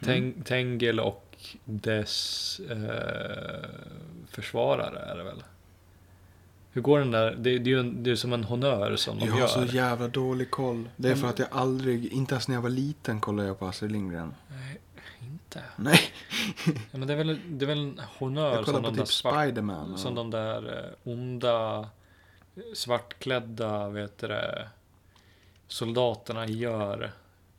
Teng, 0.00 0.42
Tengil 0.44 1.00
och 1.00 1.36
dess 1.64 2.60
eh, 2.70 3.68
försvarare 4.30 4.98
är 4.98 5.16
det 5.16 5.22
väl? 5.24 5.42
Hur 6.72 6.82
går 6.82 6.98
den 6.98 7.10
där? 7.10 7.30
Det, 7.30 7.58
det 7.58 7.70
är 7.70 7.74
ju 7.74 7.80
en, 7.80 8.02
det 8.02 8.10
är 8.10 8.16
som 8.16 8.32
en 8.32 8.44
honör 8.44 8.96
som 8.96 9.18
de 9.18 9.24
Jag 9.26 9.32
har 9.32 9.40
gör. 9.40 9.46
så 9.46 9.64
jävla 9.64 10.08
dålig 10.08 10.50
koll. 10.50 10.88
Det 10.96 11.10
är 11.10 11.14
för 11.14 11.28
att 11.28 11.38
jag 11.38 11.48
aldrig, 11.50 12.12
inte 12.12 12.34
ens 12.34 12.48
när 12.48 12.54
jag 12.56 12.62
var 12.62 12.70
liten 12.70 13.20
kollade 13.20 13.48
jag 13.48 13.58
på 13.58 13.66
Astrid 13.66 13.92
Lindgren. 13.92 14.34
Nej, 14.48 14.80
inte. 15.20 15.62
Nej, 15.76 16.00
Ja, 16.66 16.98
men 16.98 17.06
det 17.08 17.12
är 17.12 17.16
väl, 17.16 17.38
det 17.48 17.64
är 17.64 17.66
väl 17.66 17.78
en 17.78 18.00
honör 18.18 18.54
jag 18.54 18.64
som 18.64 18.74
de 18.74 18.82
på 18.82 18.90
där 18.90 18.96
typ 18.96 19.08
svart, 19.12 19.34
Spiderman. 19.44 19.98
Som 19.98 20.10
och- 20.10 20.16
de 20.16 20.30
där 20.30 20.78
eh, 21.04 21.12
onda, 21.12 21.78
eh, 22.56 22.62
svartklädda, 22.74 23.88
vet 23.88 24.18
du 24.18 24.28
det, 24.28 24.68
soldaterna 25.70 26.46
gör 26.46 27.12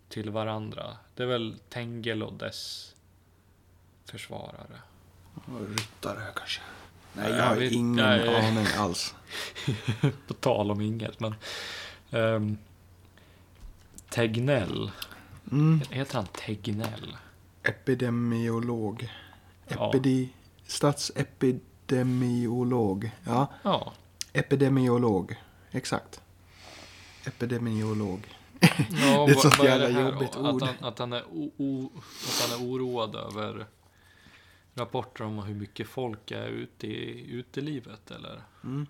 till 0.09 0.29
varandra. 0.29 0.97
Det 1.15 1.23
är 1.23 1.27
väl 1.27 1.59
Tengel 1.69 2.23
och 2.23 2.33
dess 2.33 2.93
försvarare. 4.05 4.81
Ryttare 5.69 6.23
kanske. 6.35 6.61
Nej, 7.13 7.29
Ja, 7.31 7.37
jag 7.37 7.45
har 7.45 7.55
vet- 7.55 7.71
ingen 7.71 8.05
nej. 8.05 8.47
aning 8.47 8.65
alls. 8.77 9.15
På 10.27 10.33
tal 10.33 10.71
om 10.71 10.81
inget, 10.81 11.19
men... 11.19 11.35
Um, 12.11 12.57
Tegnell. 14.09 14.91
Mm. 15.51 15.81
Heter 15.89 16.15
han 16.15 16.25
Tegnell? 16.25 17.17
Epidemiolog. 17.63 19.09
Ja. 19.67 19.89
Epidi... 19.89 20.29
Statsepidemiolog. 20.67 23.11
Ja, 23.23 23.47
Ja. 23.63 23.93
epidemiolog. 24.33 25.35
Exakt. 25.71 26.20
Epidemiolog. 27.25 28.37
ja 28.59 28.67
Det 29.25 29.31
är 29.31 29.31
ett 29.31 29.39
sånt 29.39 29.63
jävla 29.63 29.89
jobbigt 29.89 30.35
att 30.35 30.53
ord. 30.53 30.63
Han, 30.63 30.75
att, 30.79 30.99
han 30.99 31.13
är 31.13 31.23
o, 31.31 31.51
o, 31.57 31.91
att 32.27 32.49
han 32.49 32.59
är 32.59 32.65
oroad 32.71 33.15
över 33.15 33.65
rapporter 34.73 35.23
om 35.23 35.39
hur 35.39 35.55
mycket 35.55 35.87
folk 35.87 36.31
är 36.31 36.47
ute 36.47 36.87
i 36.87 37.31
utelivet, 37.31 38.11
eller? 38.11 38.41
Mm. 38.63 38.87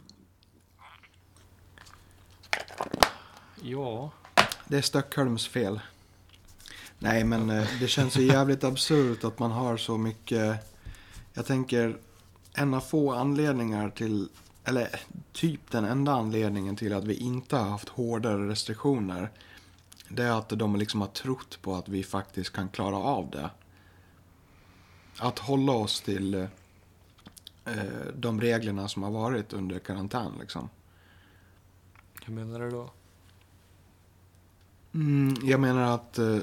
Ja. 3.61 4.11
Det 4.67 4.77
är 4.77 4.81
Stockholms 4.81 5.47
fel. 5.47 5.79
Nej, 6.99 7.23
men 7.23 7.49
eh, 7.49 7.67
det 7.79 7.87
känns 7.87 8.17
ju 8.17 8.27
jävligt 8.27 8.63
absurt 8.63 9.23
att 9.23 9.39
man 9.39 9.51
har 9.51 9.77
så 9.77 9.97
mycket... 9.97 10.73
Jag 11.33 11.45
tänker, 11.45 11.97
en 12.53 12.73
av 12.73 12.81
få 12.81 13.13
anledningar 13.13 13.89
till... 13.89 14.29
Eller 14.63 14.99
typ 15.33 15.71
den 15.71 15.85
enda 15.85 16.11
anledningen 16.11 16.75
till 16.75 16.93
att 16.93 17.03
vi 17.03 17.15
inte 17.15 17.55
har 17.55 17.69
haft 17.69 17.89
hårdare 17.89 18.47
restriktioner. 18.47 19.31
Det 20.09 20.23
är 20.23 20.31
att 20.31 20.49
de 20.49 20.75
liksom 20.75 21.01
har 21.01 21.07
trott 21.07 21.59
på 21.61 21.75
att 21.75 21.89
vi 21.89 22.03
faktiskt 22.03 22.53
kan 22.53 22.69
klara 22.69 22.95
av 22.95 23.29
det. 23.29 23.49
Att 25.19 25.39
hålla 25.39 25.71
oss 25.71 26.01
till 26.01 26.33
eh, 26.33 26.47
de 28.15 28.41
reglerna 28.41 28.87
som 28.87 29.03
har 29.03 29.11
varit 29.11 29.53
under 29.53 29.79
karantän 29.79 30.31
liksom. 30.39 30.69
Hur 32.25 32.33
menar 32.33 32.59
du 32.59 32.69
då? 32.69 32.91
Mm, 34.93 35.35
jag 35.43 35.59
menar 35.59 35.95
att 35.95 36.17
eh, 36.17 36.37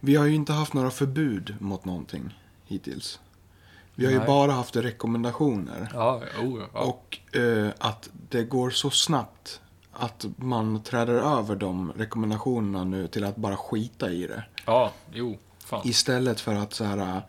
vi 0.00 0.16
har 0.16 0.26
ju 0.26 0.34
inte 0.34 0.52
haft 0.52 0.72
några 0.72 0.90
förbud 0.90 1.56
mot 1.60 1.84
någonting 1.84 2.38
hittills. 2.64 3.20
Vi 3.98 4.04
har 4.04 4.12
ju 4.12 4.18
Nej. 4.18 4.26
bara 4.26 4.52
haft 4.52 4.76
rekommendationer. 4.76 5.90
Ja, 5.94 6.22
oh, 6.42 6.62
ja. 6.74 6.80
Och 6.80 7.18
eh, 7.38 7.68
att 7.78 8.10
det 8.28 8.44
går 8.44 8.70
så 8.70 8.90
snabbt 8.90 9.60
att 9.92 10.26
man 10.36 10.82
träder 10.82 11.14
över 11.14 11.56
de 11.56 11.92
rekommendationerna 11.92 12.84
nu 12.84 13.06
till 13.06 13.24
att 13.24 13.36
bara 13.36 13.56
skita 13.56 14.10
i 14.10 14.26
det. 14.26 14.42
ja, 14.66 14.92
jo, 15.12 15.38
fan. 15.64 15.80
Istället 15.84 16.40
för 16.40 16.54
att 16.54 16.74
så 16.74 16.84
här, 16.84 17.22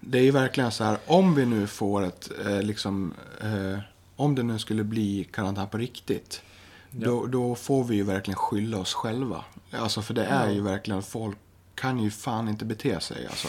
det 0.00 0.18
är 0.18 0.22
ju 0.22 0.30
verkligen 0.30 0.70
så 0.70 0.84
här, 0.84 0.98
om 1.06 1.34
vi 1.34 1.46
nu 1.46 1.66
får 1.66 2.04
ett, 2.04 2.30
eh, 2.46 2.62
liksom, 2.62 3.14
eh, 3.40 3.78
om 4.16 4.34
det 4.34 4.42
nu 4.42 4.58
skulle 4.58 4.84
bli 4.84 5.28
karantän 5.32 5.68
på 5.68 5.78
riktigt. 5.78 6.42
Ja. 6.90 7.06
Då, 7.06 7.26
då 7.26 7.54
får 7.54 7.84
vi 7.84 7.96
ju 7.96 8.02
verkligen 8.02 8.36
skylla 8.36 8.78
oss 8.78 8.94
själva. 8.94 9.44
Alltså 9.70 10.02
för 10.02 10.14
det 10.14 10.24
är 10.24 10.50
ju 10.50 10.60
verkligen, 10.60 11.02
folk 11.02 11.38
kan 11.74 11.98
ju 11.98 12.10
fan 12.10 12.48
inte 12.48 12.64
bete 12.64 13.00
sig 13.00 13.26
alltså. 13.26 13.48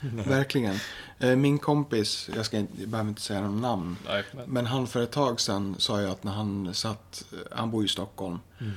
Verkligen. 0.00 0.78
Eh, 1.18 1.36
Min 1.36 1.58
kompis, 1.58 2.30
jag, 2.34 2.46
ska 2.46 2.56
jag 2.56 2.66
behöver 2.88 3.08
inte 3.08 3.20
säga 3.22 3.40
någon 3.40 3.60
namn. 3.60 3.96
Nej, 4.06 4.24
men... 4.34 4.44
Men 4.50 4.66
han 4.66 4.86
för 4.86 5.02
ett 5.02 5.10
tag 5.12 5.40
sedan 5.40 5.74
sa 5.78 6.00
ju 6.00 6.10
att 6.10 6.24
när 6.24 6.32
han 6.32 6.74
satt, 6.74 7.24
han 7.50 7.70
bor 7.70 7.84
i 7.84 7.88
Stockholm 7.88 8.38
Mm. 8.60 8.72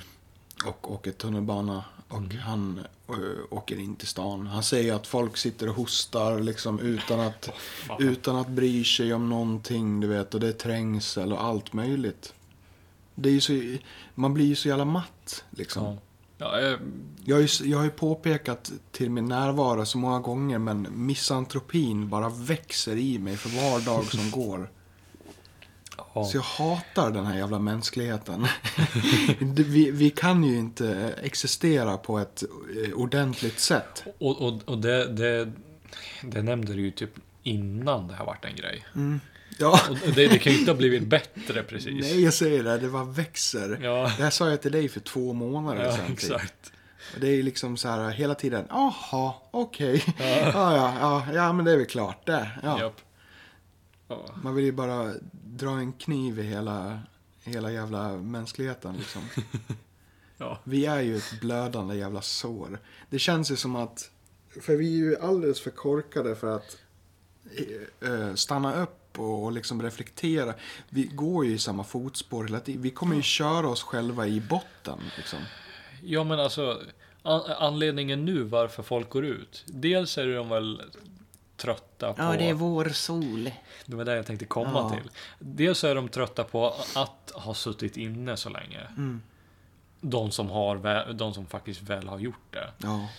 och 0.66 0.92
åker 0.92 1.12
tunnelbana 1.12 1.84
och 2.08 2.22
han 2.34 2.80
ö, 3.10 3.14
åker 3.50 3.80
in 3.80 3.96
till 3.96 4.08
stan. 4.08 4.48
Han 4.48 4.64
säger 4.64 4.94
att 4.94 5.08
folk 5.08 5.38
sitter 5.38 5.70
och 5.70 5.76
hostar 5.76 6.40
liksom 6.40 6.80
utan 6.80 7.20
att, 7.20 7.50
fan. 7.88 7.98
utan 8.04 8.36
att 8.36 8.48
bry 8.48 8.84
sig 8.84 9.14
om 9.14 9.30
någonting, 9.30 10.00
du 10.00 10.08
vet. 10.08 10.34
Och 10.34 10.40
det 10.40 10.48
är 10.48 10.52
trängsel 10.52 11.34
och 11.34 11.44
allt 11.44 11.74
möjligt. 11.74 12.34
Det 13.16 13.30
är 13.30 13.40
så, 13.40 13.78
man 14.16 14.34
blir 14.34 14.46
ju 14.46 14.56
så 14.56 14.68
jävla 14.68 14.86
matt 14.86 15.44
liksom. 15.50 15.84
Ja. 15.84 15.98
Ja, 16.42 16.60
eh, 16.60 16.78
Jag 17.26 17.36
har, 17.36 17.42
ju, 17.42 17.48
jag 17.70 17.78
har 17.78 17.86
ju 17.86 17.92
påpekat 17.92 18.72
till 18.92 19.10
min 19.10 19.26
närvaro 19.26 19.86
så 19.86 19.98
många 19.98 20.20
gånger 20.20 20.60
men 20.60 20.88
misantropin 20.92 22.10
bara 22.10 22.30
växer 22.30 22.96
i 22.96 23.20
mig 23.20 23.38
för 23.38 23.50
var 23.50 23.80
dag 23.80 24.06
som 24.06 24.32
går. 24.42 24.70
ja. 26.14 26.24
Så 26.24 26.38
jag 26.38 26.42
hatar 26.42 27.12
den 27.12 27.26
här 27.26 27.38
jävla 27.38 27.60
mänskligheten. 27.60 28.48
Vi, 29.40 29.92
vi 29.92 30.10
kan 30.10 30.44
ju 30.44 30.58
inte 30.58 31.16
existera 31.24 31.98
på 31.98 32.20
ett 32.20 32.44
eh, 32.86 32.94
ordentligt 32.94 33.60
sätt. 33.60 34.04
Och, 34.20 34.42
och, 34.42 34.62
och 34.66 34.78
det, 34.78 35.08
det, 35.14 35.52
det 36.22 36.42
nämnde 36.42 36.74
du 36.74 36.82
ju 36.82 36.92
typ 36.92 37.12
innan 37.44 38.08
det 38.08 38.14
här 38.14 38.26
vart 38.26 38.46
en 38.46 38.56
grej. 38.56 38.86
Ja, 39.60 39.80
Och 39.90 40.14
det, 40.16 40.28
det 40.28 40.40
kan 40.40 40.54
ju 40.54 40.60
inte 40.60 40.72
ha 40.72 40.78
blivit 40.78 41.04
bättre 41.08 41.64
precis. 41.64 41.94
nej 42.02 42.24
jag 42.24 42.34
säger 42.34 42.64
det, 42.64 42.78
det 42.78 42.90
bara 42.90 43.04
växer. 43.04 43.80
Ja, 43.84 44.04
Det 44.18 44.24
här 44.24 44.30
sa 44.30 44.50
jag 44.50 44.62
till 44.62 44.72
dig 44.72 44.90
för 44.90 45.00
två 45.00 45.34
månader 45.34 45.84
ja 45.86 45.92
sedan. 45.96 46.06
typ. 46.08 46.14
exakt. 46.14 46.72
Och 47.14 47.20
det 47.20 47.28
är 47.28 47.44
liksom 47.44 47.78
så 47.78 47.88
här 47.88 48.10
hela 48.10 48.36
tiden, 48.36 48.66
jaha, 48.70 49.34
okej. 49.52 50.04
Ja. 50.20 50.26
Ja, 50.54 50.76
ja, 50.76 50.94
ja, 51.00 51.34
ja, 51.34 51.54
men 51.54 51.66
det 51.66 51.72
är 51.72 51.78
väl 51.78 51.86
klart 51.86 52.26
det. 52.26 52.50
Ja. 52.64 52.80
Japp. 52.80 53.02
Ja. 54.08 54.26
Man 54.44 54.56
vill 54.56 54.66
ju 54.66 54.72
bara 54.72 55.14
dra 55.32 55.70
en 55.72 55.94
kniv 55.94 56.40
i 56.40 56.44
hela, 56.44 57.00
hela 57.44 57.72
jävla 57.72 58.10
mänskligheten 58.18 58.96
liksom. 58.98 59.22
Ja. 60.42 60.60
Vi 60.64 60.86
är 60.86 61.02
ju 61.02 61.18
ett 61.18 61.40
blödande 61.42 61.96
jävla 61.96 62.22
sår. 62.22 62.80
Det 63.10 63.20
känns 63.20 63.52
ju 63.52 63.56
som 63.56 63.76
att, 63.76 64.12
för 64.62 64.76
vi 64.76 64.86
är 64.94 64.98
ju 64.98 65.18
alldeles 65.20 65.62
för 65.62 65.72
korkade 65.72 66.36
för 66.36 66.56
att 66.56 66.78
eh, 68.02 68.10
eh, 68.12 68.34
stanna 68.36 68.82
upp 68.84 68.99
och, 69.20 69.44
och 69.44 69.52
liksom 69.52 69.82
reflektera. 69.82 70.54
Vi 70.90 71.04
går 71.04 71.46
ju 71.46 71.54
i 71.54 71.60
samma 71.60 71.84
fotspår 71.84 72.44
hela 72.44 72.60
tiden. 72.60 72.82
Vi 72.82 72.90
kommer 72.90 73.16
ju 73.16 73.22
köra 73.22 73.68
oss 73.68 73.84
själva 73.84 74.28
i 74.28 74.42
botten 74.42 75.00
liksom. 75.18 75.40
ja, 76.04 76.24
men 76.24 76.40
alltså 76.40 76.82
an, 77.24 77.42
anledningen 77.58 78.26
nu 78.26 78.44
varför 78.44 78.84
folk 78.84 79.10
går 79.10 79.26
ut. 79.26 79.64
Dels 79.68 80.18
är 80.18 80.28
de 80.36 80.50
väl 80.50 80.82
trötta 81.58 82.14
på... 82.14 82.54
vår 82.54 82.90
sol. 82.90 83.52
Det 83.86 83.96
var 83.96 84.06
det 84.06 84.16
jag 84.16 84.26
tänkte 84.26 84.46
komma 84.46 84.72
Ja. 84.74 84.90
till. 84.90 85.12
Dels 85.40 85.84
är 85.84 85.96
de 85.96 86.10
trötta 86.10 86.44
på 86.44 86.76
att 86.96 87.32
ha 87.36 87.54
suttit 87.54 87.98
inne 87.98 88.38
så 88.38 88.50
länge. 88.50 88.80
Mm. 88.98 89.22
De 90.02 90.32
som, 90.32 90.50
har, 90.50 91.14
de 91.14 91.34
som 91.34 91.46
faktiskt 91.46 91.82
väl 91.82 92.08
har 92.08 92.20
gjort 92.20 92.52
det. 92.52 92.72
Ja, 92.78 93.10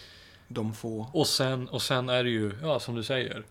de 0.48 0.74
få. 0.74 1.10
Och 1.12 1.26
sen, 1.26 1.68
och 1.68 1.82
sen 1.82 2.08
är 2.08 2.24
det 2.24 2.30
ju, 2.30 2.52
ja 2.62 2.80
som 2.80 2.94
du 2.94 3.04
säger. 3.04 3.44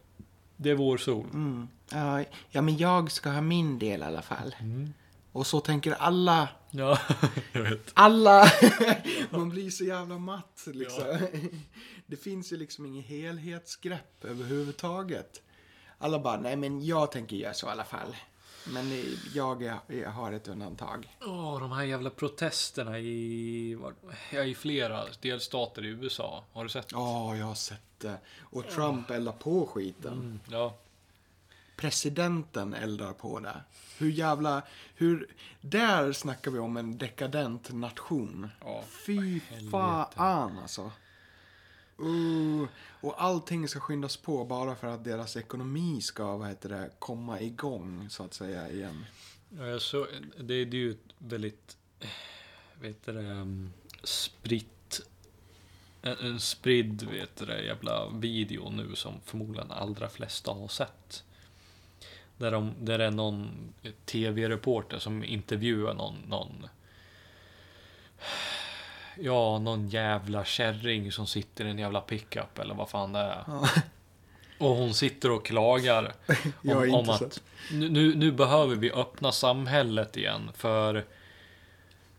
Det 0.62 0.70
är 0.70 0.76
vår 0.76 0.98
sol. 0.98 1.26
Mm. 1.34 1.68
Ja, 1.92 2.24
ja, 2.50 2.62
men 2.62 2.78
jag 2.78 3.12
ska 3.12 3.30
ha 3.30 3.42
min 3.42 3.80
del 3.80 4.02
i 4.02 4.04
alla 4.04 4.22
fall. 4.22 4.56
Mm. 4.60 4.94
Och 5.32 5.48
så 5.48 5.60
tänker 5.60 5.92
alla 5.92 6.48
Ja, 6.72 7.00
jag 7.52 7.62
vet. 7.62 7.92
Alla! 7.94 8.52
Man 9.30 9.50
blir 9.50 9.70
så 9.70 9.84
jävla 9.84 10.18
matt 10.18 10.64
liksom. 10.66 11.18
Det 12.06 12.16
finns 12.16 12.54
ju 12.54 12.58
liksom 12.58 12.86
inget 12.86 13.06
helhetsgrepp 13.06 14.26
överhuvudtaget. 14.26 15.42
Alla 15.98 16.20
bara, 16.20 16.40
nej 16.40 16.56
men 16.56 16.86
jag 16.86 17.12
tänker 17.12 17.36
göra 17.36 17.54
så 17.54 17.68
i 17.68 17.70
alla 17.70 17.84
fall. 17.84 18.16
Men 18.68 18.92
eh, 18.92 19.06
jag, 19.36 19.64
jag 19.88 20.10
har 20.10 20.32
ett 20.32 20.48
undantag. 20.48 21.18
Åh, 21.22 21.60
de 21.60 21.72
här 21.72 21.84
jävla 21.84 22.10
protesterna 22.10 23.00
i, 23.00 23.76
var- 23.76 23.94
ja, 24.32 24.44
i 24.44 24.56
flera 24.56 25.06
delstater 25.22 25.86
i 25.86 25.88
USA. 25.88 26.44
Har 26.54 26.64
du 26.64 26.70
sett? 26.70 26.92
Ja, 26.92 27.36
jag 27.36 27.46
har 27.46 27.56
sett 27.56 27.82
det. 27.98 28.18
Och 28.40 28.68
Trump 28.68 29.10
eldar 29.10 29.32
på 29.32 29.66
skiten. 29.66 30.14
Mm, 30.14 30.40
ja. 30.50 30.74
Presidenten 31.76 32.74
eldar 32.74 33.14
på 33.14 33.40
det. 33.40 33.62
Hur 33.98 34.10
jävla... 34.12 34.62
Hur, 34.96 35.28
där 35.62 36.12
snackar 36.14 36.52
vi 36.52 36.60
om 36.60 36.78
en 36.78 36.98
dekadent 36.98 37.72
nation. 37.74 38.50
Ja, 38.66 38.84
Fy 39.06 39.40
fan 39.72 40.60
alltså. 40.62 40.92
Uh, 42.02 42.68
och 43.02 43.24
allting 43.24 43.68
ska 43.68 43.80
skyndas 43.80 44.18
på 44.18 44.46
bara 44.46 44.76
för 44.76 44.88
att 44.88 45.04
deras 45.04 45.38
ekonomi 45.38 46.02
ska, 46.02 46.38
vad 46.38 46.48
heter 46.48 46.70
det, 46.70 46.90
komma 47.00 47.42
igång 47.42 48.10
så 48.10 48.24
att 48.24 48.34
säga 48.34 48.72
igen. 48.72 49.06
Ja, 49.58 49.68
jag 49.68 49.82
så, 49.82 50.08
det, 50.38 50.66
det 50.66 50.78
är 50.78 50.82
ju 50.82 50.92
ett 50.92 51.14
väldigt, 51.18 51.78
vet 52.82 52.92
heter 52.92 53.14
det, 53.14 53.22
mm, 53.22 53.74
spritt, 54.04 55.02
en, 56.02 56.18
en 56.20 56.40
spridd, 56.40 57.04
vet 57.04 57.36
du 57.36 57.46
det, 57.46 57.62
jävla 57.62 58.10
video 58.10 58.70
nu 58.70 58.96
som 58.96 59.14
förmodligen 59.26 59.72
allra 59.72 60.10
flesta 60.10 60.52
har 60.52 60.68
sett. 60.68 61.24
Där, 62.38 62.52
de, 62.52 62.74
där 62.80 62.98
det 62.98 63.06
är 63.06 63.12
någon 63.12 63.74
tv-reporter 64.06 65.00
som 65.00 65.24
intervjuar 65.24 65.94
någon, 65.94 66.16
någon 66.28 66.68
Ja, 69.22 69.60
någon 69.60 69.90
jävla 69.90 70.46
kärring 70.46 71.12
som 71.12 71.28
sitter 71.28 71.66
i 71.66 71.70
en 71.70 71.80
jävla 71.80 72.02
pickup 72.02 72.60
eller 72.60 72.76
vad 72.76 72.90
fan 72.90 73.14
det 73.14 73.20
är. 73.20 73.44
Och 74.58 74.76
hon 74.76 74.94
sitter 74.94 75.32
och 75.32 75.46
klagar 75.46 76.14
om, 76.64 76.94
om 76.94 77.10
att 77.10 77.42
nu, 77.72 78.16
nu 78.16 78.32
behöver 78.32 78.76
vi 78.76 78.92
öppna 78.92 79.32
samhället 79.32 80.18
igen 80.18 80.52
för 80.56 81.06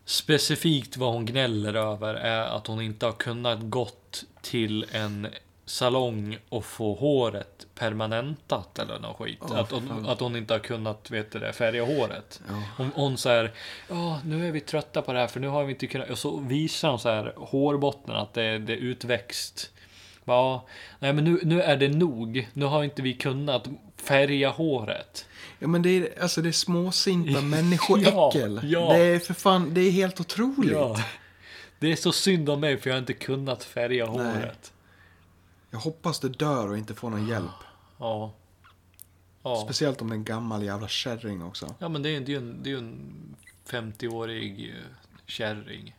specifikt 0.05 0.97
vad 0.97 1.13
hon 1.13 1.25
gnäller 1.25 1.73
över 1.73 2.13
är 2.13 2.41
att 2.41 2.67
hon 2.67 2.81
inte 2.81 3.05
har 3.05 3.13
kunnat 3.13 3.59
gått 3.61 4.23
till 4.41 4.85
en 4.91 5.27
salong 5.71 6.37
och 6.49 6.65
få 6.65 6.95
håret 6.95 7.67
permanentat 7.75 8.79
eller 8.79 8.99
något 8.99 9.17
skit. 9.17 9.39
Åh, 9.41 9.59
att, 9.59 9.71
hon, 9.71 10.05
att 10.05 10.19
hon 10.19 10.35
inte 10.35 10.53
har 10.53 10.59
kunnat 10.59 11.11
vet 11.11 11.31
det, 11.31 11.53
färga 11.53 11.85
håret. 11.85 12.41
Ja. 12.47 12.63
Hon, 12.77 12.91
hon 12.95 13.17
säger 13.17 13.51
ja 13.89 14.19
nu 14.25 14.47
är 14.47 14.51
vi 14.51 14.59
trötta 14.59 15.01
på 15.01 15.13
det 15.13 15.19
här 15.19 15.27
för 15.27 15.39
nu 15.39 15.47
har 15.47 15.63
vi 15.63 15.73
inte 15.73 15.87
kunnat. 15.87 16.09
Och 16.09 16.17
så 16.17 16.37
visar 16.37 16.89
hon 16.89 16.99
så 16.99 17.09
här 17.09 17.33
hårbotten 17.37 18.15
att 18.15 18.33
det, 18.33 18.57
det 18.57 18.73
är 18.73 18.77
utväxt. 18.77 19.71
Ja, 20.25 20.65
nej 20.99 21.13
men 21.13 21.23
nu, 21.23 21.39
nu 21.43 21.61
är 21.61 21.77
det 21.77 21.89
nog. 21.89 22.49
Nu 22.53 22.65
har 22.65 22.83
inte 22.83 23.01
vi 23.01 23.13
kunnat 23.13 23.67
färga 23.97 24.49
håret. 24.49 25.25
Ja 25.59 25.67
men 25.67 25.81
det 25.81 25.89
är, 25.89 26.21
alltså 26.21 26.41
det 26.41 26.49
är 26.49 26.53
småsinta 26.53 27.41
människoäckel. 27.55 28.59
Ja, 28.63 28.89
ja. 28.89 28.93
Det 28.93 29.03
är 29.03 29.19
för 29.19 29.33
fan, 29.33 29.73
det 29.73 29.81
är 29.81 29.91
helt 29.91 30.19
otroligt. 30.19 30.71
Ja. 30.71 30.97
Det 31.79 31.91
är 31.91 31.95
så 31.95 32.11
synd 32.11 32.49
om 32.49 32.59
mig 32.59 32.77
för 32.77 32.89
jag 32.89 32.95
har 32.95 32.99
inte 32.99 33.13
kunnat 33.13 33.63
färga 33.63 34.05
håret. 34.05 34.70
Jag 35.71 35.79
hoppas 35.79 36.19
det 36.19 36.29
dör 36.29 36.69
och 36.69 36.77
inte 36.77 36.95
får 36.95 37.09
någon 37.09 37.27
hjälp. 37.27 37.51
Ja. 37.97 38.33
Ja. 39.43 39.61
Speciellt 39.65 40.01
om 40.01 40.09
det 40.09 40.13
är 40.13 40.17
en 40.17 40.23
gammal 40.23 40.63
jävla 40.63 40.87
kärring 40.87 41.43
också. 41.43 41.75
ja, 41.79 41.89
men 41.89 42.03
det 42.03 42.09
är, 42.09 42.21
ju 42.21 42.37
en, 42.37 42.63
det 42.63 42.71
är 42.71 42.77
en 42.77 43.35
50-årig 43.67 44.69
eh, 44.69 44.95
kärring. 45.25 45.95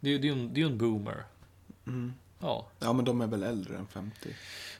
Det 0.00 0.08
är 0.08 0.12
ju 0.12 0.18
det 0.18 0.28
är 0.28 0.34
ju 0.34 0.40
en, 0.40 0.54
det 0.54 0.62
är 0.62 0.66
en 0.66 0.78
boomer. 0.78 1.24
Mm. 1.86 2.12
Ja. 2.40 2.66
Ja 2.78 2.92
men 2.92 3.04
de 3.04 3.20
är 3.20 3.26
väl 3.26 3.42
äldre 3.42 3.76
än 3.76 3.86
50. 3.86 4.28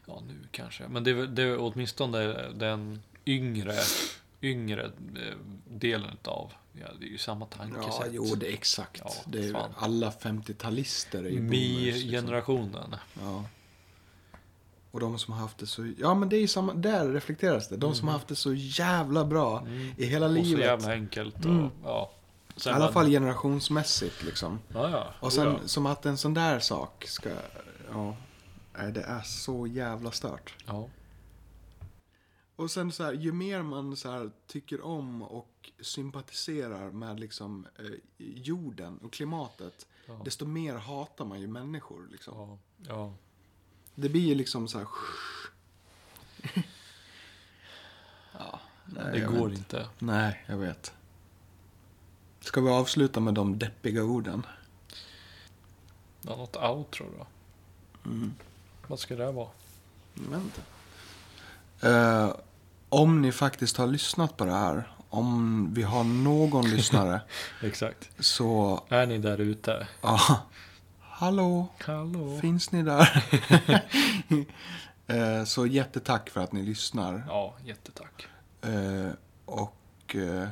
Ja, 0.07 0.23
nu 0.29 0.35
kanske. 0.51 0.89
Men 0.89 1.05
det 1.05 1.11
är, 1.11 1.27
det 1.27 1.43
är 1.43 1.59
åtminstone 1.61 2.49
den 2.53 3.03
yngre, 3.27 3.75
yngre 4.43 4.85
eh, 4.85 5.37
delen 5.69 6.17
av. 6.25 6.53
Ja, 6.73 6.87
det 7.01 7.07
är 7.07 7.11
ju 7.11 7.19
samma 7.19 7.47
tankesätt. 7.47 7.95
Ja, 8.01 8.07
jo 8.11 8.35
det 8.35 8.49
är 8.49 8.53
exakt. 8.53 9.03
Ja, 9.05 9.13
det 9.27 9.47
är, 9.49 9.67
alla 9.77 10.11
50-talister 10.11 11.19
är 11.19 11.31
ju 11.31 11.41
boomers. 11.41 11.55
Liksom. 11.55 12.11
Mi-generationen. 12.11 12.97
Ja. 13.21 13.45
Och 14.90 15.01
de 15.01 15.19
som 15.19 15.35
har 15.35 15.40
haft 15.40 15.59
det 15.59 15.66
så... 15.66 15.93
Ja 15.98 16.15
men 16.15 16.28
det 16.28 16.36
är 16.36 16.40
ju 16.40 16.48
samma... 16.48 16.74
Där 16.74 17.09
reflekteras 17.12 17.69
det. 17.69 17.77
De 17.77 17.94
som 17.94 18.09
har 18.09 18.12
haft 18.12 18.28
det 18.28 18.36
så 18.36 18.55
jävla 18.55 19.24
bra 19.24 19.66
i 19.97 20.05
hela 20.06 20.27
Mm. 20.27 20.39
Och 20.40 20.44
så 20.47 20.51
livet. 20.51 20.65
jävla 20.66 20.93
enkelt. 20.93 21.36
Och, 21.39 21.44
Mm. 21.51 21.69
ja. 21.85 22.10
I 22.56 22.60
Sen 22.60 22.74
alla 22.74 22.85
var- 22.86 22.93
fall 22.93 23.06
generationsmässigt 23.10 24.23
liksom. 24.24 24.59
Ja, 24.69 24.90
ja. 24.90 25.06
Och 25.20 25.32
sen 25.32 25.47
ja. 25.47 25.59
som 25.69 25.86
att 25.86 26.06
en 26.06 26.16
sån 26.19 26.35
där 26.35 26.59
sak 26.60 27.05
ska... 27.09 27.28
Ja. 27.93 28.16
Nej, 28.78 28.93
det 28.93 29.02
är 29.02 29.20
så 29.23 29.66
jävla 29.66 30.10
stört. 30.10 30.55
ja. 30.66 30.89
Och 32.56 32.70
sen 32.70 32.93
så 32.93 33.05
här, 33.05 33.12
ju 33.12 33.32
mer 33.32 33.62
man 33.62 33.97
så 33.97 34.10
här 34.10 34.31
tycker 34.47 34.85
om 34.85 35.23
och 35.23 35.70
sympatiserar 35.81 36.90
med 36.90 37.20
liksom 37.20 37.66
eh, 37.78 37.85
jorden 38.19 38.98
och 38.98 39.12
klimatet, 39.12 39.86
Ja. 40.06 40.20
desto 40.24 40.47
mer 40.47 40.74
hatar 40.74 41.24
man 41.24 41.40
ju 41.40 41.47
människor 41.47 42.09
liksom. 42.12 42.35
Ja. 42.39 42.59
ja. 42.89 43.12
Det 44.01 44.09
blir 44.09 44.23
ju 44.29 44.35
liksom 44.35 44.69
så 44.69 44.79
här... 44.79 44.87
ja, 48.39 48.61
nej, 48.85 49.05
Det 49.12 49.20
går 49.20 49.49
vet. 49.49 49.59
inte. 49.59 49.87
Nej, 49.99 50.45
jag 50.47 50.57
vet. 50.57 50.93
Ska 52.41 52.61
vi 52.61 52.70
avsluta 52.70 53.20
med 53.20 53.35
de 53.35 53.59
deppiga 53.59 54.03
orden? 54.05 54.47
Ja, 56.23 56.37
något 56.37 56.57
outro 56.57 57.07
då? 57.19 57.27
Mm. 58.11 58.35
Vad 58.87 58.99
ska 58.99 59.16
det 59.16 59.33
vara? 59.33 59.49
Vet 60.15 60.41
inte. 60.43 60.62
Eh, 61.89 62.35
om 62.89 63.23
ni 63.23 63.33
faktiskt 63.33 63.77
har 63.77 63.87
lyssnat 63.87 64.37
på 64.37 64.45
det 64.45 64.53
här, 64.53 64.93
om 65.09 65.69
vi 65.75 65.83
har 65.83 66.05
någon 66.05 66.70
lyssnare, 66.70 67.20
Exakt. 67.62 68.11
så 68.25 68.83
Är 68.89 69.07
ni 69.07 69.19
där 69.19 69.39
ute? 69.41 69.89
ja, 70.03 70.41
hallå, 71.19 71.69
Hallå? 71.81 72.39
finns 72.40 72.73
ni 72.73 72.82
där? 72.82 73.24
Eh, 75.11 75.45
så 75.45 75.66
jättetack 75.66 76.31
för 76.31 76.40
att 76.40 76.53
ni 76.53 76.62
lyssnar. 76.62 77.24
Ja, 77.28 77.55
jättetack. 77.65 78.27
Eh, 78.62 79.11
och 79.45 80.16
eh, 80.16 80.49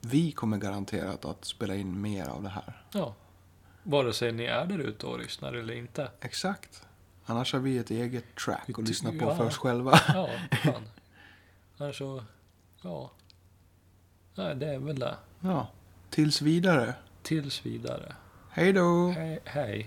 vi 0.00 0.32
kommer 0.32 0.56
garanterat 0.56 1.24
att 1.24 1.44
spela 1.44 1.74
in 1.74 2.00
mer 2.00 2.28
av 2.28 2.42
det 2.42 2.48
här. 2.48 2.82
Ja. 2.92 3.14
Vare 3.82 4.12
sig 4.12 4.32
ni 4.32 4.44
är 4.44 4.66
där 4.66 4.78
ute 4.78 5.06
och 5.06 5.18
lyssnar 5.18 5.52
eller 5.52 5.74
inte. 5.74 6.10
Exakt. 6.20 6.82
Annars 7.24 7.52
har 7.52 7.60
vi 7.60 7.78
ett 7.78 7.90
eget 7.90 8.34
track 8.34 8.70
att 8.78 8.88
lyssna 8.88 9.10
på 9.10 9.16
ja. 9.20 9.36
för 9.36 9.46
oss 9.46 9.56
själva. 9.56 10.00
Ja, 10.08 10.28
fan. 10.62 10.82
Annars 11.78 11.98
så, 11.98 12.24
ja. 12.82 13.10
Nej, 14.34 14.54
det 14.54 14.74
är 14.74 14.78
väl 14.78 14.98
det. 14.98 15.14
Ja. 15.40 15.68
Tills 16.10 16.42
vidare. 16.42 16.94
Tills 17.22 17.66
vidare. 17.66 18.14
Hej 18.50 18.72
då! 18.72 19.08
Hej. 19.08 19.40
hej. 19.44 19.86